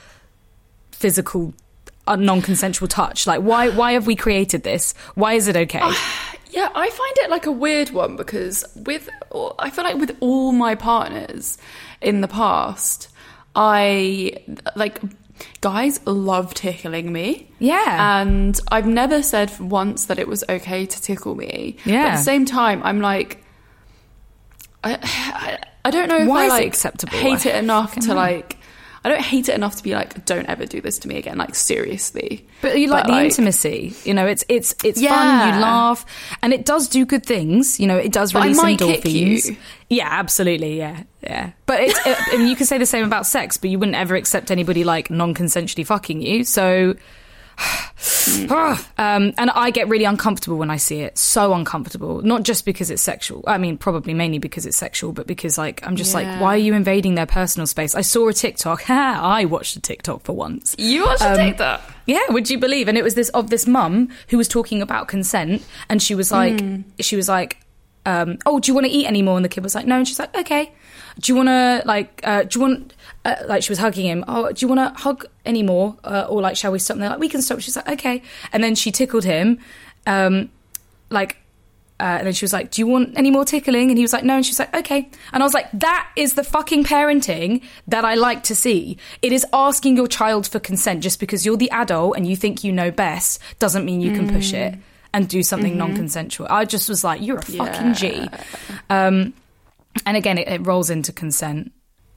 physical, 0.93 1.53
uh, 2.07 2.17
non-consensual 2.17 2.89
touch. 2.89 3.27
Like, 3.27 3.41
why 3.43 3.69
why 3.69 3.93
have 3.93 4.07
we 4.07 4.17
created 4.17 4.63
this? 4.63 4.95
Why 5.15 5.35
is 5.35 5.49
it 5.49 5.57
okay? 5.57 5.81
Yeah, 6.51 6.69
I 6.75 6.91
find 6.91 7.17
it 7.19 7.31
like 7.31 7.47
a 7.47 7.53
weird 7.53 7.91
one 7.91 8.17
because 8.17 8.65
with 8.77 9.09
I 9.59 9.71
feel 9.71 9.85
like 9.85 9.97
with 9.97 10.17
all 10.21 10.53
my 10.53 10.75
partners 10.75 11.57
in 12.01 12.21
the 12.21 12.29
past, 12.29 13.09
I 13.57 14.35
like 14.77 15.01
guys 15.61 15.99
love 16.07 16.53
tickling 16.55 17.13
me. 17.13 17.49
Yeah. 17.59 18.21
And 18.21 18.61
I've 18.71 18.87
never 18.87 19.23
said 19.23 19.59
once 19.59 20.05
that 20.07 20.19
it 20.19 20.29
was 20.29 20.45
okay 20.49 20.85
to 20.87 21.03
tickle 21.03 21.35
me. 21.35 21.77
yeah 21.85 22.03
But 22.05 22.09
at 22.13 22.17
the 22.19 22.23
same 22.23 22.45
time, 22.45 22.83
I'm 22.83 23.01
like 23.01 23.43
I 24.85 24.99
I, 25.03 25.59
I 25.87 25.91
don't 25.91 26.09
know 26.09 26.19
if 26.19 26.29
Why 26.29 26.45
I 26.45 26.49
like 26.49 26.67
acceptable? 26.67 27.17
hate 27.17 27.47
it 27.47 27.55
enough 27.57 27.95
to 28.01 28.15
like 28.15 28.59
I 29.05 29.09
don't 29.09 29.21
hate 29.21 29.49
it 29.49 29.55
enough 29.55 29.77
to 29.77 29.83
be 29.83 29.95
like, 29.95 30.25
don't 30.27 30.47
ever 30.49 30.65
do 30.65 30.81
this 30.81 30.99
to 31.01 31.09
me 31.09 31.17
again. 31.19 31.37
Like 31.37 31.57
seriously, 31.57 32.47
But 32.61 32.79
you 32.79 32.87
like 32.87 33.07
But, 33.07 33.13
the 33.13 33.25
intimacy, 33.25 33.95
you 34.05 34.15
know. 34.15 34.27
It's 34.27 34.45
it's 34.49 34.75
it's 34.85 35.03
fun. 35.03 35.55
You 35.55 35.61
laugh, 35.61 36.07
and 36.43 36.53
it 36.53 36.65
does 36.65 36.87
do 36.89 37.05
good 37.05 37.27
things. 37.27 37.81
You 37.81 37.89
know, 37.89 37.97
it 37.97 38.13
does 38.13 38.33
I 38.35 38.43
release 38.45 38.61
endorphins. 38.61 39.51
you. 39.51 39.57
Yeah, 39.89 40.09
absolutely. 40.09 40.79
Yeah, 40.79 41.03
yeah. 41.23 41.51
But 41.67 41.81
it's 41.81 42.07
uh, 42.07 42.15
and 42.33 42.49
you 42.49 42.55
can 42.55 42.67
say 42.67 42.79
the 42.79 42.87
same 42.87 43.05
about 43.05 43.27
sex, 43.27 43.57
but 43.57 43.71
you 43.71 43.79
wouldn't 43.79 43.97
ever 43.97 44.15
accept 44.15 44.51
anybody 44.51 44.85
like 44.85 45.11
non-consensually 45.11 45.87
fucking 45.87 46.23
you. 46.23 46.45
So. 46.45 46.95
Um, 48.51 49.33
and 49.37 49.51
I 49.51 49.71
get 49.71 49.89
really 49.89 50.05
uncomfortable 50.05 50.57
when 50.59 50.71
I 50.71 50.77
see 50.77 51.01
it. 51.01 51.19
So 51.19 51.55
uncomfortable. 51.55 52.23
Not 52.23 52.43
just 52.43 52.65
because 52.65 52.91
it's 52.91 53.03
sexual. 53.03 53.43
I 53.47 53.59
mean, 53.59 53.77
probably 53.79 54.15
mainly 54.15 54.39
because 54.39 54.67
it's 54.67 54.77
sexual, 54.77 55.13
but 55.13 55.27
because 55.27 55.59
like 55.59 55.85
I'm 55.87 55.97
just 55.97 56.13
Yeah. 56.15 56.21
like, 56.33 56.41
why 56.41 56.55
are 56.55 56.59
you 56.59 56.75
invading 56.75 57.15
their 57.15 57.27
personal 57.27 57.67
space? 57.67 57.95
I 57.95 58.01
saw 58.03 58.29
a 58.29 58.33
TikTok. 58.33 58.85
I 58.91 59.45
watched 59.45 59.77
a 59.77 59.81
TikTok 59.81 60.23
for 60.23 60.33
once. 60.35 60.75
you 60.79 61.05
watched 61.05 61.23
to 61.23 61.37
take 61.37 61.59
that. 61.59 61.81
Yeah, 62.07 62.21
would 62.31 62.51
you 62.51 62.59
believe? 62.59 62.89
And 62.89 62.99
it 62.99 63.05
was 63.05 63.15
this 63.15 63.29
of 63.31 63.51
this 63.51 63.67
mum 63.67 64.09
who 64.29 64.37
was 64.39 64.49
talking 64.49 64.83
about 64.83 65.09
consent, 65.09 65.63
and 65.89 66.03
she 66.03 66.15
was 66.15 66.33
like, 66.33 66.61
Hmm. 66.61 66.81
she 67.01 67.17
was 67.17 67.29
like, 67.29 67.59
um, 68.05 68.39
"Oh, 68.45 68.59
do 68.59 68.71
you 68.71 68.75
want 68.75 68.87
to 68.87 68.93
eat 68.93 69.07
anymore?" 69.07 69.37
And 69.37 69.45
the 69.45 69.49
kid 69.49 69.63
was 69.63 69.75
like, 69.77 69.87
"No." 69.87 69.97
And 69.99 70.09
she's 70.09 70.19
like, 70.19 70.37
"Okay." 70.37 70.73
Do 71.21 71.31
you 71.33 71.37
want 71.37 71.49
to 71.49 71.83
like? 71.85 72.21
Uh, 72.25 72.43
do 72.43 72.59
you 72.59 72.61
want 72.67 72.95
uh, 73.25 73.37
like? 73.47 73.63
She 73.63 73.71
was 73.71 73.79
hugging 73.79 74.07
him. 74.07 74.25
Oh, 74.29 74.51
do 74.53 74.65
you 74.65 74.69
want 74.69 74.97
to 74.97 75.01
hug 75.01 75.27
anymore? 75.47 75.97
Uh, 76.05 76.27
or 76.29 76.41
like, 76.41 76.57
shall 76.57 76.73
we 76.73 76.79
stop? 76.79 76.97
And 76.97 77.03
they're 77.03 77.11
like, 77.11 77.21
"We 77.21 77.29
can 77.29 77.43
stop." 77.43 77.61
She's 77.61 77.77
like, 77.77 77.89
"Okay." 77.89 78.23
And 78.53 78.63
then 78.63 78.75
she 78.75 78.91
tickled 78.91 79.25
him, 79.25 79.59
um, 80.07 80.51
like. 81.11 81.37
Uh, 82.01 82.19
and 82.19 82.27
then 82.27 82.33
she 82.33 82.45
was 82.45 82.53
like, 82.53 82.73
"Do 82.73 82.83
you 82.83 82.89
want 82.89 83.17
any 83.17 83.31
more 83.31 83.45
tickling?" 83.45 83.91
And 83.91 83.97
he 83.97 84.03
was 84.03 84.13
like, 84.13 84.25
"No." 84.25 84.35
And 84.35 84.45
she's 84.45 84.59
like, 84.59 84.75
"Okay." 84.75 85.09
And 85.33 85.41
I 85.41 85.47
was 85.47 85.55
like, 85.55 85.71
"That 85.73 86.11
is 86.17 86.35
the 86.35 86.43
fucking 86.43 86.83
parenting 86.83 87.63
that 87.87 88.05
I 88.05 88.15
like 88.15 88.43
to 88.45 88.57
see. 88.57 88.97
It 89.21 89.33
is 89.33 89.47
asking 89.53 89.97
your 89.97 90.09
child 90.09 90.49
for 90.49 90.59
consent 90.59 91.05
just 91.05 91.21
because 91.21 91.47
you're 91.47 91.57
the 91.57 91.71
adult 91.71 92.17
and 92.17 92.27
you 92.27 92.35
think 92.35 92.65
you 92.65 92.73
know 92.73 92.91
best 92.91 93.41
doesn't 93.61 93.85
mean 93.85 94.01
you 94.01 94.13
can 94.13 94.29
push 94.33 94.53
it 94.53 94.75
and 95.15 95.29
do 95.29 95.45
something 95.45 95.77
non-consensual." 95.79 96.49
I 96.51 96.65
just 96.65 96.89
was 96.89 97.05
like, 97.05 97.23
"You're 97.23 97.39
a 97.39 97.43
fucking 97.43 97.95
G." 97.95 98.29
Um, 98.91 99.33
and 100.05 100.17
again, 100.17 100.39
it, 100.39 100.49
it 100.49 100.67
rolls 100.67 100.91
into 100.91 101.13
consent 101.13 101.71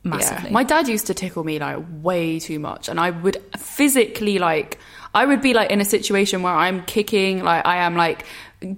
massively. 0.06 0.45
Yeah. 0.45 0.53
My 0.53 0.64
dad 0.64 0.88
used 0.88 1.08
to 1.08 1.14
tickle 1.14 1.43
me 1.43 1.60
like 1.60 1.80
way 2.01 2.39
too 2.39 2.60
much, 2.60 2.88
and 2.88 2.99
I 2.99 3.10
would 3.10 3.41
physically 3.58 4.39
like 4.39 4.78
I 5.14 5.26
would 5.26 5.41
be 5.41 5.53
like 5.53 5.72
in 5.72 5.82
a 5.82 5.86
situation 5.86 6.41
where 6.43 6.53
I'm 6.53 6.84
kicking, 6.86 7.43
like 7.43 7.66
I 7.66 7.78
am 7.78 7.95
like 7.97 8.26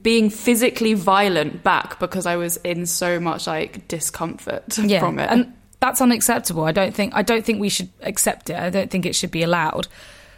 being 0.01 0.30
physically 0.32 0.93
violent 0.95 1.63
back 1.63 1.99
because 1.99 2.25
I 2.25 2.36
was 2.38 2.57
in 2.57 2.86
so 2.88 3.19
much 3.19 3.45
like 3.47 3.88
discomfort 3.88 4.78
yeah, 4.84 4.99
from 4.99 5.19
it. 5.19 5.30
and 5.30 5.53
that's 5.80 6.01
unacceptable. 6.01 6.63
I 6.63 6.71
don't 6.71 6.93
think 6.95 7.13
I 7.15 7.21
don't 7.21 7.45
think 7.45 7.59
we 7.59 7.69
should 7.69 7.89
accept 8.01 8.49
it. 8.49 8.55
I 8.57 8.69
don't 8.71 8.89
think 8.89 9.05
it 9.05 9.15
should 9.15 9.32
be 9.32 9.43
allowed. 9.43 9.88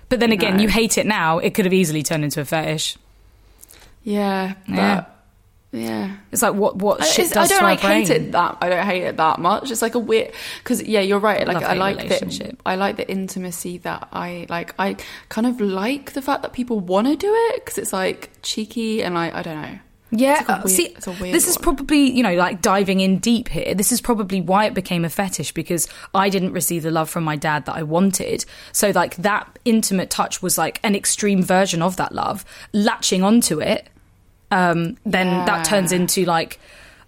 But 0.09 0.19
then 0.19 0.31
again, 0.31 0.57
No. 0.57 0.63
you 0.63 0.69
hate 0.69 0.97
it 0.97 1.05
now. 1.05 1.37
It 1.37 1.53
could 1.53 1.65
have 1.65 1.73
easily 1.73 2.01
turned 2.03 2.23
into 2.23 2.41
a 2.41 2.45
fetish. 2.45 2.97
yeah, 4.03 4.53
but 4.67 4.75
Yeah. 4.75 5.05
Yeah. 5.71 6.17
It's 6.31 6.41
like 6.41 6.53
what 6.55 6.77
what 6.77 7.01
I- 7.01 7.05
shit 7.05 7.25
it's- 7.25 7.33
does 7.33 7.45
I 7.51 7.53
don't 7.53 7.59
to 7.59 7.65
like 7.65 7.79
hate 7.79 8.09
it 8.09 8.31
that 8.31 8.57
I 8.61 8.69
don't 8.69 8.85
hate 8.85 9.03
it 9.03 9.17
that 9.17 9.39
much. 9.39 9.69
It's 9.71 9.81
like 9.81 9.95
a 9.95 9.99
weird 9.99 10.31
because 10.63 10.81
yeah, 10.81 11.01
you're 11.01 11.19
right. 11.19 11.47
Like 11.47 11.63
I 11.63 11.73
like 11.73 11.97
the 11.97 12.03
relationship. 12.05 12.61
I 12.65 12.75
like 12.75 12.97
the 12.97 13.09
intimacy 13.09 13.77
that 13.79 14.07
I 14.11 14.47
like. 14.49 14.73
I 14.79 14.97
kind 15.29 15.45
of 15.47 15.61
like 15.61 16.13
the 16.13 16.21
fact 16.21 16.41
that 16.41 16.53
people 16.53 16.79
want 16.79 17.07
to 17.07 17.15
do 17.15 17.31
it 17.51 17.63
because 17.65 17.77
it's 17.77 17.93
like 17.93 18.29
cheeky 18.41 19.03
and 19.03 19.13
like 19.15 19.33
I 19.35 19.41
don't 19.43 19.61
know. 19.61 19.79
Yeah, 20.11 20.39
It's 20.39 20.49
like 20.49 20.49
a 20.49 20.53
uh, 20.53 20.63
weird- 20.65 20.75
see, 20.75 20.85
it's 20.87 21.05
a 21.05 21.11
weird 21.11 21.35
this 21.35 21.47
is 21.47 21.55
one. 21.57 21.63
probably 21.65 22.09
you 22.09 22.23
know 22.23 22.33
like 22.33 22.63
diving 22.63 22.99
in 22.99 23.19
deep 23.19 23.47
here. 23.49 23.75
This 23.75 23.91
is 23.91 24.01
probably 24.01 24.41
why 24.41 24.65
it 24.65 24.73
became 24.73 25.05
a 25.05 25.09
fetish 25.09 25.51
because 25.51 25.87
I 26.15 26.29
didn't 26.29 26.51
receive 26.53 26.81
the 26.81 26.89
love 26.89 27.11
from 27.11 27.23
my 27.23 27.35
dad 27.35 27.65
that 27.67 27.75
I 27.75 27.83
wanted. 27.83 28.43
So 28.71 28.89
like 28.89 29.17
that 29.17 29.59
intimate 29.65 30.09
touch 30.09 30.41
was 30.41 30.57
like 30.57 30.79
an 30.83 30.95
extreme 30.95 31.43
version 31.43 31.83
of 31.83 31.95
that 31.97 32.11
love. 32.11 32.43
Latching 32.73 33.21
onto 33.21 33.61
it, 33.61 33.87
um, 34.51 34.97
then 35.05 35.27
Yeah. 35.27 35.45
that 35.45 35.65
turns 35.65 35.91
into 35.91 36.25
like. 36.25 36.59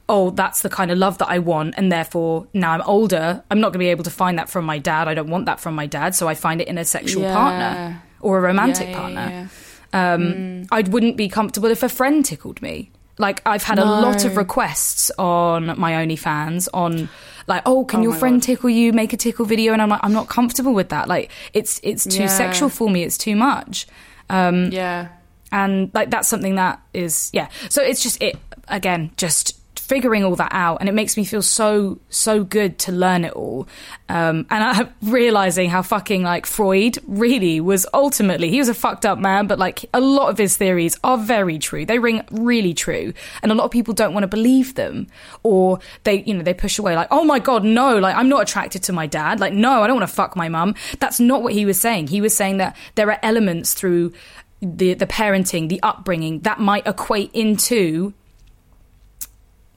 Oh, 0.10 0.30
that's 0.32 0.62
the 0.62 0.68
kind 0.70 0.92
of 0.92 0.98
love 0.98 1.20
that 1.20 1.30
I 1.30 1.40
want, 1.40 1.76
and 1.78 1.90
therefore 1.90 2.46
now 2.54 2.72
I'm 2.74 2.82
older. 2.82 3.44
I'm 3.50 3.62
not 3.62 3.68
going 3.68 3.74
to 3.80 3.80
be 3.80 3.88
able 3.92 4.04
to 4.04 4.10
find 4.10 4.38
that 4.40 4.50
from 4.50 4.66
my 4.66 4.78
dad. 4.78 5.08
I 5.08 5.14
don't 5.14 5.30
want 5.30 5.46
that 5.46 5.62
from 5.62 5.74
my 5.74 5.86
dad, 5.86 6.16
so 6.16 6.28
I 6.28 6.34
find 6.36 6.60
it 6.60 6.68
in 6.68 6.78
a 6.78 6.84
sexual 6.84 7.22
Yeah. 7.24 7.34
partner 7.34 8.02
or 8.20 8.38
a 8.38 8.42
romantic 8.42 8.90
Yeah, 8.90 8.98
partner. 9.00 9.50
Um, 9.94 10.64
I 10.70 10.82
wouldn't 10.82 11.16
be 11.16 11.30
comfortable 11.30 11.70
if 11.70 11.82
a 11.84 11.88
friend 11.88 12.26
tickled 12.26 12.62
me. 12.62 12.92
Like 13.20 13.42
I've 13.46 13.64
had 13.64 13.80
a 13.80 13.86
lot 13.86 14.26
of 14.26 14.36
requests 14.36 15.12
on 15.18 15.80
my 15.80 15.94
OnlyFans 15.94 16.68
on 16.74 17.08
like, 17.48 17.62
oh, 17.66 17.86
can 17.86 18.00
Oh 18.02 18.04
your 18.04 18.14
friend 18.16 18.42
God. 18.42 18.46
tickle 18.46 18.70
you? 18.70 18.92
Make 18.92 19.14
a 19.14 19.18
tickle 19.18 19.46
video, 19.46 19.72
and 19.72 19.82
I'm 19.82 19.90
like, 19.90 20.02
I'm 20.04 20.14
not 20.14 20.28
comfortable 20.28 20.74
with 20.74 20.90
that. 20.90 21.08
Like 21.08 21.32
it's 21.54 21.80
it's 21.84 22.04
too 22.04 22.28
sexual 22.28 22.68
for 22.68 22.90
me. 22.90 23.04
It's 23.04 23.18
too 23.18 23.36
much. 23.38 23.88
Um, 24.30 24.72
Yeah. 24.72 25.08
And 25.52 25.92
like 25.94 26.10
that's 26.10 26.28
something 26.28 26.56
that 26.56 26.82
is 26.94 27.30
yeah. 27.34 27.50
So 27.70 27.82
it's 27.82 28.02
just 28.02 28.22
it 28.22 28.38
again, 28.68 29.12
just 29.18 29.58
figuring 29.92 30.24
all 30.24 30.38
that 30.38 30.52
out. 30.54 30.78
And 30.80 30.88
it 30.88 30.94
makes 30.94 31.18
me 31.18 31.26
feel 31.26 31.42
so 31.42 32.00
so 32.10 32.46
good 32.46 32.80
to 32.80 32.94
learn 32.94 33.26
it 33.26 33.34
all. 33.34 33.68
Um 34.08 34.46
and 34.50 34.64
i'm 34.64 34.94
realizing 35.02 35.70
how 35.70 35.82
fucking 35.82 36.24
like 36.24 36.46
freud 36.46 36.98
really 37.08 37.60
was 37.60 37.86
ultimately 37.94 38.50
he 38.50 38.60
was 38.60 38.70
a 38.70 38.74
fucked 38.74 39.06
up 39.06 39.20
man 39.20 39.48
but 39.48 39.60
like 39.60 39.84
a 39.94 40.00
lot 40.00 40.30
of 40.30 40.38
his 40.38 40.56
theories 40.56 40.98
are 41.04 41.18
very 41.18 41.60
true. 41.60 41.86
They 41.86 42.00
ring 42.00 42.24
really 42.32 42.74
true. 42.74 43.12
And 43.44 43.52
a 43.52 43.56
lot 43.56 43.66
of 43.66 43.72
people 43.72 43.94
don't 43.94 44.14
want 44.14 44.24
to 44.24 44.30
believe 44.30 44.76
them. 44.76 45.08
Or 45.44 45.80
they 46.06 46.24
you 46.24 46.36
know 46.36 46.44
they 46.44 46.54
push 46.54 46.80
away 46.80 46.96
like 46.96 47.10
oh 47.12 47.26
my 47.26 47.40
god 47.40 47.66
no 47.66 47.98
like 47.98 48.16
i'm 48.16 48.30
not 48.30 48.44
attracted 48.44 48.84
to 48.84 48.94
my 48.94 49.08
dad. 49.08 49.42
Like 49.42 49.52
no 49.52 49.84
i 49.84 49.88
don't 49.88 49.98
want 49.98 50.10
to 50.10 50.16
fuck 50.16 50.38
my 50.38 50.48
mum. 50.48 50.74
That's 51.00 51.20
not 51.20 51.44
what 51.44 51.52
he 51.52 51.66
was 51.66 51.78
saying. 51.78 52.08
He 52.08 52.22
was 52.22 52.34
saying 52.34 52.58
that 52.58 52.78
there 52.96 53.12
are 53.12 53.20
elements 53.24 53.74
through 53.74 54.14
the 54.62 54.94
the 54.94 55.08
parenting, 55.08 55.70
the 55.70 55.82
upbringing 55.84 56.42
that 56.42 56.60
might 56.60 56.86
equate 56.88 57.32
into 57.34 58.14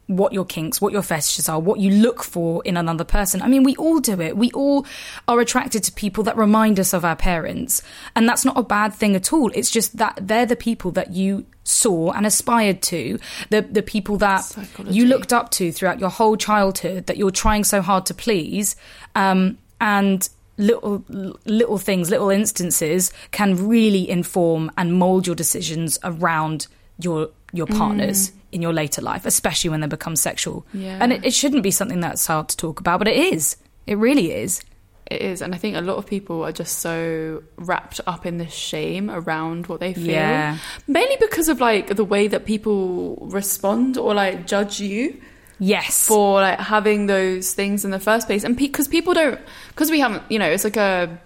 what 0.06 0.34
your 0.34 0.44
kinks, 0.44 0.80
what 0.80 0.92
your 0.92 1.02
fetishes 1.02 1.48
are, 1.48 1.58
what 1.58 1.80
you 1.80 1.90
look 1.90 2.22
for 2.22 2.62
in 2.64 2.76
another 2.76 3.04
person. 3.04 3.40
I 3.40 3.48
mean, 3.48 3.62
we 3.62 3.74
all 3.76 4.00
do 4.00 4.20
it. 4.20 4.36
We 4.36 4.50
all 4.52 4.86
are 5.26 5.40
attracted 5.40 5.82
to 5.84 5.92
people 5.92 6.24
that 6.24 6.36
remind 6.36 6.78
us 6.78 6.92
of 6.92 7.04
our 7.04 7.16
parents. 7.16 7.80
And 8.14 8.28
that's 8.28 8.44
not 8.44 8.58
a 8.58 8.62
bad 8.62 8.92
thing 8.92 9.16
at 9.16 9.32
all. 9.32 9.50
It's 9.54 9.70
just 9.70 9.96
that 9.96 10.18
they're 10.20 10.44
the 10.46 10.56
people 10.56 10.90
that 10.92 11.12
you 11.12 11.46
saw 11.64 12.10
and 12.12 12.26
aspired 12.26 12.82
to, 12.82 13.18
the 13.48 13.62
the 13.62 13.82
people 13.82 14.18
that 14.18 14.44
Psychology. 14.44 14.94
you 14.94 15.06
looked 15.06 15.32
up 15.32 15.50
to 15.52 15.72
throughout 15.72 15.98
your 15.98 16.10
whole 16.10 16.36
childhood, 16.36 17.06
that 17.06 17.16
you're 17.16 17.30
trying 17.30 17.64
so 17.64 17.80
hard 17.80 18.04
to 18.06 18.14
please, 18.14 18.76
um, 19.14 19.56
and 19.80 20.28
little 20.56 21.04
little 21.44 21.78
things, 21.78 22.10
little 22.10 22.30
instances 22.30 23.12
can 23.30 23.68
really 23.68 24.08
inform 24.08 24.70
and 24.76 24.98
mold 24.98 25.26
your 25.26 25.36
decisions 25.36 25.98
around 26.04 26.66
your 26.98 27.30
your 27.52 27.66
partners 27.66 28.30
mm. 28.30 28.34
in 28.52 28.62
your 28.62 28.72
later 28.72 29.00
life, 29.00 29.24
especially 29.26 29.70
when 29.70 29.80
they 29.80 29.86
become 29.86 30.16
sexual. 30.16 30.66
Yeah. 30.72 30.98
And 31.00 31.12
it, 31.12 31.24
it 31.24 31.34
shouldn't 31.34 31.62
be 31.62 31.70
something 31.70 32.00
that's 32.00 32.26
hard 32.26 32.48
to 32.48 32.56
talk 32.56 32.80
about, 32.80 32.98
but 32.98 33.08
it 33.08 33.16
is. 33.16 33.56
It 33.86 33.96
really 33.96 34.32
is. 34.32 34.60
It 35.06 35.20
is, 35.20 35.42
and 35.42 35.54
I 35.54 35.58
think 35.58 35.76
a 35.76 35.82
lot 35.82 35.98
of 35.98 36.06
people 36.06 36.42
are 36.44 36.52
just 36.52 36.78
so 36.78 37.42
wrapped 37.56 38.00
up 38.06 38.24
in 38.24 38.38
this 38.38 38.54
shame 38.54 39.10
around 39.10 39.66
what 39.66 39.80
they 39.80 39.92
feel. 39.92 40.06
Yeah. 40.06 40.58
Mainly 40.86 41.16
because 41.20 41.50
of 41.50 41.60
like 41.60 41.94
the 41.94 42.04
way 42.04 42.26
that 42.26 42.46
people 42.46 43.16
respond 43.30 43.98
or 43.98 44.14
like 44.14 44.46
judge 44.46 44.80
you 44.80 45.20
Yes. 45.58 46.06
for 46.06 46.40
like 46.40 46.58
having 46.58 47.06
those 47.06 47.54
things 47.54 47.84
in 47.84 47.90
the 47.90 48.00
first 48.00 48.26
place, 48.26 48.44
and 48.44 48.56
because 48.56 48.88
people 48.88 49.14
don't, 49.14 49.40
because 49.68 49.90
we 49.90 50.00
haven't, 50.00 50.22
you 50.30 50.38
know, 50.38 50.50
it's 50.50 50.64
like 50.64 50.76
a, 50.76 51.18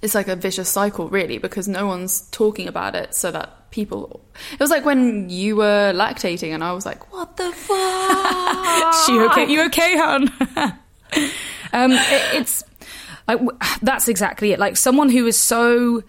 it's 0.00 0.14
like 0.14 0.28
a 0.28 0.36
vicious 0.36 0.68
cycle, 0.68 1.08
really, 1.08 1.38
because 1.38 1.68
no 1.68 1.86
one's 1.86 2.22
talking 2.30 2.68
about 2.68 2.94
it, 2.94 3.14
so 3.14 3.30
that 3.30 3.70
people. 3.70 4.20
It 4.52 4.60
was 4.60 4.70
like 4.70 4.84
when 4.84 5.28
you 5.30 5.56
were 5.56 5.92
lactating, 5.94 6.54
and 6.54 6.62
I 6.62 6.72
was 6.72 6.86
like, 6.86 7.12
"What 7.12 7.36
the 7.36 7.50
fuck?" 7.52 8.94
she 9.06 9.18
okay? 9.20 9.50
You 9.50 9.66
okay, 9.66 9.96
hon? 9.96 10.28
um, 11.72 11.92
it, 11.92 12.34
it's 12.40 12.64
like 13.28 13.38
w- 13.38 13.58
that's 13.82 14.08
exactly 14.08 14.52
it. 14.52 14.58
Like 14.58 14.76
someone 14.76 15.08
who 15.08 15.26
is 15.26 15.36
so 15.36 16.02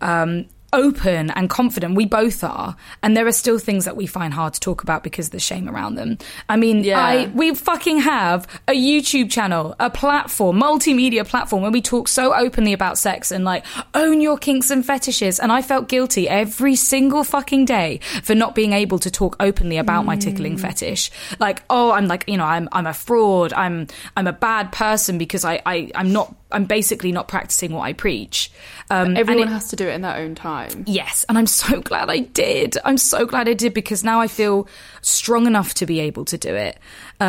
um, 0.00 0.46
open 0.74 1.30
and 1.30 1.48
confident, 1.48 1.94
we 1.94 2.04
both 2.04 2.44
are, 2.44 2.76
and 3.02 3.16
there 3.16 3.26
are 3.26 3.32
still 3.32 3.58
things 3.58 3.84
that 3.84 3.96
we 3.96 4.06
find 4.06 4.34
hard 4.34 4.52
to 4.54 4.60
talk 4.60 4.82
about 4.82 5.02
because 5.02 5.26
of 5.26 5.32
the 5.32 5.40
shame 5.40 5.68
around 5.68 5.94
them. 5.94 6.18
I 6.48 6.56
mean, 6.56 6.84
Yeah. 6.84 7.00
I 7.00 7.30
we 7.34 7.54
fucking 7.54 8.00
have 8.00 8.46
a 8.68 8.72
YouTube 8.72 9.30
channel, 9.30 9.74
a 9.80 9.88
platform, 9.88 10.60
multimedia 10.60 11.26
platform 11.26 11.62
where 11.62 11.70
we 11.70 11.80
talk 11.80 12.08
so 12.08 12.34
openly 12.34 12.72
about 12.72 12.98
sex 12.98 13.30
and 13.30 13.44
like 13.44 13.64
own 13.94 14.20
your 14.20 14.36
kinks 14.36 14.70
and 14.70 14.84
fetishes. 14.84 15.38
And 15.38 15.52
I 15.52 15.62
felt 15.62 15.88
guilty 15.88 16.28
every 16.28 16.76
single 16.76 17.24
fucking 17.24 17.64
day 17.64 18.00
for 18.22 18.34
not 18.34 18.54
being 18.54 18.72
able 18.72 18.98
to 18.98 19.10
talk 19.10 19.36
openly 19.40 19.78
about 19.78 20.04
my 20.04 20.16
tickling 20.16 20.56
mm. 20.56 20.60
fetish. 20.60 21.10
Like, 21.38 21.62
oh, 21.70 21.92
I'm 21.92 22.08
like, 22.08 22.24
you 22.26 22.36
know, 22.36 22.44
I'm 22.44 22.68
I'm 22.72 22.86
a 22.86 22.94
fraud. 22.94 23.52
I'm 23.52 23.86
I'm 24.16 24.26
a 24.26 24.32
bad 24.32 24.72
person 24.72 25.18
because 25.18 25.44
I, 25.44 25.62
I 25.64 25.90
I'm 25.94 26.12
not 26.12 26.34
I'm 26.54 26.64
basically 26.64 27.12
not 27.12 27.28
practicing 27.28 27.72
what 27.72 27.82
I 27.82 27.92
preach. 27.92 28.50
Um, 28.90 29.16
Everyone 29.16 29.48
it- 29.48 29.52
has 29.52 29.68
to 29.68 29.76
do 29.76 29.86
it 29.88 29.92
in 29.94 30.00
their 30.02 30.16
own 30.16 30.34
time. 30.34 30.84
Yes, 30.86 31.24
and 31.28 31.36
I'm 31.36 31.46
so 31.46 31.80
glad 31.90 32.08
I 32.10 32.20
did. 32.20 32.76
I'm 32.84 32.96
so 32.98 33.26
glad 33.26 33.48
I 33.48 33.54
did 33.54 33.74
because 33.74 34.04
now 34.04 34.20
I 34.20 34.28
feel 34.28 34.68
strong 35.02 35.46
enough 35.46 35.74
to 35.74 35.86
be 35.86 36.00
able 36.00 36.24
to 36.26 36.38
do 36.38 36.54
it. 36.54 36.78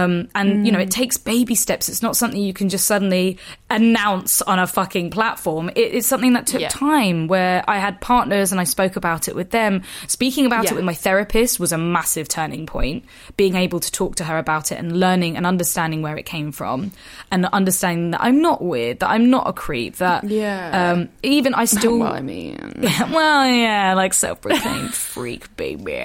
Um, 0.04 0.28
and 0.36 0.66
you 0.66 0.72
know, 0.72 0.80
it 0.80 0.92
takes 0.92 1.18
baby 1.18 1.56
steps. 1.56 1.90
It's 1.90 2.02
not 2.02 2.16
something 2.18 2.42
you 2.42 2.54
can 2.54 2.70
just 2.70 2.86
suddenly 2.86 3.38
announce 3.70 4.42
on 4.42 4.60
a 4.60 4.68
fucking 4.68 5.10
platform. 5.12 5.70
It, 5.70 5.94
it's 5.96 6.08
something 6.08 6.34
that 6.34 6.48
took 6.48 6.62
Yeah. 6.62 6.70
time. 6.70 7.28
Where 7.28 7.64
I 7.68 7.78
had 7.80 8.02
partners 8.02 8.52
and 8.52 8.60
I 8.62 8.64
spoke 8.66 8.96
about 8.96 9.28
it 9.28 9.36
with 9.36 9.52
them. 9.52 9.84
Speaking 10.08 10.46
about 10.46 10.66
Yeah. 10.66 10.72
it 10.72 10.76
with 10.76 10.86
my 10.86 10.94
therapist 10.94 11.60
was 11.60 11.72
a 11.72 11.78
massive 11.78 12.28
turning 12.28 12.66
point. 12.66 13.06
Being 13.38 13.56
able 13.56 13.80
to 13.80 13.92
talk 13.92 14.16
to 14.18 14.24
her 14.24 14.38
about 14.38 14.72
it 14.72 14.80
and 14.80 15.00
learning 15.00 15.38
and 15.38 15.46
understanding 15.46 16.02
where 16.02 16.18
it 16.18 16.26
came 16.26 16.52
from, 16.52 16.92
and 17.32 17.46
understanding 17.48 18.12
that 18.12 18.22
I'm 18.22 18.42
not 18.42 18.62
weird, 18.64 19.00
that 19.00 19.10
I'm 19.10 19.30
not 19.30 19.48
a 19.48 19.54
creep, 19.54 19.98
that 19.98 20.24
Yeah. 20.24 20.92
um, 20.94 21.10
even 21.24 21.54
I 21.54 21.66
still 21.66 22.00
well, 22.00 22.14
I 22.14 22.22
mean, 22.22 22.74
well, 23.12 23.46
yeah, 23.48 23.94
like 23.94 24.14
self-proclaimed 24.14 24.94
freak, 24.94 25.56
baby. 25.58 26.04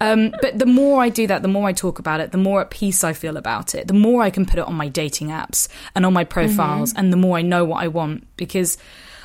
Um, 0.00 0.34
but 0.42 0.58
the 0.58 0.66
more 0.66 1.00
I 1.00 1.10
do 1.10 1.26
that, 1.28 1.42
the 1.42 1.48
more 1.48 1.68
I 1.68 1.72
talk 1.72 1.98
about 2.00 2.18
it, 2.20 2.32
the 2.32 2.38
more 2.38 2.60
at 2.60 2.70
peace 2.82 3.04
I 3.04 3.12
feel 3.12 3.36
about 3.36 3.74
it. 3.76 3.86
The 3.86 3.94
more 3.94 4.22
I 4.22 4.30
can 4.30 4.44
put 4.44 4.58
it 4.58 4.66
on 4.66 4.74
my 4.74 4.88
dating 4.88 5.28
apps 5.28 5.68
and 5.94 6.04
on 6.04 6.12
my 6.12 6.24
profiles, 6.24 6.92
and 6.94 7.12
the 7.12 7.16
more 7.16 7.38
I 7.38 7.42
know 7.42 7.64
what 7.64 7.82
I 7.84 7.88
want 7.88 8.26
because. 8.36 8.76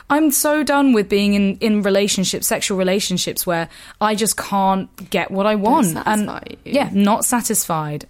I'm 0.10 0.32
so 0.32 0.64
done 0.64 0.93
with 0.93 1.10
being 1.10 1.34
in, 1.34 1.58
in 1.58 1.82
relationships, 1.82 2.47
sexual 2.47 2.78
relationships, 2.78 3.45
where 3.45 3.68
I 3.99 4.16
just 4.16 4.38
can't 4.38 4.88
get 5.10 5.32
what 5.32 5.45
I 5.45 5.55
want. 5.55 5.97
and 6.05 6.22
you. 6.64 6.72
yeah, 6.78 6.89
not 6.93 7.26
satisfied. 7.26 8.08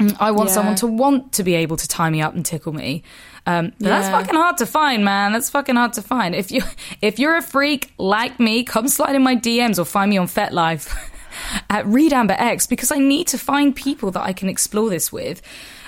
Mm, 0.00 0.16
I 0.18 0.32
want 0.32 0.48
Yeah. 0.48 0.54
someone 0.56 0.74
to 0.82 0.88
want 0.88 1.32
to 1.34 1.44
be 1.44 1.54
able 1.54 1.76
to 1.76 1.86
tie 1.86 2.10
me 2.10 2.20
up 2.20 2.34
and 2.34 2.44
tickle 2.44 2.72
me. 2.72 3.04
Um, 3.46 3.66
but 3.78 3.90
that's 3.90 4.08
fucking 4.08 4.34
hard 4.34 4.56
to 4.56 4.66
find, 4.66 5.04
man. 5.04 5.32
That's 5.32 5.50
fucking 5.50 5.76
hard 5.76 5.92
to 5.92 6.02
find. 6.02 6.34
If 6.34 6.50
you 6.50 6.62
if 7.00 7.20
you're 7.20 7.36
a 7.36 7.42
freak 7.42 7.92
like 7.96 8.40
me, 8.40 8.64
come 8.64 8.88
slide 8.88 9.14
in 9.14 9.22
my 9.22 9.36
DMs 9.36 9.78
or 9.78 9.84
find 9.84 10.10
me 10.10 10.18
on 10.18 10.26
FetLife 10.26 10.84
at 11.68 11.86
Reed 11.86 12.12
Amber 12.12 12.36
X 12.38 12.66
because 12.66 12.90
I 12.90 12.98
need 12.98 13.28
to 13.28 13.38
find 13.38 13.74
people 13.74 14.10
that 14.12 14.22
I 14.22 14.32
can 14.32 14.48
explore 14.48 14.90
this 14.90 15.12
with. 15.12 15.42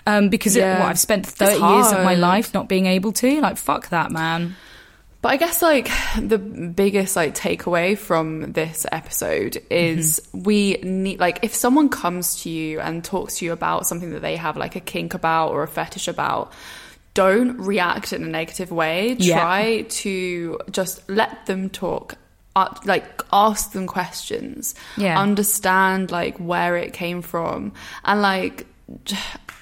Um, 0.07 0.31
because 0.31 0.57
it, 0.57 0.61
Yeah. 0.61 0.81
what, 0.81 0.89
I've 0.89 0.99
spent 0.99 1.27
30 1.27 1.53
years 1.61 1.93
of 1.93 2.05
my 2.05 2.15
life 2.15 2.53
not 2.55 2.69
being 2.69 2.87
able 2.87 3.13
to. 3.13 3.41
Like, 3.41 3.57
fuck 3.57 3.89
that, 3.91 4.11
man. 4.11 4.57
But 5.21 5.29
I 5.29 5.37
guess 5.37 5.63
like 5.63 5.89
the 6.21 6.37
biggest 6.39 7.15
like 7.15 7.37
takeaway 7.37 7.97
from 7.97 8.51
this 8.53 8.85
episode 8.91 9.63
is 9.71 10.21
we 10.33 10.79
need 10.83 11.21
like 11.21 11.39
if 11.43 11.55
someone 11.55 11.89
comes 11.91 12.43
to 12.43 12.51
you 12.51 12.81
and 12.81 13.05
talks 13.05 13.39
to 13.39 13.45
you 13.45 13.53
about 13.53 13.87
something 13.87 14.11
that 14.11 14.23
they 14.23 14.35
have 14.35 14.57
like 14.57 14.75
a 14.75 14.81
kink 14.81 15.15
about 15.15 15.51
or 15.53 15.63
a 15.63 15.69
fetish 15.69 16.09
about, 16.09 16.53
don't 17.15 17.57
react 17.59 18.13
in 18.13 18.25
a 18.25 18.27
negative 18.27 18.73
way. 18.73 19.13
Yeah. 19.17 19.39
Try 19.39 19.83
to 19.83 20.59
just 20.73 21.09
let 21.09 21.47
them 21.47 21.71
talk. 21.71 22.17
Uh, 22.55 22.69
like 22.85 23.23
ask 23.33 23.73
them 23.73 23.87
questions 23.87 24.75
Yeah. 24.99 25.19
understand 25.19 26.11
like 26.11 26.37
where 26.39 26.77
it 26.77 26.93
came 26.93 27.23
from 27.23 27.73
and 28.05 28.21
like 28.21 28.67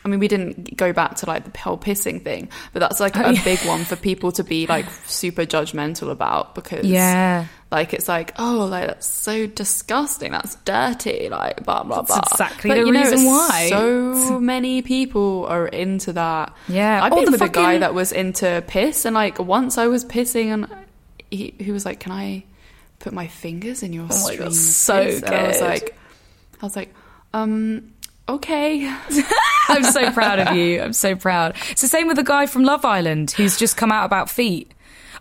I 0.03 0.09
mean, 0.09 0.19
we 0.19 0.29
didn't 0.29 0.79
go 0.79 0.95
back 0.95 1.17
to 1.17 1.27
like 1.27 1.53
the 1.53 1.59
whole 1.59 1.77
pissing 1.77 2.25
thing, 2.25 2.49
but 2.73 2.81
that's 2.81 3.01
like 3.01 3.17
a 3.17 3.35
big 3.45 3.59
one 3.67 3.85
for 3.85 3.97
people 3.97 4.33
to 4.33 4.43
be 4.43 4.67
like 4.67 4.87
super 5.05 5.43
judgmental 5.43 6.11
about 6.11 6.55
because 6.55 6.87
Yeah. 6.87 7.45
like 7.71 7.93
it's 7.93 8.09
like 8.09 8.33
oh 8.39 8.67
like 8.71 8.87
that's 8.87 9.07
so 9.07 9.47
disgusting, 9.47 10.33
that's 10.33 10.55
dirty, 10.65 11.29
like 11.29 11.63
blah 11.65 11.83
blah 11.85 12.01
blah. 12.03 12.23
exactly 12.33 12.71
but, 12.71 12.77
the 12.81 12.87
you 12.87 12.93
know, 12.93 13.03
reason 13.11 13.27
why. 13.27 13.69
So 13.69 14.41
many 14.41 14.81
people 14.81 15.45
are 15.51 15.69
into 15.69 16.15
that. 16.15 16.55
Yeah. 16.67 17.05
I've 17.05 17.13
been 17.15 17.27
the 17.27 17.33
with 17.33 17.43
a 17.43 17.49
guy 17.51 17.77
that 17.79 17.93
was 17.93 18.11
into 18.13 18.65
piss, 18.67 19.05
and 19.05 19.15
like 19.15 19.39
once 19.39 19.77
I 19.77 19.87
was 19.87 20.03
pissing, 20.05 20.47
and 20.47 20.67
he 21.31 21.53
he 21.61 21.73
was 21.73 21.85
like, 21.85 22.01
"Can 22.01 22.13
I 22.13 22.45
put 23.01 23.13
my 23.13 23.27
fingers 23.27 23.83
in 23.83 23.93
your 23.93 24.07
Oh 24.09 24.15
stream?" 24.15 24.39
God, 24.39 24.55
so 24.55 25.05
piss?" 25.05 25.23
And 25.23 25.35
I 25.35 25.49
was 25.49 25.61
like, 25.61 25.97
I 26.63 26.67
was 26.67 26.77
like, 26.77 26.95
um, 27.35 27.93
okay. 28.29 28.87
I'm 29.69 29.85
so 29.85 30.11
proud 30.13 30.39
of 30.39 30.57
you. 30.57 30.81
I'm 30.81 30.93
so 30.93 31.17
proud. 31.17 31.57
It's 31.71 31.83
the 31.83 31.89
same 31.89 32.07
with 32.07 32.17
the 32.17 32.25
guy 32.25 32.47
from 32.47 32.65
Love 32.65 32.85
Island 32.85 33.33
who's 33.33 33.57
just 33.59 33.77
come 33.77 33.91
out 33.93 34.05
about 34.05 34.31
feet. 34.31 34.73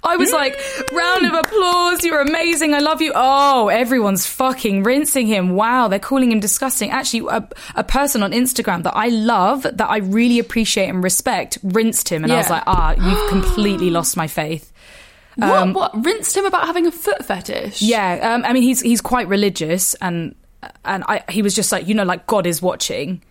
I 0.01 0.15
was 0.15 0.31
like, 0.31 0.57
round 0.93 1.25
of 1.25 1.33
applause, 1.33 2.05
you're 2.05 2.21
amazing, 2.21 2.73
I 2.73 2.79
love 2.79 3.01
you. 3.01 3.11
Oh, 3.13 3.67
everyone's 3.67 4.25
fucking 4.25 4.83
rinsing 4.83 5.27
him. 5.27 5.55
Wow, 5.55 5.89
they're 5.89 5.99
calling 5.99 6.31
him 6.31 6.39
disgusting. 6.39 6.89
Actually, 6.89 7.27
a, 7.29 7.47
a 7.75 7.83
person 7.83 8.23
on 8.23 8.31
Instagram 8.31 8.83
that 8.83 8.95
I 8.95 9.09
love, 9.09 9.63
that 9.63 9.89
I 9.89 9.97
really 9.97 10.39
appreciate 10.39 10.87
and 10.87 11.03
respect, 11.03 11.57
rinsed 11.63 12.07
him. 12.07 12.23
And 12.23 12.31
I 12.31 12.37
was 12.37 12.49
like, 12.49 12.63
ah, 12.65 12.93
you've 12.93 13.29
completely 13.29 13.89
lost 13.89 14.15
my 14.15 14.27
faith. 14.27 14.71
What? 15.39 15.73
What? 15.73 16.05
Rinsed 16.05 16.35
him 16.35 16.45
about 16.45 16.65
having 16.65 16.87
a 16.87 16.91
foot 16.91 17.25
fetish? 17.25 17.81
Yeah, 17.81 18.33
um, 18.33 18.45
I 18.45 18.53
mean, 18.53 18.63
he's 18.63 18.81
he's 18.81 19.01
quite 19.01 19.27
religious, 19.27 19.93
and 19.95 20.35
and 20.85 21.03
I, 21.07 21.23
he 21.29 21.41
was 21.41 21.55
just 21.55 21.71
like, 21.71 21.87
you 21.87 21.93
know, 21.93 22.03
like 22.03 22.27
God 22.27 22.45
is 22.45 22.61
watching, 22.61 23.21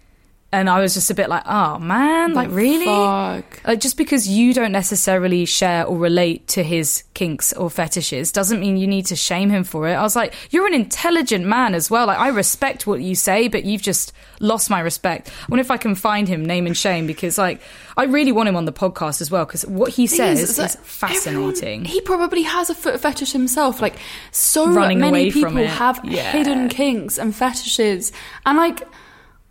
and 0.51 0.71
I 0.71 0.81
was 0.81 0.95
just 0.95 1.11
a 1.11 1.15
bit 1.15 1.29
like, 1.29 1.43
oh 1.47 1.79
man, 1.79 2.33
like 2.33 2.49
really, 2.51 2.87
fuck? 2.87 3.61
like 3.67 3.81
just 3.81 3.99
because 3.99 4.27
you 4.27 4.55
don't 4.55 4.73
necessarily 4.73 5.45
share 5.45 5.85
or 5.85 5.99
relate 5.99 6.47
to 6.49 6.63
his 6.63 7.05
kinks 7.13 7.53
or 7.53 7.69
fetishes 7.69 8.33
doesn't 8.33 8.59
mean 8.59 8.79
you 8.79 8.87
need 8.87 9.05
to 9.07 9.17
shame 9.17 9.51
him 9.51 9.63
for 9.63 9.87
it. 9.89 9.93
I 9.95 10.03
was 10.03 10.17
like, 10.17 10.33
you're 10.51 10.67
an 10.67 10.73
intelligent 10.73 11.45
man 11.45 11.75
as 11.75 11.91
well. 11.91 12.07
Like 12.07 12.19
I 12.19 12.29
respect 12.29 12.87
what 12.87 13.03
you 13.03 13.15
say, 13.15 13.49
but 13.49 13.65
you've 13.67 13.83
just 13.83 14.15
lost 14.41 14.71
my 14.71 14.81
respect. 14.81 15.29
I 15.29 15.47
wonder 15.51 15.61
if 15.61 15.71
I 15.71 15.77
can 15.77 15.95
find 15.95 16.27
him, 16.27 16.47
name 16.47 16.67
and 16.67 16.75
shame, 16.77 17.07
because 17.07 17.37
like 17.37 17.61
I 17.99 18.05
really 18.05 18.33
want 18.33 18.49
him 18.49 18.57
on 18.57 18.65
the 18.65 18.73
podcast 18.73 19.21
as 19.21 19.31
well, 19.31 19.45
because 19.45 19.67
what 19.67 19.91
he 19.93 20.07
says 20.07 20.41
is, 20.41 20.51
is, 20.51 20.59
like, 20.59 20.71
fascinating. 20.83 21.81
everyone- 21.81 21.85
he 21.85 22.01
probably 22.01 22.43
has 22.45 22.71
a 22.71 22.75
foot 22.75 22.99
fetish 23.01 23.33
himself. 23.33 23.83
Like 23.83 23.97
so 24.31 24.67
Running 24.67 25.01
many 25.01 25.31
people 25.31 25.53
have 25.67 26.01
Yeah. 26.05 26.33
hidden 26.33 26.71
kinks 26.71 27.19
and 27.19 27.35
fetishes, 27.37 28.13
and 28.47 28.57
like 28.57 28.83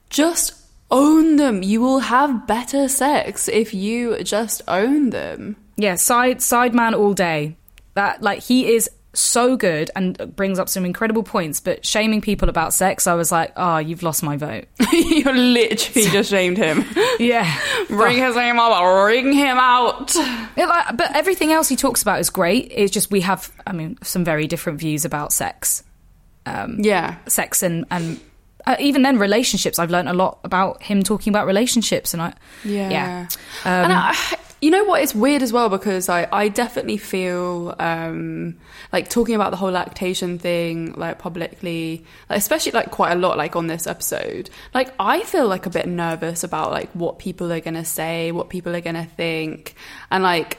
just 0.09 0.53
own 0.91 1.35
them. 1.38 1.63
You 1.63 1.81
will 1.81 1.99
have 1.99 2.47
better 2.47 2.88
sex 2.88 3.47
if 3.47 3.73
you 3.73 4.23
just 4.23 4.61
own 4.67 5.09
them. 5.09 5.55
Yeah, 5.75 5.95
side 5.95 6.41
side 6.41 6.73
man 6.73 6.93
all 6.93 7.13
day. 7.13 7.55
That 7.95 8.21
like 8.21 8.41
he 8.43 8.73
is 8.73 8.89
so 9.13 9.57
good 9.57 9.89
and 9.95 10.35
brings 10.35 10.59
up 10.59 10.69
some 10.69 10.85
incredible 10.85 11.23
points. 11.23 11.59
But 11.59 11.83
shaming 11.85 12.21
people 12.21 12.49
about 12.49 12.71
sex, 12.73 13.07
I 13.07 13.15
was 13.15 13.31
like, 13.31 13.51
oh, 13.57 13.77
you've 13.79 14.03
lost 14.03 14.21
my 14.21 14.38
vote. 14.38 14.65
you 14.93 15.23
literally 15.31 16.07
just 16.09 16.29
shamed 16.29 16.57
him. 16.57 16.85
Yeah, 17.19 17.51
Bring 17.88 18.17
his 18.17 18.35
name 18.35 18.59
up. 18.59 18.79
ring 19.07 19.33
him 19.33 19.57
out. 19.57 20.15
It, 20.15 20.67
like, 20.67 20.95
but 20.97 21.15
everything 21.15 21.51
else 21.51 21.67
he 21.67 21.75
talks 21.75 22.03
about 22.03 22.19
is 22.19 22.29
great. 22.29 22.71
It's 22.75 22.91
just 22.91 23.09
we 23.09 23.21
have, 23.21 23.51
I 23.65 23.71
mean, 23.71 23.97
some 24.03 24.23
very 24.23 24.45
different 24.45 24.77
views 24.79 25.03
about 25.03 25.33
sex. 25.33 25.83
um, 26.45 26.77
Yeah. 26.79 27.15
sex 27.25 27.63
and 27.63 27.85
and 27.89 28.19
uh, 28.68 28.76
even 28.80 29.01
then 29.01 29.18
relationships. 29.18 29.80
I've 29.80 29.89
learned 29.89 30.09
a 30.09 30.13
lot 30.13 30.39
about 30.43 30.84
him 30.84 31.01
talking 31.01 31.32
about 31.32 31.47
relationships, 31.47 32.13
and 32.13 32.22
I 32.22 32.34
Yeah. 32.65 32.89
yeah. 32.89 33.28
and 33.63 33.91
Um, 33.93 33.97
I, 33.97 34.38
you 34.61 34.72
know 34.72 34.84
what? 34.84 35.01
It's 35.01 35.15
weird 35.15 35.41
as 35.41 35.53
well 35.53 35.70
because 35.70 36.09
I, 36.09 36.28
I 36.32 36.49
definitely 36.49 36.97
feel 36.97 37.76
um, 37.80 38.57
like 38.91 39.09
talking 39.09 39.36
about 39.36 39.51
the 39.51 39.57
whole 39.57 39.72
lactation 39.72 40.38
thing, 40.38 40.93
like 40.93 41.18
publicly, 41.18 42.03
like, 42.30 42.39
especially 42.39 42.74
like 42.74 42.91
quite 42.91 43.13
a 43.13 43.15
lot, 43.15 43.38
like 43.38 43.55
on 43.55 43.68
this 43.68 43.88
episode. 43.88 44.49
Like 44.74 44.93
I 44.99 45.22
feel 45.24 45.47
like 45.47 45.65
a 45.65 45.70
bit 45.70 45.88
nervous 45.88 46.43
about 46.43 46.72
like 46.72 46.89
what 46.91 47.20
people 47.20 47.53
are 47.53 47.61
gonna 47.61 47.86
say, 47.86 48.32
what 48.34 48.49
people 48.49 48.76
are 48.76 48.82
gonna 48.82 49.05
think, 49.05 49.76
and 50.11 50.24
like 50.24 50.57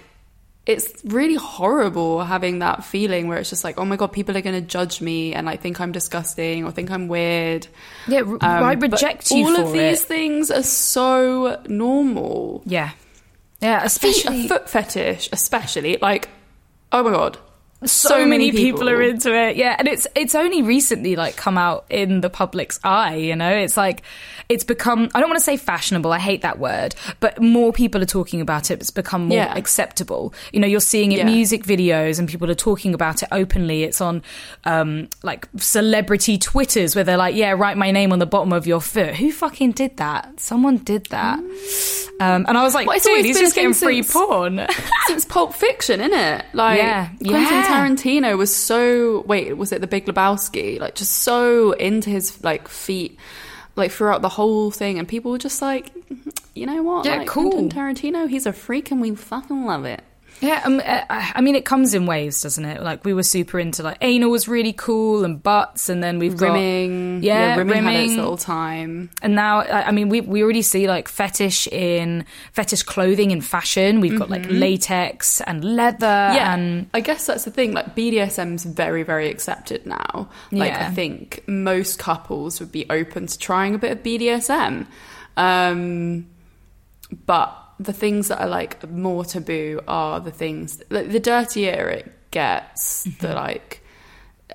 it's 0.69 1.03
really 1.03 1.35
horrible 1.35 2.23
having 2.23 2.59
that 2.59 2.85
feeling 2.85 3.27
where 3.27 3.39
it's 3.39 3.49
just 3.49 3.65
like, 3.65 3.79
oh 3.79 3.87
my 3.87 3.97
god, 3.97 4.13
people 4.13 4.37
are 4.37 4.43
gonna 4.43 4.61
judge 4.61 5.01
me 5.01 5.33
and 5.33 5.47
like 5.47 5.63
think 5.63 5.81
I'm 5.81 5.93
disgusting 5.93 6.63
or 6.65 6.71
think 6.71 6.91
I'm 6.91 7.09
weird. 7.09 7.67
Yeah, 8.07 8.21
r- 8.21 8.35
um, 8.35 8.41
I 8.43 8.75
reject 8.75 9.31
you 9.31 9.47
All 9.47 9.55
for 9.57 9.63
of 9.63 9.73
these 9.73 10.03
it. 10.03 10.07
things 10.07 10.51
are 10.51 10.63
so 10.63 11.63
normal 11.69 12.63
yeah, 12.67 12.91
yeah. 13.63 13.83
Especially 13.83 14.45
a 14.45 14.49
foot 14.49 14.69
fetish, 14.69 15.31
especially 15.33 15.97
like, 16.03 16.29
oh 16.93 17.03
my 17.03 17.13
god, 17.13 17.39
so, 17.85 18.27
many 18.27 18.51
people. 18.51 18.89
are 18.89 19.01
into 19.01 19.33
it 19.33 19.57
yeah 19.57 19.77
and 19.79 19.87
it's 19.87 20.07
it's 20.17 20.35
only 20.35 20.63
recently 20.63 21.15
like 21.15 21.37
come 21.37 21.57
out 21.57 21.85
in 21.89 22.21
the 22.23 22.29
public's 22.31 22.81
eye 22.83 23.15
you 23.15 23.37
know 23.37 23.51
it's 23.51 23.77
like 23.77 24.03
it's 24.49 24.65
become 24.65 25.09
i 25.15 25.21
don't 25.21 25.29
want 25.31 25.39
to 25.39 25.45
say 25.45 25.57
fashionable 25.57 26.13
i 26.13 26.19
hate 26.19 26.43
that 26.43 26.59
word 26.59 26.97
but 27.21 27.41
more 27.41 27.73
people 27.73 28.03
are 28.03 28.07
talking 28.07 28.41
about 28.41 28.73
it 28.73 28.81
it's 28.81 28.91
become 28.91 29.27
more 29.27 29.37
Yeah. 29.39 29.55
acceptable 29.57 30.35
you 30.53 30.59
know 30.59 30.67
you're 30.67 30.81
seeing 30.81 31.13
it 31.13 31.19
Yeah. 31.19 31.27
music 31.27 31.63
videos 31.65 32.19
and 32.19 32.29
people 32.29 32.51
are 32.51 32.55
talking 32.57 32.95
about 32.95 33.23
it 33.23 33.29
openly 33.31 33.85
it's 33.85 34.01
on 34.01 34.23
um 34.65 35.09
like 35.23 35.47
celebrity 35.57 36.37
twitters 36.37 36.97
where 36.97 37.05
they're 37.05 37.17
like 37.17 37.37
yeah 37.37 37.53
write 37.53 37.77
my 37.77 37.93
name 37.93 38.13
on 38.13 38.19
the 38.19 38.27
bottom 38.27 38.53
of 38.53 38.67
your 38.67 38.81
foot 38.81 39.15
who 39.15 39.31
fucking 39.31 39.71
did 39.71 39.97
that 39.99 40.41
someone 40.41 40.79
did 40.79 41.07
that 41.11 41.39
um 42.21 42.45
and 42.49 42.59
i 42.59 42.63
was 42.65 42.75
like 42.75 42.89
Well, 42.89 42.97
it's 42.97 43.05
dude 43.05 43.11
always 43.13 43.25
he's 43.27 43.37
been 43.37 43.45
just 43.45 43.55
getting 43.55 43.73
thing 43.73 43.87
free 43.87 44.03
since- 44.03 44.13
porn 44.13 44.67
Since 45.07 45.25
Pulp 45.25 45.55
Fiction, 45.55 46.01
isn't 46.01 46.13
it? 46.13 46.45
Like, 46.53 46.77
Yeah. 46.79 47.09
Yeah. 47.21 47.39
Tarantino 47.69 48.37
was 48.37 48.55
so 48.55 49.23
wait, 49.27 49.57
was 49.57 49.73
it 49.73 49.81
The 49.81 49.87
Big 49.87 50.07
Lebowski? 50.07 50.81
Like, 50.81 50.95
just 50.95 51.13
so 51.13 51.73
into 51.73 52.11
his 52.11 52.43
like 52.43 52.69
feet, 52.69 53.19
like 53.77 53.91
throughout 53.91 54.23
the 54.23 54.29
whole 54.29 54.71
thing, 54.71 54.99
and 54.99 55.07
people 55.07 55.31
were 55.31 55.39
just 55.39 55.63
like, 55.63 55.93
you 56.55 56.67
know 56.67 56.83
what? 56.83 57.05
Yeah, 57.05 57.19
like, 57.19 57.29
cool. 57.29 57.51
Quentin 57.51 57.71
Tarantino, 57.71 58.29
he's 58.29 58.47
a 58.47 58.53
freak, 58.53 58.91
and 58.91 59.01
we 59.01 59.15
fucking 59.15 59.65
love 59.65 59.85
it. 59.85 60.03
Yeah, 60.41 60.63
um, 60.65 60.81
uh, 60.85 61.01
I 61.09 61.41
mean, 61.41 61.57
it 61.57 61.65
comes 61.65 61.95
in 61.95 62.07
waves, 62.07 62.43
doesn't 62.43 62.65
it? 62.65 62.81
Like 62.83 63.05
we 63.05 63.13
were 63.13 63.25
super 63.25 63.59
into 63.59 63.83
like 63.83 63.99
anal 64.01 64.31
was 64.31 64.47
really 64.47 64.73
cool 64.73 65.25
and 65.25 65.43
butts, 65.43 65.89
and 65.89 66.03
then 66.03 66.19
we've 66.21 66.37
got 66.37 66.53
Rimming, 66.53 67.23
yeah, 67.25 67.57
rimming, 67.57 67.83
had 67.83 67.95
its 67.95 67.99
rimming. 68.11 68.17
little 68.19 68.37
time. 68.37 69.11
and 69.21 69.35
now 69.35 69.61
I 69.63 69.91
mean, 69.91 70.09
we 70.09 70.21
we 70.21 70.43
already 70.45 70.63
see 70.63 70.87
like 70.87 71.09
fetish 71.09 71.67
in 71.69 72.25
fetish 72.53 72.85
clothing 72.85 73.33
in 73.33 73.41
fashion. 73.41 74.01
We've 74.01 74.19
got 74.19 74.31
like 74.31 74.47
latex 74.49 75.41
and 75.41 75.65
leather, 75.65 76.07
Mm-hmm. 76.07 76.37
yeah, 76.37 76.55
and 76.55 76.89
I 76.95 77.01
guess 77.01 77.27
that's 77.27 77.45
the 77.45 77.51
thing. 77.51 77.73
Like 77.73 77.97
BDSM's 77.97 78.65
very, 78.65 79.03
very 79.03 79.29
accepted 79.31 79.87
now. 79.87 80.29
Like 80.53 80.71
Yeah. 80.73 80.87
I 80.89 80.95
think 80.95 81.43
most 81.49 81.99
couples 81.99 82.61
would 82.61 82.71
be 82.71 82.87
open 82.91 83.27
to 83.27 83.39
trying 83.39 83.75
a 83.75 83.79
bit 83.79 83.91
of 83.93 84.03
BDSM, 84.05 84.87
um, 85.37 86.27
but 87.27 87.57
the 87.81 87.93
things 87.93 88.29
that 88.29 88.41
are 88.41 88.49
like 88.49 88.89
more 88.91 89.25
taboo 89.25 89.81
are 89.89 90.21
the 90.21 90.31
things. 90.31 90.83
Like, 90.91 91.11
the 91.11 91.21
dirtier 91.21 91.89
it 91.89 92.31
gets, 92.31 93.07
Mm-hmm. 93.07 93.27
the 93.27 93.35
like. 93.35 93.83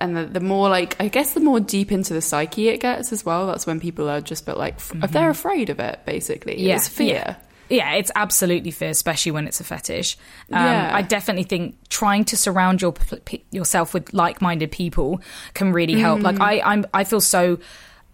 And 0.02 0.18
the, 0.18 0.26
the 0.26 0.40
more 0.40 0.70
like, 0.70 0.96
I 1.00 1.08
guess, 1.08 1.34
the 1.34 1.40
more 1.40 1.60
deep 1.60 1.92
into 1.92 2.14
the 2.14 2.22
psyche 2.22 2.68
it 2.70 2.80
gets 2.80 3.14
as 3.14 3.24
well. 3.24 3.46
That's 3.48 3.68
when 3.68 3.80
people 3.80 4.10
are 4.10 4.22
just, 4.22 4.44
but 4.46 4.58
like, 4.58 4.76
f- 4.76 4.92
they're 5.12 5.30
afraid 5.30 5.70
of 5.70 5.80
it. 5.80 6.00
Basically, 6.06 6.56
Mm-hmm. 6.56 6.66
Yeah, 6.66 6.76
it's 6.76 6.88
fear. 6.88 7.38
Yeah, 7.70 7.94
it's 7.94 8.12
absolutely 8.16 8.72
fair, 8.72 8.90
especially 8.90 9.32
when 9.32 9.48
it's 9.48 9.60
a 9.62 9.64
fetish. 9.64 10.18
Um, 10.52 10.64
Yeah. 10.66 10.92
I 10.94 11.04
definitely 11.04 11.44
think 11.44 11.76
trying 11.90 12.26
to 12.26 12.36
surround 12.38 12.82
your 12.82 12.92
p- 12.94 13.46
yourself 13.52 13.94
with 13.94 14.12
like-minded 14.14 14.72
people 14.72 15.22
can 15.54 15.72
really 15.72 15.98
help. 16.00 16.22
Like 16.22 16.40
I, 16.42 16.60
I'm, 16.62 16.86
I 16.94 17.04
feel 17.04 17.22
so 17.22 17.60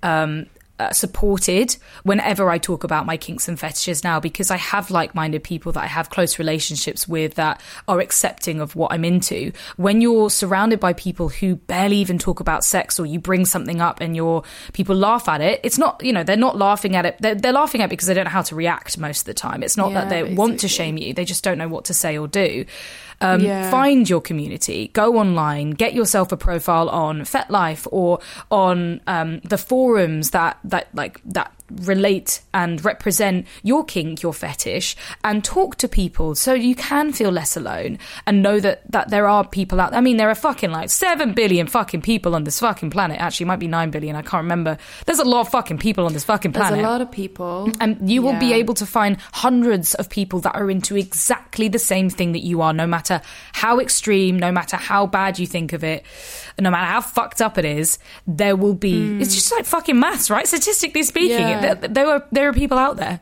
um, 0.03 0.45
uh, 0.79 0.91
supported 0.91 1.75
whenever 2.03 2.49
I 2.49 2.57
talk 2.57 2.83
about 2.83 3.05
my 3.05 3.17
kinks 3.17 3.47
and 3.47 3.59
fetishes 3.59 4.03
now 4.03 4.19
because 4.19 4.49
I 4.49 4.57
have 4.57 4.89
like-minded 4.89 5.43
people 5.43 5.71
that 5.73 5.83
I 5.83 5.87
have 5.87 6.09
close 6.09 6.39
relationships 6.39 7.07
with 7.07 7.35
that 7.35 7.61
are 7.87 7.99
accepting 7.99 8.61
of 8.61 8.75
what 8.75 8.91
I'm 8.91 9.03
into. 9.03 9.51
When 9.75 10.01
you're 10.01 10.29
surrounded 10.29 10.79
by 10.79 10.93
people 10.93 11.29
who 11.29 11.55
barely 11.55 11.97
even 11.97 12.17
talk 12.17 12.39
about 12.39 12.63
sex, 12.63 12.99
or 12.99 13.05
you 13.05 13.19
bring 13.19 13.45
something 13.45 13.81
up 13.81 14.01
and 14.01 14.15
your 14.15 14.43
people 14.73 14.95
laugh 14.95 15.27
at 15.27 15.41
it, 15.41 15.59
it's 15.63 15.77
not 15.77 16.03
you 16.03 16.13
know 16.13 16.23
they're 16.23 16.37
not 16.37 16.57
laughing 16.57 16.95
at 16.95 17.05
it. 17.05 17.17
They're, 17.19 17.35
they're 17.35 17.53
laughing 17.53 17.81
at 17.81 17.85
it 17.85 17.89
because 17.89 18.07
they 18.07 18.13
don't 18.13 18.25
know 18.25 18.31
how 18.31 18.41
to 18.43 18.55
react 18.55 18.97
most 18.97 19.21
of 19.21 19.25
the 19.25 19.33
time. 19.33 19.63
It's 19.63 19.77
not 19.77 19.93
that 19.93 20.05
Yeah, 20.05 20.23
they 20.23 20.33
want 20.33 20.61
to 20.61 20.67
shame 20.67 20.97
you; 20.97 21.13
they 21.13 21.25
just 21.25 21.43
don't 21.43 21.57
know 21.57 21.67
what 21.67 21.85
to 21.85 21.93
say 21.93 22.17
or 22.17 22.27
do. 22.27 22.65
Um, 23.21 23.41
Yeah. 23.41 23.69
Find 23.69 24.09
your 24.09 24.21
community, 24.21 24.89
go 24.93 25.17
online, 25.17 25.71
get 25.71 25.93
yourself 25.93 26.31
a 26.31 26.37
profile 26.37 26.87
on 26.89 27.21
FetLife 27.21 27.87
or 27.91 28.19
on 28.49 29.01
um, 29.07 29.39
the 29.43 29.57
forums 29.57 30.29
that 30.31 30.57
that 30.63 30.87
like 30.93 31.19
that 31.25 31.51
relate 31.71 32.41
and 32.53 32.83
represent 32.83 33.47
your 33.63 33.83
kink, 33.83 34.21
your 34.21 34.33
fetish, 34.33 34.95
and 35.23 35.43
talk 35.43 35.75
to 35.77 35.87
people 35.87 36.35
so 36.35 36.53
you 36.53 36.75
can 36.75 37.11
feel 37.13 37.31
less 37.31 37.55
alone 37.55 37.99
and 38.25 38.41
know 38.41 38.59
that 38.59 38.89
that 38.91 39.09
there 39.09 39.27
are 39.27 39.47
people 39.47 39.79
out. 39.79 39.91
there. 39.91 39.97
I 39.97 40.01
mean, 40.01 40.17
there 40.17 40.29
are 40.29 40.35
fucking 40.35 40.71
like 40.71 40.89
seven 40.89 41.33
billion 41.33 41.67
fucking 41.67 42.01
people 42.01 42.35
on 42.35 42.43
this 42.43 42.59
fucking 42.59 42.89
planet. 42.89 43.19
Actually, 43.19 43.45
it 43.45 43.47
might 43.47 43.59
be 43.59 43.67
nine 43.67 43.91
billion. 43.91 44.15
I 44.15 44.21
can't 44.21 44.43
remember. 44.43 44.77
There's 45.05 45.19
a 45.19 45.25
lot 45.25 45.41
of 45.41 45.49
fucking 45.49 45.77
people 45.77 46.05
on 46.05 46.13
this 46.13 46.23
fucking 46.23 46.53
planet. 46.53 46.73
There's 46.73 46.85
a 46.85 46.89
lot 46.89 47.01
of 47.01 47.11
people, 47.11 47.71
And 47.79 48.09
you 48.09 48.21
will 48.21 48.37
be 48.39 48.53
able 48.53 48.73
to 48.75 48.85
find 48.85 49.17
hundreds 49.33 49.95
of 49.95 50.09
people 50.09 50.39
that 50.41 50.55
are 50.55 50.69
into 50.69 50.95
exactly 50.97 51.67
the 51.67 51.79
same 51.79 52.09
thing 52.09 52.33
that 52.33 52.43
you 52.43 52.61
are, 52.61 52.73
no 52.73 52.87
matter 52.87 53.21
how 53.53 53.79
extreme, 53.79 54.37
no 54.37 54.51
matter 54.51 54.77
how 54.77 55.05
bad 55.05 55.39
you 55.39 55.47
think 55.47 55.73
of 55.73 55.83
it, 55.83 56.05
no 56.59 56.71
matter 56.71 56.85
how 56.85 57.01
fucked 57.01 57.41
up 57.41 57.57
it 57.57 57.65
is, 57.65 57.99
there 58.27 58.55
will 58.55 58.73
be. 58.73 59.15
Hmm. 59.15 59.21
It's 59.21 59.33
just 59.33 59.51
like 59.51 59.65
fucking 59.65 59.99
maths, 59.99 60.29
right? 60.29 60.47
Statistically 60.47 61.03
speaking. 61.03 61.39
Yeah. 61.39 61.73
there, 61.75 61.89
there 61.89 62.07
are 62.07 62.27
there 62.31 62.49
are 62.49 62.53
people 62.53 62.77
out 62.77 62.97
there. 62.97 63.19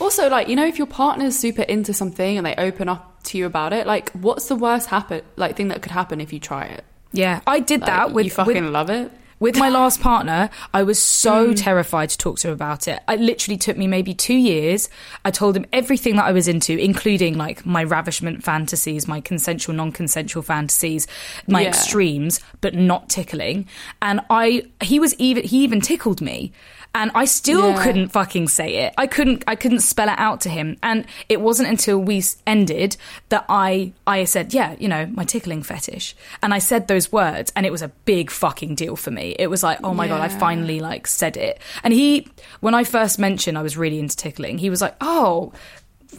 Also, 0.00 0.28
like 0.28 0.48
you 0.48 0.56
know, 0.56 0.66
if 0.66 0.78
your 0.78 0.86
partner's 0.86 1.38
super 1.38 1.62
into 1.62 1.92
something 1.94 2.36
and 2.38 2.46
they 2.46 2.54
open 2.56 2.88
up 2.88 3.22
to 3.24 3.38
you 3.38 3.46
about 3.46 3.72
it, 3.72 3.86
like 3.86 4.10
what's 4.12 4.48
the 4.48 4.56
worst 4.56 4.88
happen 4.88 5.22
like 5.36 5.56
thing 5.56 5.68
that 5.68 5.82
could 5.82 5.92
happen 5.92 6.20
if 6.20 6.32
you 6.32 6.40
try 6.40 6.64
it? 6.64 6.84
Yeah, 7.12 7.40
I 7.46 7.60
did 7.60 7.82
Like, 7.82 7.86
that 7.88 8.12
with 8.12 8.24
you 8.26 8.30
fucking 8.30 8.64
with, 8.64 8.72
love 8.72 8.90
it. 8.90 9.12
With 9.42 9.56
my 9.58 9.68
last 9.80 10.00
partner. 10.00 10.48
I 10.72 10.82
was 10.84 10.98
so 11.02 11.32
Mm. 11.48 11.56
terrified 11.56 12.08
to 12.10 12.18
talk 12.18 12.38
to 12.40 12.48
him 12.48 12.54
about 12.54 12.86
it. 12.86 13.00
It 13.08 13.20
literally 13.20 13.58
took 13.58 13.76
me 13.76 13.86
maybe 13.86 14.14
two 14.14 14.34
years. 14.52 14.88
I 15.24 15.30
told 15.30 15.56
him 15.56 15.66
everything 15.72 16.16
that 16.16 16.24
I 16.24 16.32
was 16.32 16.46
into, 16.48 16.72
including 16.78 17.36
like 17.36 17.66
my 17.66 17.82
ravishment 17.82 18.44
fantasies, 18.44 19.08
my 19.08 19.20
consensual, 19.20 19.74
non-consensual 19.74 20.42
fantasies, 20.42 21.06
my 21.48 21.62
Yeah. 21.62 21.68
extremes, 21.68 22.40
but 22.60 22.74
not 22.74 23.08
tickling. 23.08 23.66
And 24.00 24.20
I, 24.30 24.62
he 24.82 25.00
was 25.00 25.14
even, 25.18 25.42
he 25.44 25.64
even 25.64 25.80
tickled 25.80 26.20
me. 26.20 26.52
And 26.94 27.10
I 27.14 27.24
still 27.24 27.70
Yeah. 27.70 27.82
couldn't 27.82 28.08
fucking 28.08 28.48
say 28.48 28.74
it. 28.84 28.92
I 28.98 29.06
couldn't. 29.06 29.44
I 29.46 29.56
couldn't 29.56 29.80
spell 29.80 30.08
it 30.10 30.18
out 30.18 30.42
to 30.42 30.50
him. 30.50 30.76
And 30.82 31.06
it 31.28 31.40
wasn't 31.40 31.70
until 31.70 31.98
we 31.98 32.22
ended 32.46 32.98
that 33.30 33.46
I 33.48 33.92
I 34.06 34.24
said, 34.24 34.52
yeah, 34.52 34.74
you 34.78 34.88
know, 34.88 35.06
my 35.14 35.24
tickling 35.24 35.62
fetish. 35.62 36.14
And 36.42 36.52
I 36.52 36.58
said 36.58 36.88
those 36.88 37.10
words, 37.10 37.50
and 37.56 37.64
it 37.64 37.72
was 37.72 37.80
a 37.80 37.88
big 38.04 38.30
fucking 38.30 38.74
deal 38.74 38.94
for 38.96 39.10
me. 39.10 39.34
It 39.38 39.46
was 39.48 39.62
like, 39.62 39.78
oh 39.82 39.94
my 39.94 40.06
god, 40.06 40.20
I 40.20 40.28
finally 40.28 40.80
like 40.80 41.06
said 41.06 41.38
it. 41.38 41.60
And 41.82 41.94
he, 41.94 42.28
when 42.60 42.74
I 42.74 42.84
first 42.84 43.18
mentioned 43.18 43.56
I 43.56 43.62
was 43.62 43.76
really 43.78 43.98
into 43.98 44.14
tickling, 44.16 44.58
he 44.58 44.68
was 44.68 44.82
like, 44.82 44.94
oh. 45.00 45.52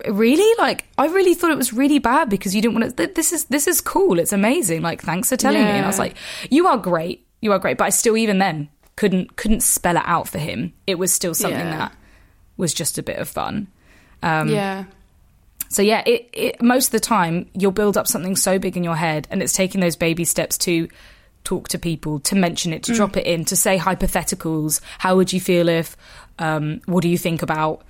Really? 0.09 0.55
Like, 0.57 0.85
I 0.97 1.05
really 1.05 1.35
thought 1.35 1.51
it 1.51 1.57
was 1.57 1.71
really 1.71 1.99
bad 1.99 2.27
because 2.27 2.55
you 2.55 2.63
didn't 2.63 2.79
want 2.79 2.97
to. 2.97 3.07
This 3.13 3.31
is 3.31 3.45
this 3.45 3.67
is 3.67 3.79
cool. 3.79 4.17
It's 4.17 4.33
amazing. 4.33 4.81
Like, 4.81 5.03
thanks 5.03 5.29
for 5.29 5.37
telling 5.37 5.61
me. 5.61 5.69
And 5.69 5.85
I 5.85 5.87
was 5.87 5.99
like, 5.99 6.15
you 6.49 6.65
are 6.65 6.77
great. 6.77 7.27
You 7.41 7.51
are 7.51 7.59
great. 7.59 7.77
But 7.77 7.83
I 7.85 7.89
still, 7.89 8.17
even 8.17 8.39
then, 8.39 8.69
couldn't 8.95 9.35
couldn't 9.35 9.61
spell 9.63 9.97
it 9.97 10.03
out 10.05 10.27
for 10.27 10.37
him. 10.39 10.73
It 10.87 10.95
was 10.99 11.11
still 11.13 11.33
something 11.33 11.59
Yeah. 11.59 11.77
that 11.77 11.95
was 12.57 12.73
just 12.73 12.97
a 12.97 13.03
bit 13.03 13.17
of 13.17 13.27
fun. 13.27 13.67
Um, 14.21 14.47
yeah, 14.49 14.85
So 15.69 15.81
yeah, 15.81 16.03
it, 16.05 16.29
it 16.33 16.61
most 16.61 16.87
of 16.87 16.91
the 16.91 16.99
time 16.99 17.49
you'll 17.53 17.71
build 17.71 17.97
up 17.97 18.07
something 18.07 18.35
so 18.35 18.59
big 18.59 18.77
in 18.77 18.83
your 18.83 18.95
head, 18.95 19.27
and 19.31 19.41
it's 19.41 19.53
taking 19.53 19.81
those 19.81 19.95
baby 19.95 20.23
steps 20.23 20.57
to 20.59 20.87
talk 21.43 21.67
to 21.69 21.77
people, 21.79 22.19
to 22.21 22.35
mention 22.35 22.71
it, 22.71 22.83
to 22.83 22.91
Mm. 22.93 22.95
drop 22.95 23.17
it 23.17 23.25
in, 23.25 23.43
to 23.45 23.55
say 23.55 23.77
hypotheticals. 23.77 24.79
How 24.99 25.15
would 25.15 25.33
you 25.33 25.41
feel 25.41 25.67
if? 25.67 25.97
Um, 26.39 26.79
what 26.85 27.01
do 27.01 27.09
you 27.09 27.17
think 27.17 27.41
about? 27.41 27.81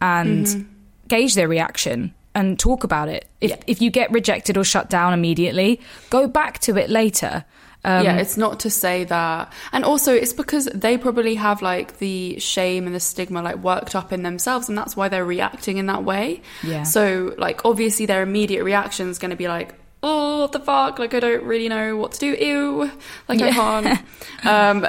And 0.00 0.46
Mm-hmm. 0.46 0.62
gauge 1.08 1.34
their 1.34 1.48
reaction 1.48 2.14
and 2.34 2.58
talk 2.58 2.84
about 2.84 3.08
it. 3.08 3.26
If 3.40 3.50
Yeah. 3.50 3.56
if 3.66 3.82
you 3.82 3.90
get 3.90 4.12
rejected 4.12 4.56
or 4.56 4.62
shut 4.64 4.88
down 4.90 5.12
immediately, 5.12 5.80
go 6.10 6.28
back 6.28 6.58
to 6.60 6.76
it 6.76 6.88
later. 6.90 7.44
Um, 7.82 8.04
yeah. 8.04 8.16
It's 8.16 8.36
not 8.36 8.60
to 8.60 8.70
say 8.70 9.04
that, 9.04 9.52
and 9.72 9.84
also 9.84 10.14
it's 10.14 10.34
because 10.34 10.66
they 10.66 10.98
probably 10.98 11.36
have 11.36 11.62
like 11.62 11.98
the 11.98 12.38
shame 12.38 12.86
and 12.86 12.94
the 12.94 13.00
stigma 13.00 13.42
like 13.42 13.56
worked 13.56 13.94
up 13.94 14.12
in 14.12 14.22
themselves, 14.22 14.68
and 14.68 14.76
that's 14.76 14.96
why 14.96 15.08
they're 15.08 15.24
reacting 15.24 15.78
in 15.78 15.86
that 15.86 16.04
way. 16.04 16.42
Yeah. 16.62 16.82
So 16.82 17.34
like 17.38 17.64
obviously 17.64 18.06
their 18.06 18.22
immediate 18.22 18.64
reaction 18.64 19.08
is 19.08 19.18
going 19.18 19.30
to 19.30 19.36
be 19.36 19.48
like, 19.48 19.74
oh, 20.02 20.40
what 20.42 20.52
the 20.52 20.60
fuck? 20.60 20.98
Like, 20.98 21.14
I 21.14 21.20
don't 21.20 21.44
really 21.44 21.68
know 21.68 21.96
what 21.96 22.12
to 22.12 22.20
do. 22.20 22.44
Ew. 22.44 22.90
Like, 23.28 23.40
I 23.42 23.50
can't. 23.50 24.00
um, 24.44 24.86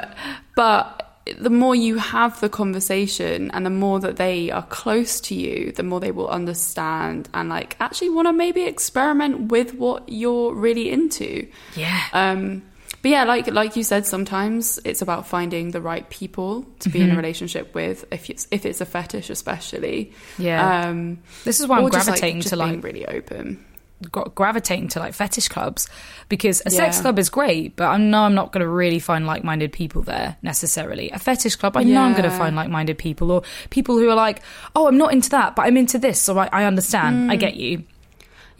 but 0.56 1.02
the 1.38 1.50
more 1.50 1.74
you 1.74 1.98
have 1.98 2.40
the 2.40 2.48
conversation 2.48 3.50
and 3.52 3.64
the 3.64 3.70
more 3.70 4.00
that 4.00 4.16
they 4.16 4.50
are 4.50 4.64
close 4.64 5.20
to 5.20 5.34
you, 5.34 5.72
the 5.72 5.82
more 5.82 6.00
they 6.00 6.10
will 6.10 6.28
understand 6.28 7.28
and 7.32 7.48
like 7.48 7.76
actually 7.78 8.10
want 8.10 8.26
to 8.26 8.32
maybe 8.32 8.62
experiment 8.62 9.50
with 9.52 9.74
what 9.74 10.08
you're 10.08 10.52
really 10.54 10.90
into. 10.90 11.46
Yeah. 11.76 12.00
Um, 12.12 12.62
but 13.02 13.10
yeah, 13.10 13.24
like 13.24 13.46
like 13.48 13.76
you 13.76 13.82
said, 13.82 14.06
sometimes 14.06 14.78
it's 14.84 15.02
about 15.02 15.26
finding 15.26 15.72
the 15.72 15.80
right 15.80 16.08
people 16.08 16.64
to 16.80 16.88
be 16.88 17.00
in 17.00 17.06
Mm-hmm. 17.08 17.14
a 17.14 17.16
relationship 17.16 17.74
with. 17.74 18.04
If 18.10 18.30
it's 18.30 18.48
if 18.50 18.64
it's 18.64 18.80
a 18.80 18.86
fetish, 18.86 19.28
especially. 19.28 20.12
Yeah. 20.38 20.86
Um, 20.88 21.18
This 21.44 21.60
is 21.60 21.66
why 21.66 21.78
I'm 21.78 21.84
or 21.84 21.90
just, 21.90 22.06
gravitating 22.06 22.40
just 22.40 22.50
to, 22.54 22.56
being 22.56 22.76
like- 22.76 22.84
really 22.84 23.06
open. 23.06 23.64
gra- 24.10 24.30
gravitating 24.34 24.88
to 24.88 24.98
like 24.98 25.14
fetish 25.14 25.48
clubs 25.48 25.88
because 26.28 26.62
a 26.66 26.70
sex 26.70 27.00
club 27.00 27.18
is 27.18 27.28
great, 27.30 27.76
but 27.76 27.84
I 27.86 27.96
know 27.98 28.22
I'm 28.22 28.34
not 28.34 28.50
going 28.52 28.62
to 28.62 28.68
really 28.68 28.98
find 28.98 29.26
like 29.26 29.44
minded 29.44 29.72
people 29.72 30.02
there 30.02 30.36
necessarily. 30.42 31.10
A 31.10 31.18
fetish 31.18 31.56
club, 31.56 31.76
I 31.76 31.84
know 31.84 32.00
I'm 32.02 32.12
going 32.12 32.24
to 32.24 32.30
find 32.36 32.56
like 32.56 32.68
minded 32.70 32.98
people 32.98 33.30
or 33.30 33.42
people 33.70 33.96
who 33.98 34.08
are 34.10 34.16
like, 34.16 34.42
oh, 34.74 34.88
I'm 34.88 34.96
not 34.98 35.12
into 35.12 35.30
that, 35.30 35.54
but 35.56 35.62
I'm 35.66 35.76
into 35.76 35.98
this, 35.98 36.20
so 36.20 36.36
I, 36.38 36.48
I 36.52 36.64
understand. 36.64 37.28
Mm. 37.28 37.32
I 37.32 37.36
get 37.36 37.54
you. 37.56 37.84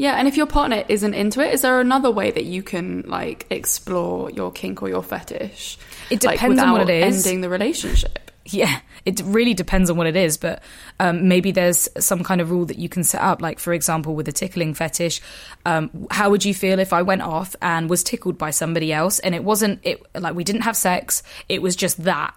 Yeah, 0.03 0.15
and 0.15 0.27
if 0.27 0.37
your 0.37 0.47
partner 0.47 0.83
isn't 0.89 1.15
into 1.15 1.41
it, 1.47 1.55
is 1.55 1.63
there 1.63 1.79
another 1.79 2.11
way 2.11 2.33
that 2.33 2.45
you 2.45 2.65
can 2.65 3.05
like 3.07 3.47
explore 3.51 4.33
your 4.33 4.51
kink 4.51 4.83
or 4.83 4.89
your 4.89 5.01
fetish? 5.01 5.79
It 6.11 6.25
like, 6.25 6.41
depends 6.41 6.61
on 6.61 6.73
what 6.73 6.91
it 6.91 7.07
is. 7.07 7.25
Ending 7.25 7.41
the 7.41 7.49
relationship. 7.49 8.33
Yeah, 8.45 8.81
it 9.05 9.23
really 9.25 9.55
depends 9.55 9.91
on 9.91 9.97
what 9.97 10.09
it 10.09 10.17
is, 10.17 10.39
but 10.39 10.61
um, 10.99 11.29
maybe 11.29 11.53
there's 11.53 11.89
some 12.01 12.25
kind 12.25 12.41
of 12.41 12.51
rule 12.51 12.65
that 12.65 12.81
you 12.81 12.89
can 12.89 13.05
set 13.05 13.21
up. 13.21 13.41
Like, 13.41 13.61
for 13.61 13.73
example, 13.73 14.17
with 14.17 14.27
a 14.27 14.33
tickling 14.33 14.75
fetish, 14.75 15.21
um, 15.65 16.09
how 16.11 16.31
would 16.31 16.45
you 16.45 16.53
feel 16.53 16.81
if 16.81 16.93
I 16.93 17.03
went 17.03 17.23
off 17.23 17.55
and 17.63 17.89
was 17.89 18.03
tickled 18.03 18.37
by 18.37 18.51
somebody 18.51 18.93
else 18.93 19.21
and 19.21 19.37
it 19.37 19.45
wasn't 19.45 19.79
it 19.85 20.03
like 20.19 20.35
we 20.35 20.43
didn't 20.43 20.63
have 20.63 20.77
sex, 20.77 21.23
it 21.49 21.63
was 21.63 21.77
just 21.77 22.03
that. 22.03 22.37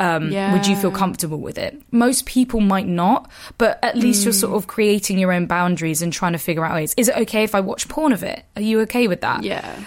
Um, 0.00 0.30
Would 0.54 0.66
you 0.66 0.76
feel 0.76 0.90
comfortable 0.90 1.38
with 1.38 1.58
it? 1.58 1.80
Most 1.92 2.24
people 2.24 2.60
might 2.60 2.88
not, 2.88 3.30
but 3.58 3.78
at 3.82 3.96
least 3.96 4.24
you're 4.24 4.32
sort 4.32 4.56
of 4.56 4.66
creating 4.66 5.18
your 5.18 5.30
own 5.30 5.46
boundaries 5.46 6.00
and 6.02 6.10
trying 6.12 6.32
to 6.32 6.38
figure 6.38 6.64
out 6.64 6.74
ways. 6.74 6.94
Is 6.96 7.08
it 7.08 7.16
okay 7.18 7.44
if 7.44 7.54
I 7.54 7.60
watch 7.60 7.86
porn 7.88 8.12
of 8.12 8.22
it? 8.22 8.44
Are 8.56 8.62
you 8.62 8.80
okay 8.80 9.06
with 9.08 9.20
that? 9.20 9.44
Yeah. 9.44 9.84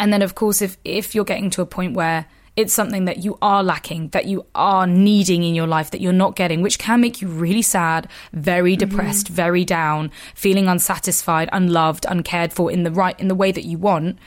and 0.00 0.12
then 0.12 0.22
of 0.22 0.34
course 0.34 0.60
if 0.62 0.76
if 0.84 1.14
you're 1.14 1.24
getting 1.24 1.50
to 1.50 1.62
a 1.62 1.66
point 1.66 1.94
where 1.94 2.26
it's 2.56 2.72
something 2.72 3.04
that 3.04 3.18
you 3.18 3.38
are 3.40 3.62
lacking 3.62 4.08
that 4.08 4.26
you 4.26 4.44
are 4.54 4.86
needing 4.86 5.44
in 5.44 5.54
your 5.54 5.66
life 5.66 5.92
that 5.92 6.00
you're 6.00 6.12
not 6.12 6.34
getting 6.34 6.62
which 6.62 6.78
can 6.78 7.00
make 7.00 7.22
you 7.22 7.28
really 7.28 7.62
sad 7.62 8.08
very 8.32 8.74
depressed 8.76 9.28
very 9.28 9.64
down 9.64 10.10
feeling 10.34 10.66
unsatisfied 10.66 11.48
unloved 11.52 12.04
uncared 12.08 12.52
for 12.52 12.70
in 12.72 12.82
the 12.82 12.90
right 12.90 13.18
in 13.20 13.28
the 13.28 13.34
way 13.34 13.52
that 13.52 13.64
you 13.64 13.78
want 13.78 14.18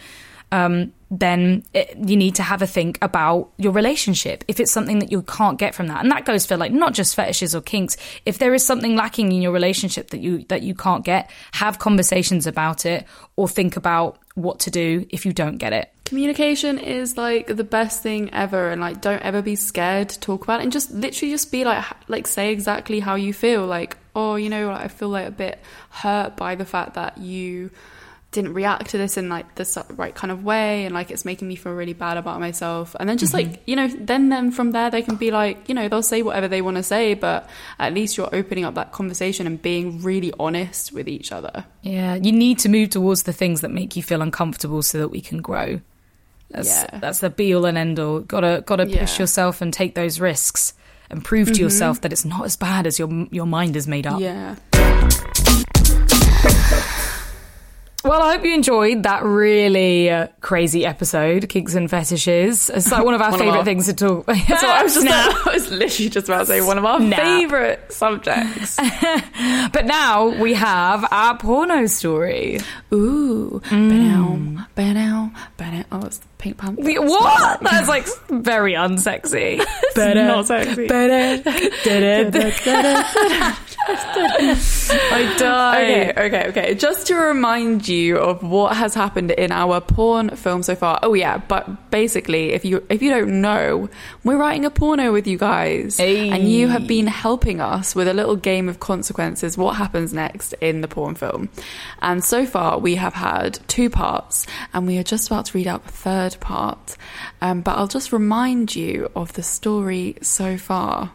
um, 0.53 0.93
then 1.11 1.63
it, 1.73 1.95
you 1.97 2.15
need 2.15 2.35
to 2.35 2.43
have 2.43 2.61
a 2.61 2.67
think 2.67 2.97
about 3.01 3.51
your 3.57 3.73
relationship 3.73 4.45
if 4.47 4.59
it's 4.61 4.71
something 4.71 4.99
that 4.99 5.11
you 5.11 5.21
can't 5.23 5.59
get 5.59 5.75
from 5.75 5.87
that 5.87 6.01
and 6.01 6.09
that 6.09 6.23
goes 6.25 6.45
for 6.45 6.55
like 6.55 6.71
not 6.71 6.93
just 6.93 7.15
fetishes 7.15 7.53
or 7.53 7.61
kinks 7.61 7.97
if 8.25 8.37
there 8.37 8.53
is 8.53 8.65
something 8.65 8.95
lacking 8.95 9.31
in 9.31 9.41
your 9.41 9.51
relationship 9.51 10.09
that 10.11 10.21
you 10.21 10.45
that 10.45 10.61
you 10.61 10.73
can't 10.73 11.03
get 11.03 11.29
have 11.51 11.77
conversations 11.79 12.47
about 12.47 12.85
it 12.85 13.05
or 13.35 13.47
think 13.47 13.75
about 13.75 14.17
what 14.35 14.61
to 14.61 14.71
do 14.71 15.05
if 15.09 15.25
you 15.25 15.33
don't 15.33 15.57
get 15.57 15.73
it 15.73 15.91
Communication 16.11 16.77
is 16.77 17.15
like 17.15 17.47
the 17.47 17.63
best 17.63 18.03
thing 18.03 18.33
ever, 18.33 18.69
and 18.69 18.81
like 18.81 18.99
don't 18.99 19.21
ever 19.21 19.41
be 19.41 19.55
scared 19.55 20.09
to 20.09 20.19
talk 20.19 20.43
about 20.43 20.59
it, 20.59 20.63
and 20.63 20.71
just 20.73 20.91
literally 20.91 21.31
just 21.31 21.53
be 21.53 21.63
like, 21.63 21.85
like 22.09 22.27
say 22.27 22.51
exactly 22.51 22.99
how 22.99 23.15
you 23.15 23.31
feel. 23.31 23.65
Like, 23.65 23.95
oh, 24.13 24.35
you 24.35 24.49
know, 24.49 24.71
I 24.71 24.89
feel 24.89 25.07
like 25.07 25.29
a 25.29 25.31
bit 25.31 25.61
hurt 25.89 26.35
by 26.35 26.55
the 26.55 26.65
fact 26.65 26.95
that 26.95 27.17
you 27.17 27.71
didn't 28.31 28.53
react 28.53 28.91
to 28.91 28.97
this 28.97 29.17
in 29.17 29.27
like 29.27 29.55
the 29.55 29.85
right 29.97 30.15
kind 30.15 30.31
of 30.31 30.43
way, 30.43 30.85
and 30.85 30.93
like 30.93 31.11
it's 31.11 31.25
making 31.25 31.47
me 31.49 31.55
feel 31.55 31.73
really 31.73 31.93
bad 31.93 32.17
about 32.17 32.39
myself. 32.39 32.95
And 32.99 33.09
then 33.09 33.17
just 33.17 33.33
like 33.33 33.61
you 33.67 33.75
know, 33.75 33.87
then 33.87 34.29
then 34.29 34.51
from 34.51 34.71
there 34.71 34.89
they 34.89 35.01
can 35.01 35.15
be 35.17 35.31
like, 35.31 35.67
you 35.67 35.75
know, 35.75 35.89
they'll 35.89 36.01
say 36.01 36.21
whatever 36.21 36.47
they 36.47 36.61
want 36.61 36.77
to 36.77 36.83
say, 36.83 37.13
but 37.13 37.49
at 37.77 37.93
least 37.93 38.15
you're 38.17 38.33
opening 38.33 38.63
up 38.63 38.75
that 38.75 38.93
conversation 38.93 39.45
and 39.47 39.61
being 39.61 40.01
really 40.01 40.33
honest 40.39 40.93
with 40.93 41.07
each 41.09 41.31
other. 41.31 41.65
Yeah, 41.81 42.15
you 42.15 42.31
need 42.31 42.59
to 42.59 42.69
move 42.69 42.89
towards 42.91 43.23
the 43.23 43.33
things 43.33 43.61
that 43.61 43.71
make 43.71 43.95
you 43.97 44.03
feel 44.03 44.21
uncomfortable 44.21 44.81
so 44.81 44.97
that 44.99 45.09
we 45.09 45.19
can 45.21 45.41
grow. 45.41 45.81
That's 46.49 46.67
Yeah. 46.69 46.99
that's 46.99 47.19
the 47.19 47.29
be 47.29 47.53
all 47.53 47.65
and 47.65 47.77
end 47.77 47.99
all. 47.99 48.19
Gotta 48.21 48.63
gotta 48.65 48.85
push 48.85 48.93
Yeah. 48.95 49.03
Mm-hmm. 49.05 49.21
yourself 49.23 49.61
and 49.61 49.73
take 49.73 49.95
those 49.95 50.19
risks 50.21 50.73
and 51.09 51.21
prove 51.23 51.51
to 51.51 51.59
yourself 51.59 51.99
that 52.01 52.13
it's 52.13 52.23
not 52.23 52.45
as 52.45 52.55
bad 52.55 52.87
as 52.87 52.97
your 52.97 53.09
your 53.31 53.45
mind 53.45 53.75
is 53.75 53.87
made 53.87 54.07
up. 54.07 54.21
Yeah. 54.21 54.55
Well, 58.03 58.19
I 58.23 58.33
hope 58.35 58.43
you 58.45 58.53
enjoyed 58.55 59.03
that 59.03 59.23
really 59.23 60.09
uh, 60.09 60.27
crazy 60.41 60.85
episode, 60.87 61.47
Kinks 61.49 61.75
and 61.75 61.87
Fetishes. 61.89 62.71
It's 62.71 62.91
like 62.91 63.05
one 63.05 63.13
of 63.13 63.21
our 63.21 63.29
One 63.29 63.39
of 63.39 63.45
favorite 63.45 63.59
our- 63.59 63.63
things 63.65 63.85
to 63.87 63.93
talk. 63.93 64.25
So 64.35 64.67
I 64.67 64.81
was 64.83 64.95
just. 64.95 65.07
I 65.07 65.53
was 65.53 65.69
literally 65.69 66.09
just 66.09 66.27
about 66.27 66.39
to 66.39 66.45
say 66.47 66.61
one 66.61 66.79
of 66.79 66.85
our 66.85 66.99
favorite 66.99 67.91
subjects. 67.93 68.77
But 69.71 69.85
now 69.85 70.27
we 70.41 70.53
have 70.55 71.07
our 71.11 71.37
porno 71.37 71.85
story. 71.85 72.59
Ooh, 72.93 73.61
ba-dow, 73.69 74.65
ba-dow, 74.75 75.31
ba-dow. 75.57 75.83
Oh, 75.91 76.09
Pink 76.41 76.57
Panther. 76.57 76.81
The- 76.83 76.99
What? 76.99 77.61
That's 77.61 77.87
like 77.87 78.07
very 78.29 78.73
unsexy. 78.73 79.63
It's 79.93 79.97
not 79.97 80.45
sexy. 80.47 80.87
I 83.93 85.35
die. 85.37 85.81
Okay, 85.81 86.13
okay, 86.27 86.47
okay. 86.49 86.75
Just 86.75 87.07
to 87.07 87.15
remind 87.15 87.87
you 87.87 88.17
of 88.17 88.43
what 88.43 88.75
has 88.77 88.93
happened 88.93 89.31
in 89.31 89.51
our 89.51 89.81
porn 89.81 90.35
film 90.35 90.63
so 90.63 90.75
far. 90.75 90.99
Oh 91.03 91.13
yeah, 91.13 91.37
but 91.37 91.89
basically, 91.91 92.51
if 92.53 92.63
you 92.65 92.85
if 92.89 93.01
you 93.01 93.09
don't 93.09 93.41
know, 93.41 93.89
we're 94.23 94.37
writing 94.37 94.65
a 94.65 94.69
porno 94.69 95.11
with 95.11 95.27
you 95.27 95.37
guys, 95.37 95.97
Hey. 95.97 96.29
and 96.29 96.47
you 96.49 96.67
have 96.67 96.87
been 96.87 97.07
helping 97.07 97.59
us 97.61 97.95
with 97.95 98.07
a 98.07 98.13
little 98.13 98.35
game 98.35 98.69
of 98.69 98.79
consequences. 98.79 99.57
What 99.57 99.75
happens 99.75 100.13
next 100.13 100.53
in 100.61 100.81
the 100.81 100.87
porn 100.87 101.15
film? 101.15 101.49
And 102.01 102.23
so 102.23 102.45
far, 102.45 102.77
we 102.79 102.95
have 102.95 103.13
had 103.13 103.59
two 103.67 103.89
parts, 103.89 104.45
and 104.73 104.87
we 104.87 104.97
are 104.97 105.03
just 105.03 105.27
about 105.27 105.45
to 105.47 105.57
read 105.57 105.67
out 105.67 105.85
the 105.85 105.91
third 105.91 106.30
part. 106.39 106.95
Um, 107.41 107.61
but 107.61 107.77
I'll 107.77 107.87
just 107.87 108.11
remind 108.13 108.75
you 108.75 109.11
of 109.15 109.33
the 109.33 109.43
story 109.43 110.15
so 110.21 110.57
far. 110.57 111.11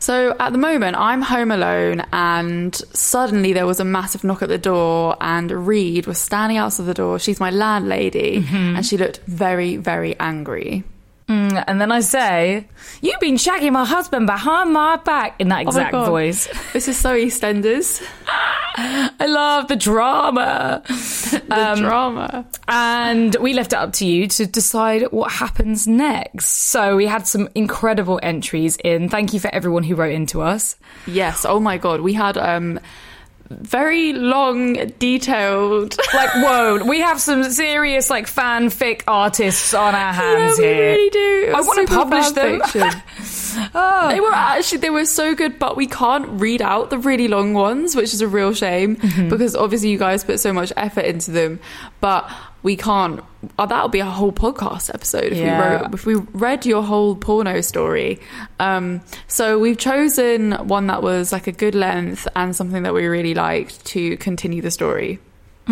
So 0.00 0.36
at 0.38 0.52
the 0.52 0.58
moment, 0.58 0.96
I'm 0.98 1.22
home 1.22 1.50
alone, 1.50 2.02
and 2.12 2.74
suddenly 2.92 3.54
there 3.54 3.64
was 3.66 3.80
a 3.80 3.84
massive 3.86 4.22
knock 4.22 4.42
at 4.42 4.50
the 4.50 4.58
door, 4.58 5.16
and 5.20 5.50
Reed 5.66 6.06
was 6.06 6.18
standing 6.18 6.58
outside 6.58 6.84
the 6.86 6.92
door. 6.94 7.18
She's 7.18 7.40
my 7.40 7.48
landlady, 7.50 8.44
and 8.52 8.84
she 8.84 8.98
looked 8.98 9.20
very, 9.26 9.76
very 9.78 10.14
angry. 10.20 10.84
Mm, 11.26 11.64
And 11.66 11.80
then 11.80 11.90
I 11.90 12.00
say, 12.00 12.66
You've 13.00 13.18
been 13.20 13.36
shagging 13.36 13.72
my 13.72 13.86
husband 13.86 14.26
behind 14.26 14.74
my 14.74 14.96
back 14.96 15.36
in 15.38 15.48
that 15.48 15.64
Oh 15.64 15.68
exact 15.68 15.92
God. 15.92 16.06
voice. 16.06 16.48
This 16.74 16.86
is 16.86 16.98
so 16.98 17.14
EastEnders. 17.16 18.02
I 18.76 19.26
love 19.26 19.68
the 19.68 19.76
drama. 19.76 20.82
The 21.34 21.74
drama. 21.78 22.46
And 22.68 23.36
we 23.40 23.54
left 23.54 23.72
it 23.72 23.78
up 23.78 23.92
to 23.94 24.06
you 24.06 24.28
to 24.28 24.46
decide 24.46 25.02
what 25.12 25.30
happens 25.30 25.86
next. 25.86 26.46
So 26.46 26.96
we 26.96 27.06
had 27.06 27.26
some 27.26 27.48
incredible 27.54 28.18
entries 28.22 28.76
in. 28.82 29.08
Thank 29.08 29.34
you 29.34 29.40
for 29.40 29.54
everyone 29.54 29.82
who 29.82 29.94
wrote 29.94 30.12
into 30.12 30.40
us. 30.42 30.76
Yes. 31.06 31.44
Oh 31.44 31.60
my 31.60 31.76
God. 31.78 32.00
We 32.00 32.14
had 32.14 32.36
um 32.38 32.80
very 33.50 34.12
long, 34.12 34.74
detailed. 34.98 35.96
Like, 36.14 36.32
whoa, 36.34 36.84
we 36.86 37.00
have 37.00 37.20
some 37.20 37.42
serious, 37.44 38.08
like, 38.08 38.26
fanfic 38.26 39.02
artists 39.08 39.74
on 39.74 39.96
our 39.96 40.12
hands 40.12 40.58
yeah, 40.58 40.64
we 40.64 40.74
here. 40.74 40.92
really 40.92 41.10
do. 41.10 41.52
I 41.54 41.60
want 41.60 41.88
to 41.88 41.94
publish 41.94 42.30
them. 42.30 42.60
fanfiction. 43.54 44.08
They 44.10 44.20
were 44.20 44.32
actually 44.32 44.78
they 44.78 44.90
were 44.90 45.04
so 45.06 45.34
good, 45.34 45.58
but 45.58 45.76
we 45.76 45.86
can't 45.86 46.26
read 46.40 46.60
out 46.62 46.90
the 46.90 46.98
really 46.98 47.28
long 47.28 47.54
ones, 47.54 47.94
which 47.96 48.12
is 48.14 48.20
a 48.20 48.28
real 48.28 48.52
shame 48.54 48.96
Mm-hmm. 49.04 49.28
because 49.28 49.54
obviously 49.56 49.90
you 49.90 49.98
guys 49.98 50.24
put 50.24 50.40
so 50.40 50.52
much 50.52 50.72
effort 50.76 51.04
into 51.04 51.30
them, 51.30 51.60
but 52.00 52.28
we 52.62 52.76
can't. 52.76 53.20
Oh, 53.58 53.66
that'll 53.66 53.88
be 53.90 54.00
a 54.00 54.06
whole 54.06 54.32
podcast 54.32 54.92
episode 54.94 55.32
if 55.32 55.38
Yeah. 55.38 55.58
we 55.58 55.76
wrote 55.84 55.94
if 55.94 56.06
we 56.06 56.14
read 56.14 56.64
your 56.64 56.82
whole 56.82 57.14
porno 57.14 57.60
story. 57.60 58.20
Um, 58.58 59.02
so 59.28 59.58
we've 59.58 59.76
chosen 59.76 60.52
one 60.52 60.86
that 60.86 61.02
was 61.02 61.30
like 61.32 61.46
a 61.46 61.52
good 61.52 61.74
length 61.74 62.26
and 62.34 62.56
something 62.56 62.82
that 62.84 62.94
we 62.94 63.06
really 63.06 63.34
liked 63.34 63.84
to 63.86 64.16
continue 64.16 64.62
the 64.62 64.70
story. 64.70 65.18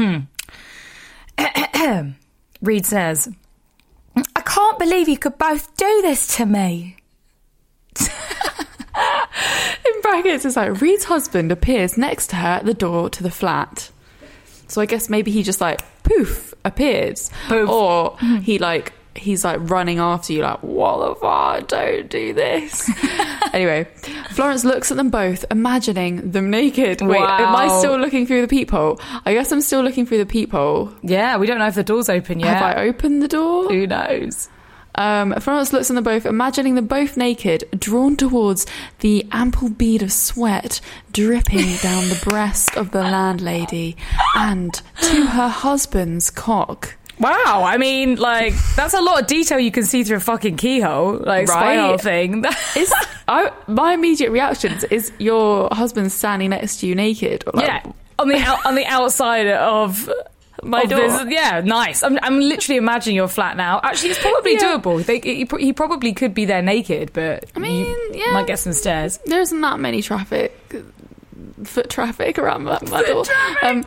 Reed 2.63 2.87
says, 2.87 3.29
I 4.37 4.41
can't 4.43 4.79
believe 4.79 5.09
you 5.09 5.19
could 5.19 5.39
both 5.39 5.75
do 5.77 6.01
this 6.03 6.37
to 6.37 6.47
me. 6.47 6.97
In 9.87 10.01
brackets, 10.03 10.45
it's 10.45 10.57
like 10.57 10.81
Reed's 10.81 11.05
husband 11.05 11.51
appears 11.53 11.97
next 11.99 12.29
to 12.29 12.37
her 12.37 12.49
at 12.49 12.65
the 12.65 12.75
door 12.75 13.11
to 13.11 13.23
the 13.23 13.31
flat. 13.31 13.91
So 14.69 14.81
I 14.81 14.87
guess 14.87 15.09
maybe 15.09 15.31
he 15.31 15.43
just 15.43 15.61
like 15.61 15.81
poof 16.03 16.55
appears, 16.65 17.31
Poof. 17.49 17.69
or 17.69 18.19
he 18.43 18.59
like 18.59 18.93
he's 19.15 19.45
like 19.45 19.59
running 19.71 19.99
after 19.99 20.33
you, 20.33 20.43
like, 20.43 20.63
what 20.63 21.07
the 21.07 21.15
fuck? 21.17 21.69
Don't 21.69 22.09
do 22.09 22.33
this. 22.33 22.91
anyway, 23.53 23.85
Florence 24.31 24.65
looks 24.65 24.91
at 24.91 24.97
them 24.97 25.11
both, 25.11 25.45
imagining 25.51 26.31
them 26.31 26.51
naked. 26.51 27.01
Wait, 27.01 27.21
am 27.21 27.55
I 27.55 27.69
still 27.79 27.99
looking 27.99 28.27
through 28.27 28.43
the 28.43 28.49
peephole? 28.49 29.01
I 29.25 29.35
guess 29.35 29.53
I'm 29.53 29.61
still 29.61 29.83
looking 29.83 30.07
through 30.07 30.19
the 30.19 30.27
peephole. 30.27 30.93
Yeah, 31.03 31.37
we 31.37 31.47
don't 31.47 31.59
know 31.59 31.67
if 31.67 31.75
the 31.75 31.85
door's 31.85 32.09
open 32.09 32.41
yet. 32.41 32.57
Have 32.57 32.77
I 32.77 32.83
opened 32.85 33.23
the 33.23 33.29
door? 33.29 33.69
Who 33.69 33.87
knows? 33.87 34.49
Um, 34.95 35.33
Florence 35.41 35.73
looks 35.73 35.91
at 35.91 35.95
them 35.95 36.05
both, 36.05 36.27
imagining 36.27 36.75
them 36.75 36.87
both 36.87 37.17
naked, 37.17 37.65
drawn 37.79 38.17
towards 38.17 38.67
the 39.01 39.27
ample 39.33 39.71
bead 39.71 40.03
of 40.03 40.13
sweat 40.13 40.81
dripping 41.13 41.77
down 41.83 42.09
the 42.09 42.21
breast 42.25 42.77
of 42.77 42.91
the 42.91 43.03
landlady 43.03 43.97
and 44.37 44.81
to 45.01 45.27
her 45.27 45.49
husband's 45.49 46.31
cock. 46.31 46.97
Wow, 47.19 47.63
I 47.65 47.77
mean, 47.79 48.17
like 48.17 48.53
that's 48.75 48.95
a 48.95 49.01
lot 49.01 49.21
of 49.21 49.27
detail 49.29 49.59
you 49.61 49.71
can 49.71 49.85
see 49.85 50.03
through 50.03 50.17
a 50.17 50.21
fucking 50.21 50.57
keyhole, 50.57 51.19
like 51.25 51.47
spy 51.47 51.77
Right. 51.77 51.87
hole 51.87 51.99
thing. 51.99 52.45
Is 52.77 52.93
I, 53.29 53.53
my 53.69 53.93
immediate 53.95 54.31
reaction 54.31 54.77
is 54.91 55.13
your 55.19 55.69
husband 55.71 56.11
standing 56.11 56.51
next 56.51 56.81
to 56.81 56.87
you 56.89 56.95
naked? 56.97 57.45
Like, 57.55 57.67
yeah, 57.69 57.93
on 58.19 58.29
the 58.29 58.41
on 58.67 58.75
the 58.75 58.87
outside 58.87 59.47
of 59.47 60.11
My 60.63 60.85
door. 60.85 61.01
this- 61.01 61.25
yeah, 61.29 61.61
nice. 61.65 62.03
I'm, 62.03 62.19
I'm 62.23 62.39
literally 62.41 62.77
imagining 62.79 63.17
your 63.17 63.29
flat 63.29 63.57
now. 63.57 63.81
Actually, 63.83 64.11
it's 64.11 64.21
probably 64.23 64.55
Yeah. 64.55 64.79
doable. 64.79 65.05
They, 65.05 65.19
he, 65.21 65.47
he 65.59 65.73
probably 65.73 66.13
could 66.13 66.35
be 66.35 66.45
there 66.45 66.63
naked, 66.63 67.13
but 67.13 67.45
I 67.57 67.59
mean, 67.59 67.95
yeah. 68.13 68.33
might 68.33 68.47
get 68.47 68.59
some 68.59 68.73
stairs. 68.73 69.19
there 69.27 69.41
isn't 69.41 69.61
that 69.61 69.81
many 69.81 70.03
traffic 70.03 70.57
foot 71.65 71.89
traffic 71.91 72.39
around 72.39 72.65
that 72.65 72.89
my 72.89 73.03
door. 73.03 73.25
Um, 73.63 73.85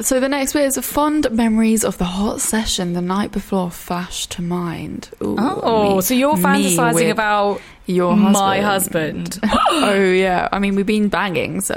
so 0.00 0.18
the 0.20 0.28
next 0.28 0.52
bit 0.54 0.62
is 0.64 0.78
fond 0.78 1.30
memories 1.30 1.84
of 1.84 1.98
the 1.98 2.04
hot 2.04 2.40
session 2.40 2.94
the 2.94 3.02
night 3.02 3.32
before 3.32 3.70
flash 3.70 4.26
to 4.28 4.40
mind. 4.42 5.10
Ooh, 5.22 5.36
Oh, 5.38 5.96
me- 5.96 6.00
so 6.02 6.14
you're 6.14 6.36
fantasizing 6.36 7.10
about 7.10 7.60
your 7.86 8.16
my 8.16 8.60
husband. 8.60 9.34
husband. 9.34 9.40
oh 9.70 9.94
yeah, 10.12 10.48
I 10.52 10.58
mean 10.58 10.74
we've 10.74 10.86
been 10.86 11.08
banging, 11.08 11.60
so 11.60 11.74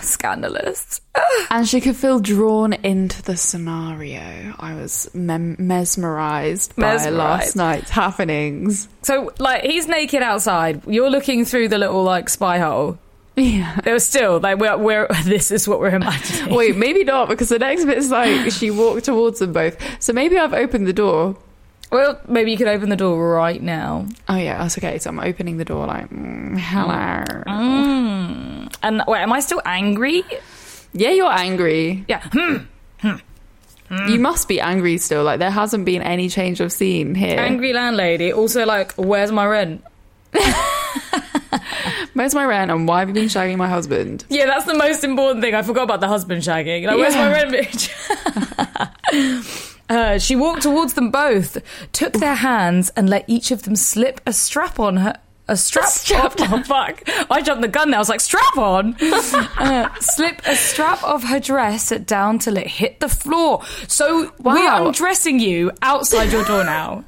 Scandalous. 0.00 1.00
and 1.50 1.68
she 1.68 1.80
could 1.80 1.96
feel 1.96 2.18
drawn 2.20 2.72
into 2.72 3.22
the 3.22 3.36
scenario. 3.36 4.54
I 4.58 4.74
was 4.74 5.10
mem- 5.14 5.56
mesmerized 5.58 6.74
by 6.76 6.94
Mesmerised. 6.94 7.16
last 7.16 7.56
night's 7.56 7.90
happenings. 7.90 8.88
So, 9.02 9.32
like, 9.38 9.62
he's 9.64 9.86
naked 9.88 10.22
outside. 10.22 10.82
You're 10.86 11.10
looking 11.10 11.44
through 11.44 11.68
the 11.68 11.78
little 11.78 12.02
like 12.04 12.28
spy 12.28 12.58
hole. 12.58 12.98
Yeah. 13.36 13.76
There 13.82 13.94
was 13.94 14.04
still 14.04 14.40
like 14.40 14.58
we're, 14.58 14.76
we're 14.76 15.08
this 15.24 15.50
is 15.50 15.66
what 15.66 15.80
we're 15.80 15.94
imagining. 15.94 16.54
Wait, 16.54 16.76
maybe 16.76 17.02
not 17.04 17.28
because 17.28 17.48
the 17.48 17.58
next 17.58 17.84
bit 17.86 17.96
is 17.98 18.10
like 18.10 18.50
she 18.52 18.70
walked 18.70 19.04
towards 19.06 19.38
them 19.38 19.52
both. 19.52 19.76
So 20.02 20.12
maybe 20.12 20.36
I've 20.38 20.52
opened 20.52 20.86
the 20.86 20.92
door. 20.92 21.36
Well, 21.90 22.18
maybe 22.26 22.50
you 22.50 22.56
could 22.56 22.68
open 22.68 22.88
the 22.88 22.96
door 22.96 23.32
right 23.34 23.62
now. 23.62 24.06
Oh 24.28 24.36
yeah, 24.36 24.58
that's 24.58 24.78
okay. 24.78 24.98
So 24.98 25.10
I'm 25.10 25.18
opening 25.20 25.56
the 25.58 25.64
door 25.64 25.86
like, 25.86 26.08
mm, 26.10 26.58
hello. 26.58 27.24
Mm. 27.46 28.61
And 28.82 29.02
wait, 29.06 29.20
am 29.20 29.32
I 29.32 29.40
still 29.40 29.62
angry? 29.64 30.24
Yeah, 30.92 31.10
you're 31.10 31.32
angry. 31.32 32.04
Yeah. 32.08 32.22
Hmm. 32.32 33.16
You 34.08 34.18
must 34.18 34.48
be 34.48 34.58
angry 34.58 34.96
still. 34.98 35.22
Like 35.22 35.38
there 35.38 35.50
hasn't 35.50 35.84
been 35.84 36.00
any 36.02 36.28
change 36.30 36.60
of 36.60 36.72
scene 36.72 37.14
here. 37.14 37.38
Angry 37.38 37.74
landlady. 37.74 38.32
Also, 38.32 38.64
like, 38.64 38.92
where's 38.94 39.30
my 39.30 39.46
rent? 39.46 39.84
Where's 42.14 42.34
my 42.34 42.44
rent 42.44 42.70
and 42.70 42.86
why 42.86 43.00
have 43.00 43.08
you 43.08 43.14
been 43.14 43.28
shagging 43.28 43.56
my 43.56 43.68
husband? 43.68 44.24
Yeah, 44.28 44.46
that's 44.46 44.66
the 44.66 44.74
most 44.74 45.02
important 45.02 45.42
thing. 45.42 45.54
I 45.54 45.62
forgot 45.62 45.84
about 45.84 46.00
the 46.00 46.08
husband 46.08 46.42
shagging. 46.42 46.86
Like, 46.86 46.96
where's 46.96 47.14
my 47.14 47.30
rent, 47.30 47.52
bitch? 47.54 47.88
Uh, 49.88 50.18
she 50.18 50.34
walked 50.34 50.62
towards 50.62 50.94
them 50.94 51.10
both, 51.10 51.58
took 51.92 52.14
their 52.14 52.36
hands, 52.36 52.90
and 52.96 53.10
let 53.10 53.24
each 53.26 53.50
of 53.50 53.64
them 53.64 53.76
slip 53.76 54.22
a 54.24 54.32
strap 54.32 54.80
on 54.80 54.96
her. 54.96 55.14
A 55.48 55.56
strap, 55.56 55.86
strap 55.88 56.34
Oh, 56.38 56.62
fuck. 56.62 57.02
I 57.30 57.42
jumped 57.42 57.62
the 57.62 57.68
gun 57.68 57.90
there. 57.90 57.98
I 57.98 58.00
was 58.00 58.08
like, 58.08 58.20
strap 58.20 58.56
on. 58.56 58.96
uh, 59.02 59.92
slip 60.00 60.40
a 60.46 60.54
strap 60.54 61.02
of 61.02 61.24
her 61.24 61.40
dress 61.40 61.90
down 62.06 62.38
till 62.38 62.56
it 62.56 62.66
hit 62.66 63.00
the 63.00 63.08
floor. 63.08 63.62
So 63.88 64.32
we're 64.38 64.72
undressing 64.72 65.40
you 65.40 65.72
outside 65.82 66.32
your 66.32 66.44
door 66.44 66.64
now. 66.64 67.04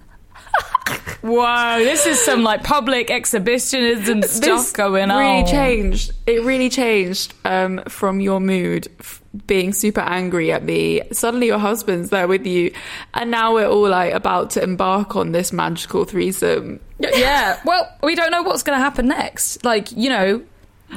Whoa, 1.23 1.79
this 1.79 2.05
is 2.05 2.21
some 2.21 2.43
like 2.43 2.65
public 2.65 3.11
exhibitionism 3.11 4.23
stuff 4.23 4.59
this 4.59 4.73
going 4.73 5.11
on. 5.11 5.23
It 5.23 5.27
really 5.27 5.51
changed. 5.51 6.13
It 6.27 6.43
really 6.45 6.69
changed 6.69 7.33
um, 7.47 7.83
from 7.89 8.21
your 8.21 8.41
mood, 8.41 8.89
f- 9.01 9.23
being 9.47 9.73
super 9.73 10.01
angry 10.03 10.53
at 10.53 10.63
me. 10.63 11.01
Suddenly, 11.13 11.47
your 11.47 11.59
husband's 11.59 12.11
there 12.11 12.29
with 12.29 12.47
you, 12.47 12.75
and 13.15 13.31
now 13.31 13.55
we're 13.55 13.67
all 13.67 13.89
like 13.89 14.13
about 14.13 14.51
to 14.51 14.63
embark 14.63 15.17
on 15.17 15.33
this 15.33 15.51
magical 15.51 16.05
threesome. 16.05 16.81
Yeah. 16.99 17.59
Well, 17.65 17.91
we 18.03 18.15
don't 18.15 18.31
know 18.31 18.43
what's 18.43 18.63
going 18.63 18.79
to 18.79 18.83
happen 18.85 19.09
next. 19.09 19.65
Like, 19.65 19.93
you 19.93 20.11
know, 20.11 20.43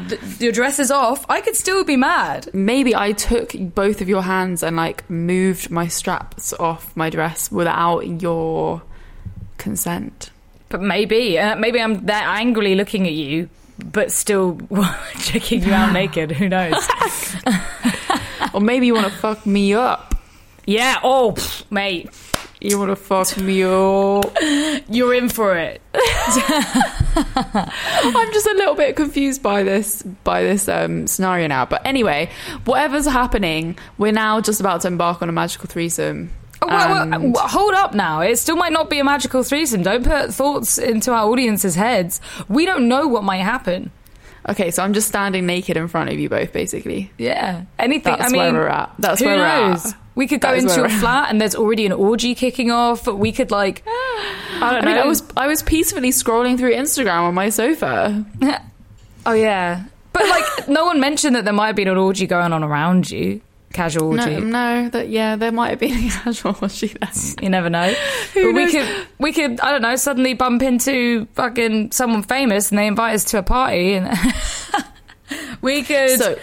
th- 0.10 0.22
your 0.41 0.51
dress 0.51 0.78
is 0.80 0.91
off. 0.91 1.26
I 1.30 1.39
could 1.39 1.55
still 1.55 1.86
be 1.86 1.95
mad. 1.95 2.49
Maybe 2.53 2.93
I 2.93 3.14
took 3.14 3.53
both 3.58 4.01
of 4.01 4.10
your 4.10 4.24
hands 4.24 4.62
and 4.62 4.76
like 4.76 5.10
moved 5.10 5.72
my 5.72 5.88
straps 5.88 6.51
off 6.60 6.95
my 6.97 7.10
dress 7.10 7.49
without 7.49 8.22
your 8.22 8.82
consent. 9.58 10.32
But 10.70 10.82
maybe, 10.82 11.39
uh, 11.39 11.55
maybe 11.55 11.80
I'm 11.80 12.05
there 12.05 12.24
angrily 12.24 12.76
looking 12.76 13.08
at 13.08 13.14
you, 13.14 13.49
but 13.84 14.12
still 14.12 14.60
checking 15.20 15.64
you 15.64 15.74
out 15.74 15.93
naked. 15.93 16.32
Who 16.32 16.49
knows? 16.49 16.88
or 18.53 18.62
maybe 18.62 18.88
you 18.88 18.93
want 18.93 19.08
to 19.08 19.14
fuck 19.20 19.45
me 19.45 19.74
up. 19.74 20.16
yeah. 20.66 20.99
Oh, 21.03 21.34
pff, 21.38 21.70
mate, 21.72 22.10
You 22.60 22.80
want 22.80 22.89
to 22.89 22.95
fuck 22.95 23.38
me 23.38 23.64
up. 23.64 24.36
you're 24.89 25.14
in 25.14 25.30
for 25.30 25.55
it. 25.58 25.82
I'm 25.93 26.01
just 28.34 28.47
a 28.47 28.53
little 28.53 28.76
bit 28.76 28.95
confused 28.95 29.41
by 29.43 29.64
this 29.64 30.01
by 30.24 30.43
this 30.43 30.68
um, 30.68 31.08
scenario 31.08 31.47
now. 31.47 31.66
But 31.66 31.86
anyway, 31.86 32.30
whatever's 32.66 33.05
happening, 33.05 33.78
we're 33.97 34.12
now 34.12 34.41
just 34.41 34.60
about 34.60 34.82
to 34.82 34.88
embark 34.88 35.22
on 35.22 35.30
a 35.30 35.32
magical 35.32 35.68
threesome. 35.68 36.32
And- 36.70 37.34
well, 37.34 37.47
hold 37.47 37.74
up 37.74 37.93
now. 37.93 38.22
It 38.22 38.38
still 38.38 38.55
might 38.55 38.72
not 38.74 38.89
be 38.89 38.99
a 38.99 39.03
magical 39.03 39.43
threesome. 39.43 39.84
Don't 39.84 40.03
put 40.03 40.34
thoughts 40.34 40.78
into 40.78 41.11
our 41.11 41.28
audience's 41.30 41.76
heads. 41.76 42.20
We 42.49 42.65
don't 42.65 42.88
know 42.88 43.07
what 43.07 43.24
might 43.24 43.38
happen. 43.43 43.91
okay, 44.49 44.72
so 44.72 44.82
I'm 44.84 44.93
just 44.93 45.07
standing 45.07 45.45
naked 45.45 45.76
in 45.78 45.88
front 45.88 46.09
of 46.09 46.18
you 46.20 46.30
both, 46.30 46.53
basically. 46.53 47.11
Yeah. 47.18 47.63
Anything. 47.80 48.15
That's 48.18 48.30
I 48.30 48.34
mean, 48.34 48.53
where 48.53 48.63
we're 48.63 48.68
at. 48.70 48.93
That's 48.99 49.22
where 49.22 49.36
we're 49.38 49.43
at. 49.43 49.86
We 50.15 50.26
could 50.26 50.41
go 50.41 50.53
into 50.53 50.84
a 50.84 50.89
flat 50.89 51.30
and 51.30 51.39
there's 51.39 51.53
already 51.53 51.86
an 51.86 51.91
orgy 51.91 52.34
kicking 52.34 52.72
off. 52.72 53.05
We 53.07 53.32
could 53.32 53.51
like, 53.51 53.84
I 53.88 54.59
don't 54.61 54.63
I 54.63 54.80
know. 54.80 54.86
mean, 54.88 54.97
I 54.97 55.05
was 55.05 55.22
I 55.38 55.45
was 55.47 55.61
peacefully 55.61 56.09
scrolling 56.09 56.57
through 56.57 56.74
Instagram 56.74 57.22
on 57.24 57.34
my 57.36 57.49
sofa. 57.49 58.26
oh 59.28 59.34
yeah, 59.34 59.84
but 60.13 60.24
like, 60.28 60.68
no 60.68 60.86
one 60.86 60.99
mentioned 60.99 61.36
that 61.36 61.43
there 61.45 61.53
might 61.53 61.68
have 61.68 61.76
been 61.76 61.88
an 61.88 61.97
orgy 61.97 62.26
going 62.26 62.51
on 62.51 62.63
around 62.63 63.11
you. 63.11 63.41
Casual. 63.78 64.13
No, 64.13 64.39
no, 64.39 64.89
that 64.89 65.09
yeah, 65.09 65.36
there 65.36 65.51
might 65.51 65.69
have 65.69 65.80
been 65.80 65.93
a 65.93 66.09
casual 66.23 66.57
orgy 66.59 66.88
there. 66.88 67.11
You 67.39 67.49
never 67.49 67.69
know. 67.69 67.93
Who 68.34 68.51
but 68.51 68.55
we 68.55 68.71
could, 68.71 69.07
we 69.19 69.32
could, 69.32 69.59
I 69.59 69.71
don't 69.71 69.84
know, 69.84 69.95
suddenly 69.95 70.34
bump 70.34 70.63
into 70.63 71.28
fucking 71.36 71.91
someone 71.91 72.23
famous 72.23 72.71
and 72.71 72.80
they 72.80 72.88
invite 72.88 73.13
us 73.13 73.23
to 73.25 73.38
a 73.38 73.43
party 73.43 73.93
and 73.93 74.17
we 75.61 75.84
could 75.84 76.19
So 76.19 76.39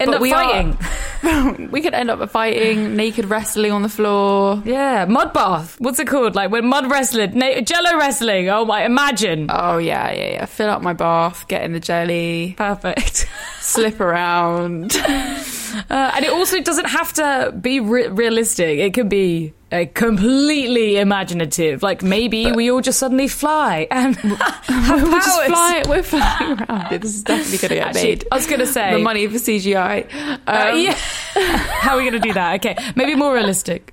end 0.00 0.08
but 0.10 0.14
up 0.16 0.20
we 0.20 0.30
fighting. 0.30 0.78
we 1.70 1.80
could 1.80 1.94
end 1.94 2.10
up 2.10 2.28
fighting, 2.30 2.96
naked 2.96 3.26
wrestling 3.26 3.72
on 3.72 3.82
the 3.82 3.88
floor. 3.88 4.62
Yeah, 4.64 5.04
mud 5.06 5.32
bath. 5.32 5.76
What's 5.78 5.98
it 5.98 6.06
called? 6.06 6.34
Like 6.34 6.50
when 6.50 6.66
mud 6.66 6.90
wrestling, 6.90 7.38
na- 7.38 7.60
jello 7.60 7.96
wrestling. 7.98 8.48
Oh 8.48 8.64
my, 8.64 8.84
imagine. 8.84 9.46
Oh 9.50 9.78
yeah, 9.78 10.10
yeah, 10.12 10.30
yeah. 10.32 10.44
Fill 10.46 10.70
up 10.70 10.82
my 10.82 10.92
bath, 10.92 11.46
get 11.48 11.62
in 11.62 11.72
the 11.72 11.80
jelly, 11.80 12.54
Perfect. 12.56 13.26
slip 13.60 14.00
around. 14.00 14.94
Uh, 14.96 16.12
and 16.14 16.24
it 16.24 16.30
also 16.30 16.60
doesn't 16.60 16.86
have 16.88 17.12
to 17.14 17.52
be 17.60 17.80
re- 17.80 18.08
realistic. 18.08 18.78
It 18.78 18.94
could 18.94 19.08
be 19.08 19.52
uh, 19.74 19.84
completely 19.94 20.96
imaginative. 20.98 21.82
Like 21.82 22.02
maybe 22.02 22.52
we 22.52 22.70
all 22.70 22.80
just 22.80 22.98
suddenly 22.98 23.28
fly 23.28 23.86
and 23.90 24.16
have 24.16 25.02
We're 25.02 25.10
just 25.20 25.38
powers. 25.38 25.48
flying, 25.48 25.88
we're 25.88 26.02
flying 26.02 26.60
around. 26.60 27.00
This 27.00 27.14
is 27.16 27.22
definitely 27.24 27.58
going 27.58 27.68
to 27.70 27.74
get 27.74 27.86
Actually, 27.88 28.02
made. 28.02 28.24
I 28.32 28.36
was 28.36 28.46
gonna 28.46 28.66
say 28.66 28.92
the 28.92 28.98
money 29.00 29.26
for 29.26 29.36
CGI. 29.36 30.06
Uh, 30.46 30.70
Um, 30.72 30.78
yeah. 30.80 30.96
How 31.36 31.94
are 31.94 31.96
we 31.96 32.08
going 32.08 32.20
to 32.20 32.28
do 32.28 32.32
that? 32.34 32.56
Okay, 32.56 32.76
maybe 32.94 33.16
more 33.16 33.34
realistic. 33.34 33.92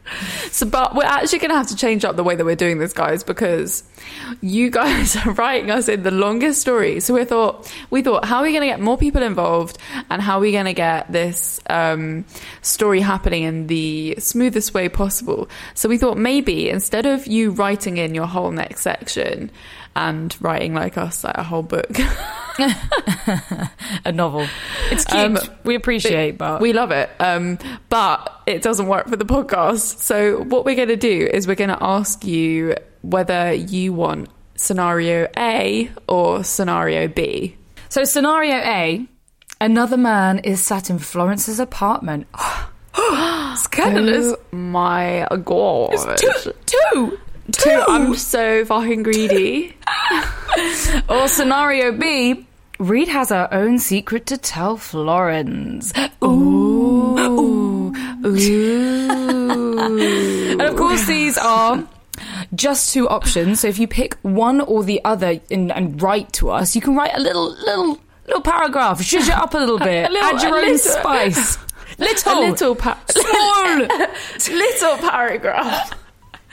So, 0.52 0.68
but 0.68 0.96
we're 0.96 1.04
actually 1.04 1.40
going 1.40 1.50
to 1.50 1.56
have 1.56 1.68
to 1.68 1.76
change 1.76 2.06
up 2.06 2.16
the 2.16 2.24
way 2.24 2.36
that 2.36 2.46
we're 2.46 2.56
doing 2.56 2.78
this, 2.78 2.94
guys, 2.94 3.24
because 3.24 3.84
you 4.42 4.70
guys 4.70 5.16
are 5.26 5.32
writing 5.32 5.72
us 5.72 5.90
in 5.90 6.04
the 6.04 6.12
longest 6.12 6.62
story. 6.62 7.00
So 7.00 7.16
we 7.16 7.26
thought, 7.26 7.74
we 7.90 8.04
thought, 8.04 8.26
how 8.26 8.38
are 8.38 8.44
we 8.44 8.52
going 8.52 8.62
to 8.62 8.68
get 8.68 8.80
more 8.80 8.98
people 8.98 9.24
involved, 9.24 9.80
and 10.12 10.22
how 10.22 10.38
are 10.38 10.42
we 10.42 10.52
going 10.52 10.66
to 10.66 10.74
get 10.74 11.12
this 11.12 11.60
um, 11.68 12.26
story 12.62 13.00
happening 13.00 13.44
in 13.44 13.66
the 13.68 14.16
smoothest 14.20 14.76
way 14.76 14.88
possible? 14.88 15.50
So 15.74 15.90
we 15.90 15.98
thought 15.98 16.18
maybe 16.18 16.70
instead 16.70 17.08
of 17.08 17.26
you 17.26 17.52
writing 17.52 17.98
in 17.98 18.14
your 18.14 18.28
whole 18.28 18.52
next 18.52 18.82
section 18.82 19.50
and 19.96 20.36
writing 20.42 20.76
like 20.76 20.98
us 20.98 21.24
like 21.24 21.38
a 21.38 21.44
whole 21.44 21.64
book. 21.64 21.90
a 24.06 24.12
novel. 24.12 24.48
It's 24.92 25.06
cute. 25.06 25.20
Um, 25.20 25.38
we 25.64 25.76
appreciate, 25.76 26.38
but 26.38 26.62
We 26.62 26.74
love 26.74 26.92
it. 26.92 27.10
Um, 27.20 27.58
but 27.90 28.42
it 28.46 28.62
doesn't 28.62 28.88
work 28.88 29.08
for 29.08 29.16
the 29.16 29.26
podcast. 29.26 30.00
So 30.00 30.44
what 30.44 30.66
we're 30.66 30.76
going 30.76 30.90
to 30.90 30.96
do 30.98 31.30
is 31.32 31.48
we're 31.48 31.56
going 31.56 31.70
to 31.70 31.84
ask 31.84 32.26
you 32.26 32.76
whether 33.02 33.54
you 33.54 33.94
want 33.94 34.30
scenario 34.56 35.28
A 35.38 35.92
or 36.08 36.44
scenario 36.44 37.08
B. 37.08 37.58
So, 37.90 38.04
scenario 38.06 38.56
A 38.56 39.06
another 39.60 39.98
man 39.98 40.40
is 40.40 40.62
sat 40.62 40.90
in 40.90 41.00
Florence's 41.00 41.60
apartment. 41.60 42.28
Scandalous. 43.56 44.34
Oh 44.34 44.56
my 44.56 45.28
god. 45.44 46.18
Two, 46.18 46.54
two, 46.66 47.20
Two. 47.52 47.84
I'm 47.88 48.16
so 48.16 48.66
fucking 48.66 49.04
greedy. 49.04 49.76
Or 51.08 51.30
scenario 51.30 51.94
B 51.94 52.46
Reed 52.82 53.08
has 53.10 53.30
her 53.30 53.48
own 53.52 53.78
secret 53.80 54.26
to 54.28 54.38
tell 54.38 54.76
Florence. 54.78 55.94
Ooh. 56.24 57.18
Ooh. 57.20 57.94
and 59.80 60.62
of 60.62 60.76
course, 60.76 61.06
these 61.06 61.38
are 61.38 61.88
just 62.56 62.94
two 62.94 63.08
options. 63.08 63.60
So 63.62 63.68
if 63.68 63.78
you 63.80 63.88
pick 63.88 64.16
one 64.22 64.62
or 64.62 64.84
the 64.84 65.00
other 65.06 65.40
and, 65.50 65.72
and 65.72 66.02
write 66.02 66.34
to 66.34 66.50
us, 66.50 66.76
you 66.76 66.82
can 66.82 66.96
write 66.96 67.16
a 67.16 67.20
little, 67.20 67.52
little, 67.52 68.00
little 68.26 68.42
paragraph, 68.42 69.00
zhuzh 69.00 69.28
it 69.28 69.34
up 69.34 69.54
a 69.54 69.58
little 69.58 69.80
bit, 69.92 70.10
A 70.10 70.12
little- 70.12 70.30
add 70.30 70.42
your 70.42 70.58
a 70.58 70.62
own 70.62 70.72
little- 70.72 70.78
spice. 70.92 71.58
Little, 72.00 72.32
A 72.38 72.40
little 72.50 72.76
pa- 72.76 73.00
small. 73.10 74.56
little 74.58 74.98
paragraph. 75.10 75.92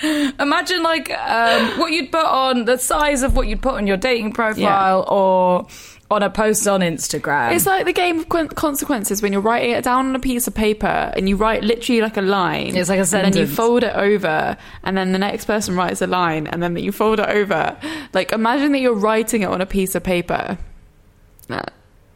Imagine 0.03 0.83
like 0.85 1.11
um, 1.11 1.79
what 1.79 1.91
you'd 1.93 2.13
put 2.13 2.25
on 2.25 2.67
the 2.67 2.77
size 2.77 3.23
of 3.23 3.35
what 3.35 3.49
you'd 3.49 3.63
put 3.63 3.75
on 3.75 3.87
your 3.87 3.97
dating 3.97 4.33
profile 4.33 5.05
or 5.09 5.67
on 6.11 6.23
a 6.23 6.31
post 6.31 6.67
on 6.67 6.81
Instagram. 6.81 7.53
It's 7.55 7.67
like 7.67 7.85
the 7.85 7.93
game 7.93 8.21
of 8.21 8.29
con- 8.29 8.49
consequences 8.49 9.21
when 9.21 9.33
you're 9.33 9.43
writing 9.43 9.71
it 9.71 9.85
down 9.85 10.07
on 10.07 10.17
a 10.17 10.21
piece 10.21 10.47
of 10.47 10.55
paper 10.55 10.87
and 10.87 11.29
you 11.29 11.37
write 11.37 11.63
literally 11.63 12.01
like 12.01 12.17
a 12.17 12.23
line. 12.23 12.75
It's 12.75 12.89
like 12.89 12.99
a 12.99 13.17
And 13.17 13.33
then 13.33 13.37
you 13.37 13.47
fold 13.47 13.85
it 13.85 13.95
over, 13.95 14.57
and 14.83 14.97
then 14.97 15.13
the 15.13 15.19
next 15.19 15.45
person 15.45 15.77
writes 15.77 16.01
a 16.01 16.07
line, 16.07 16.47
and 16.47 16.63
then 16.63 16.77
you 16.77 16.93
fold 16.93 17.21
it 17.21 17.29
over. 17.29 17.77
Like 18.15 18.33
imagine 18.33 18.73
that 18.73 18.81
you're 18.81 18.95
writing 18.95 19.43
it 19.43 19.49
on 19.49 19.61
a 19.61 19.67
piece 19.67 19.95
of 19.95 20.03
paper. 20.03 20.57
Nah, 21.51 21.63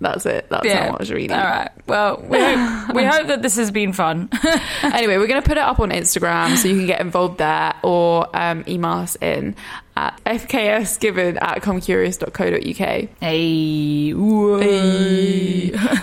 that's 0.00 0.26
it. 0.26 0.48
That's 0.48 0.66
how 0.66 0.96
was 0.98 1.12
reading. 1.12 1.36
All 1.36 1.44
right. 1.44 1.70
Well, 1.86 2.24
we 2.26 2.38
hope, 2.38 2.94
we 2.94 3.04
hope 3.06 3.26
that 3.28 3.42
this 3.42 3.56
has 3.56 3.70
been 3.70 3.92
fun. 3.92 4.28
anyway, 4.82 5.16
we're 5.16 5.26
going 5.26 5.40
to 5.40 5.46
put 5.46 5.56
it 5.56 5.62
up 5.62 5.80
on 5.80 5.90
Instagram 5.90 6.56
so 6.56 6.68
you 6.68 6.76
can 6.76 6.86
get 6.86 7.00
involved 7.00 7.38
there 7.38 7.74
or 7.82 8.28
um, 8.34 8.64
email 8.66 8.92
us 8.92 9.16
in 9.20 9.54
at 9.96 10.18
fksgiven 10.24 11.36
at 11.42 11.62
comecurious.co.uk. 11.62 13.08
hey. 13.20 14.12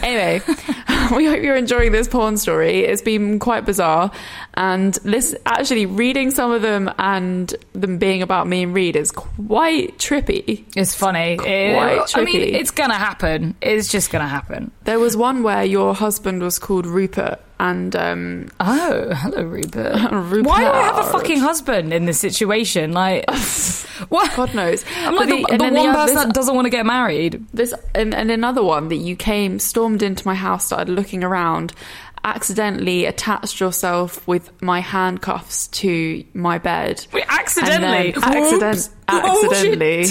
anyway, 0.04 0.42
we 1.16 1.26
hope 1.26 1.42
you're 1.42 1.56
enjoying 1.56 1.92
this 1.92 2.08
porn 2.08 2.38
story. 2.38 2.80
It's 2.82 3.02
been 3.02 3.40
quite 3.40 3.66
bizarre, 3.66 4.12
and 4.56 4.94
this 5.04 5.36
actually 5.46 5.86
reading 5.86 6.32
some 6.32 6.52
of 6.52 6.62
them 6.62 6.92
and 7.00 7.54
them 7.74 7.98
being 7.98 8.22
about 8.22 8.48
me 8.48 8.64
and 8.64 8.74
Reed 8.74 8.96
is 8.96 9.12
quite 9.12 9.98
trippy. 9.98 10.66
It's 10.76 10.94
funny. 10.96 11.34
It- 11.34 11.76
Quite 11.76 12.18
I 12.18 12.24
mean, 12.24 12.56
it's 12.56 12.72
gonna 12.72 12.94
happen. 12.98 13.56
It's 13.62 13.88
just 13.90 14.12
gonna 14.12 14.28
happen. 14.28 14.72
There 14.84 15.00
was 15.00 15.16
one 15.18 15.44
where 15.44 15.64
your 15.64 15.94
husband 15.96 16.42
was 16.42 16.60
called 16.60 16.86
Rupert, 16.86 17.40
and 17.60 17.96
um, 17.96 18.48
Oh, 18.60 19.14
hello, 19.14 19.44
Rupert. 19.44 20.12
Rupert. 20.12 20.46
Why 20.46 20.60
do 20.62 20.68
I 20.68 20.82
have 20.84 20.98
a 20.98 21.04
fucking 21.12 21.40
husband 21.40 21.94
in 21.94 22.06
this 22.06 22.20
situation? 22.20 22.94
Like, 22.94 23.26
what? 24.10 24.34
God 24.36 24.54
knows. 24.56 24.84
I'm 24.98 25.16
But 25.16 25.30
like 25.30 25.46
the, 25.48 25.52
and 25.54 25.62
the 25.62 25.80
one 25.80 25.86
have 25.88 25.96
person 25.96 26.16
this- 26.16 26.26
that 26.26 26.34
doesn't 26.34 26.56
want 26.56 26.66
to 26.66 26.70
get 26.72 26.86
married. 26.86 27.46
This 27.54 27.74
and, 27.94 28.14
and 28.16 28.32
another 28.32 28.64
one 28.64 28.88
that 28.90 28.96
you 28.98 29.16
came 29.16 29.60
stormed 29.60 30.02
into 30.04 30.26
my 30.26 30.36
house, 30.36 30.66
started 30.68 30.90
looking 30.94 31.24
around, 31.24 31.74
accidentally 32.24 33.06
attached 33.06 33.60
yourself 33.60 34.26
with 34.28 34.62
my 34.62 34.80
handcuffs 34.82 35.68
to 35.70 36.24
my 36.34 36.58
bed. 36.58 37.06
Wait, 37.14 37.24
accidentally? 37.28 38.14
Accident, 38.14 38.62
Whoops. 38.62 38.90
Oh, 39.08 39.50
accidentally. 39.52 40.06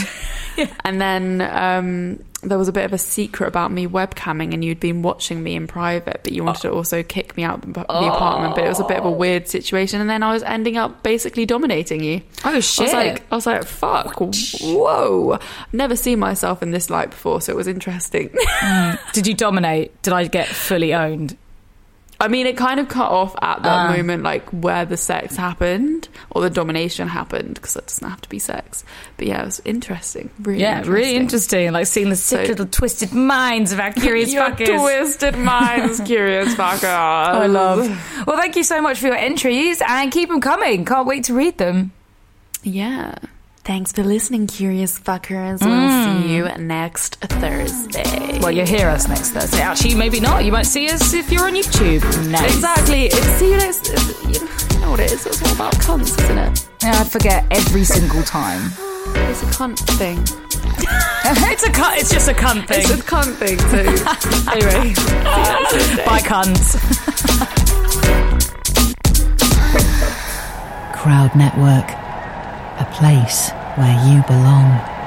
And 0.85 1.01
then 1.01 1.41
um, 1.43 2.25
there 2.43 2.59
was 2.59 2.69
a 2.69 2.73
bit 2.73 2.85
of 2.85 2.93
a 2.93 2.99
secret 2.99 3.49
about 3.49 3.73
me 3.73 3.87
webcamming, 3.87 4.55
and 4.55 4.65
you'd 4.65 4.79
been 4.79 5.03
watching 5.03 5.43
me 5.43 5.57
in 5.57 5.67
private, 5.67 6.21
but 6.23 6.33
you 6.33 6.45
wanted 6.45 6.63
to 6.63 6.71
oh. 6.71 6.77
also 6.77 7.03
kick 7.03 7.37
me 7.37 7.43
out 7.43 7.63
the, 7.63 7.67
the 7.73 7.81
apartment. 7.81 8.55
But 8.55 8.65
it 8.65 8.69
was 8.69 8.79
a 8.79 8.85
bit 8.85 8.99
of 8.99 9.05
a 9.05 9.09
oh. 9.09 9.13
weird 9.13 9.49
situation, 9.49 10.01
and 10.01 10.09
then 10.09 10.23
I 10.23 10.33
was 10.33 10.45
ending 10.45 10.77
up 10.77 11.03
basically 11.03 11.47
dominating 11.47 12.03
you. 12.03 12.23
Oh, 12.45 12.51
I 12.51 12.55
was 12.55 12.71
shit. 12.71 12.93
like, 12.93 13.25
I 13.33 13.35
was 13.35 13.47
like, 13.47 13.65
fuck, 13.65 14.21
whoa! 14.21 15.39
Never 15.73 15.97
seen 15.97 16.21
myself 16.21 16.63
in 16.63 16.71
this 16.71 16.91
light 16.91 17.11
before, 17.11 17.41
so 17.41 17.53
it 17.53 17.57
was 17.57 17.67
interesting. 17.67 18.29
Mm. 18.29 18.99
Did 19.13 19.27
you 19.27 19.35
dominate? 19.35 20.01
Did 20.03 20.13
I 20.13 20.27
get 20.29 20.47
fully 20.47 20.95
owned? 20.95 21.37
I 22.21 22.27
mean, 22.27 22.49
it 22.49 22.57
kind 22.57 22.81
of 22.81 22.89
cut 22.89 23.11
off 23.13 23.37
at 23.41 23.63
that 23.63 23.91
Ah. 23.91 23.97
moment, 23.97 24.25
like 24.25 24.49
where 24.51 24.85
the 24.85 24.97
sex 24.97 25.37
happened 25.37 26.09
or 26.31 26.43
the 26.43 26.51
domination 26.51 27.07
happened, 27.07 27.55
because 27.55 27.77
it 27.77 27.87
doesn't 27.87 28.09
have 28.11 28.21
to 28.23 28.29
be 28.29 28.41
sex. 28.41 28.83
But 29.17 29.29
yeah, 29.29 29.43
it 29.43 29.45
was 29.45 29.63
interesting. 29.65 30.29
Really, 30.43 30.61
Yeah, 30.63 30.83
really 30.85 31.15
interesting. 31.15 31.71
Like 31.71 31.87
seeing 31.87 32.11
the 32.11 32.17
sick 32.17 32.47
So- 32.47 32.51
little 32.51 32.67
twisted 32.67 33.13
minds 33.13 33.71
of 33.71 33.79
our 33.79 33.93
curious 33.93 34.33
Your 34.33 34.51
fuckers. 34.51 34.81
twisted 34.81 35.39
minds, 35.39 36.01
curious 36.07 36.55
fuckers. 36.57 36.85
I 36.85 37.47
love. 37.47 37.89
Well, 38.27 38.37
thank 38.37 38.57
you 38.57 38.65
so 38.65 38.83
much 38.83 38.99
for 38.99 39.07
your 39.07 39.17
entries 39.17 39.81
and 39.87 40.11
keep 40.11 40.29
them 40.29 40.41
coming. 40.41 40.85
Can't 40.85 41.07
wait 41.07 41.23
to 41.25 41.35
read 41.35 41.59
them. 41.59 41.93
Yeah. 42.65 43.15
Thanks 43.69 43.93
for 43.93 44.03
listening, 44.03 44.47
curious 44.47 44.99
fuckers. 44.99 45.61
We'll 45.61 45.75
mm. 45.75 46.23
see 46.23 46.35
you 46.35 46.45
next 46.57 47.17
Thursday. 47.17 48.39
Well, 48.41 48.51
you'll 48.51 48.65
hear 48.65 48.89
us 48.89 49.07
next 49.07 49.33
Thursday. 49.33 49.61
Actually, 49.61 49.95
maybe 49.95 50.21
not. 50.21 50.47
You 50.47 50.53
might 50.53 50.65
see 50.65 50.89
us 50.89 51.13
if 51.13 51.31
you're 51.31 51.45
on 51.45 51.53
YouTube. 51.53 52.01
Nice. 52.31 52.55
exactly. 52.55 53.09
It's, 53.09 53.27
see 53.39 53.51
you 53.51 53.59
next. 53.59 53.91
it's- 53.91 54.73
You 54.73 54.81
know 54.81 54.93
what 54.93 55.01
it 55.01 55.13
is? 55.13 55.27
It's 55.27 55.43
all 55.43 55.53
about 55.53 55.75
cunts, 55.75 56.19
isn't 56.19 56.39
it? 56.39 56.67
Yeah, 56.83 56.99
I 56.99 57.05
forget 57.05 57.45
every 57.51 57.85
single 57.85 58.23
time. 58.23 58.73
It's 59.29 59.43
a 59.43 59.47
cunt 59.47 59.79
thing. 59.99 60.19
it's 61.51 61.63
a 61.63 61.71
cunt. 61.71 61.99
It's 61.99 62.11
just 62.11 62.29
a 62.29 62.33
cunt 62.33 62.67
thing. 62.69 62.81
It's 62.81 62.91
a 62.91 62.97
cunt 62.97 63.35
thing. 63.37 63.59
So 63.59 63.79
anyway, 64.53 64.95
see 64.95 65.97
you. 65.97 66.07
Bye, 66.07 66.21
cunts. 66.21 66.79
Crowd 70.95 71.35
Network, 71.37 71.91
a 72.81 72.85
place 72.93 73.51
where 73.79 73.95
you 73.95 74.25
belong. 74.25 74.98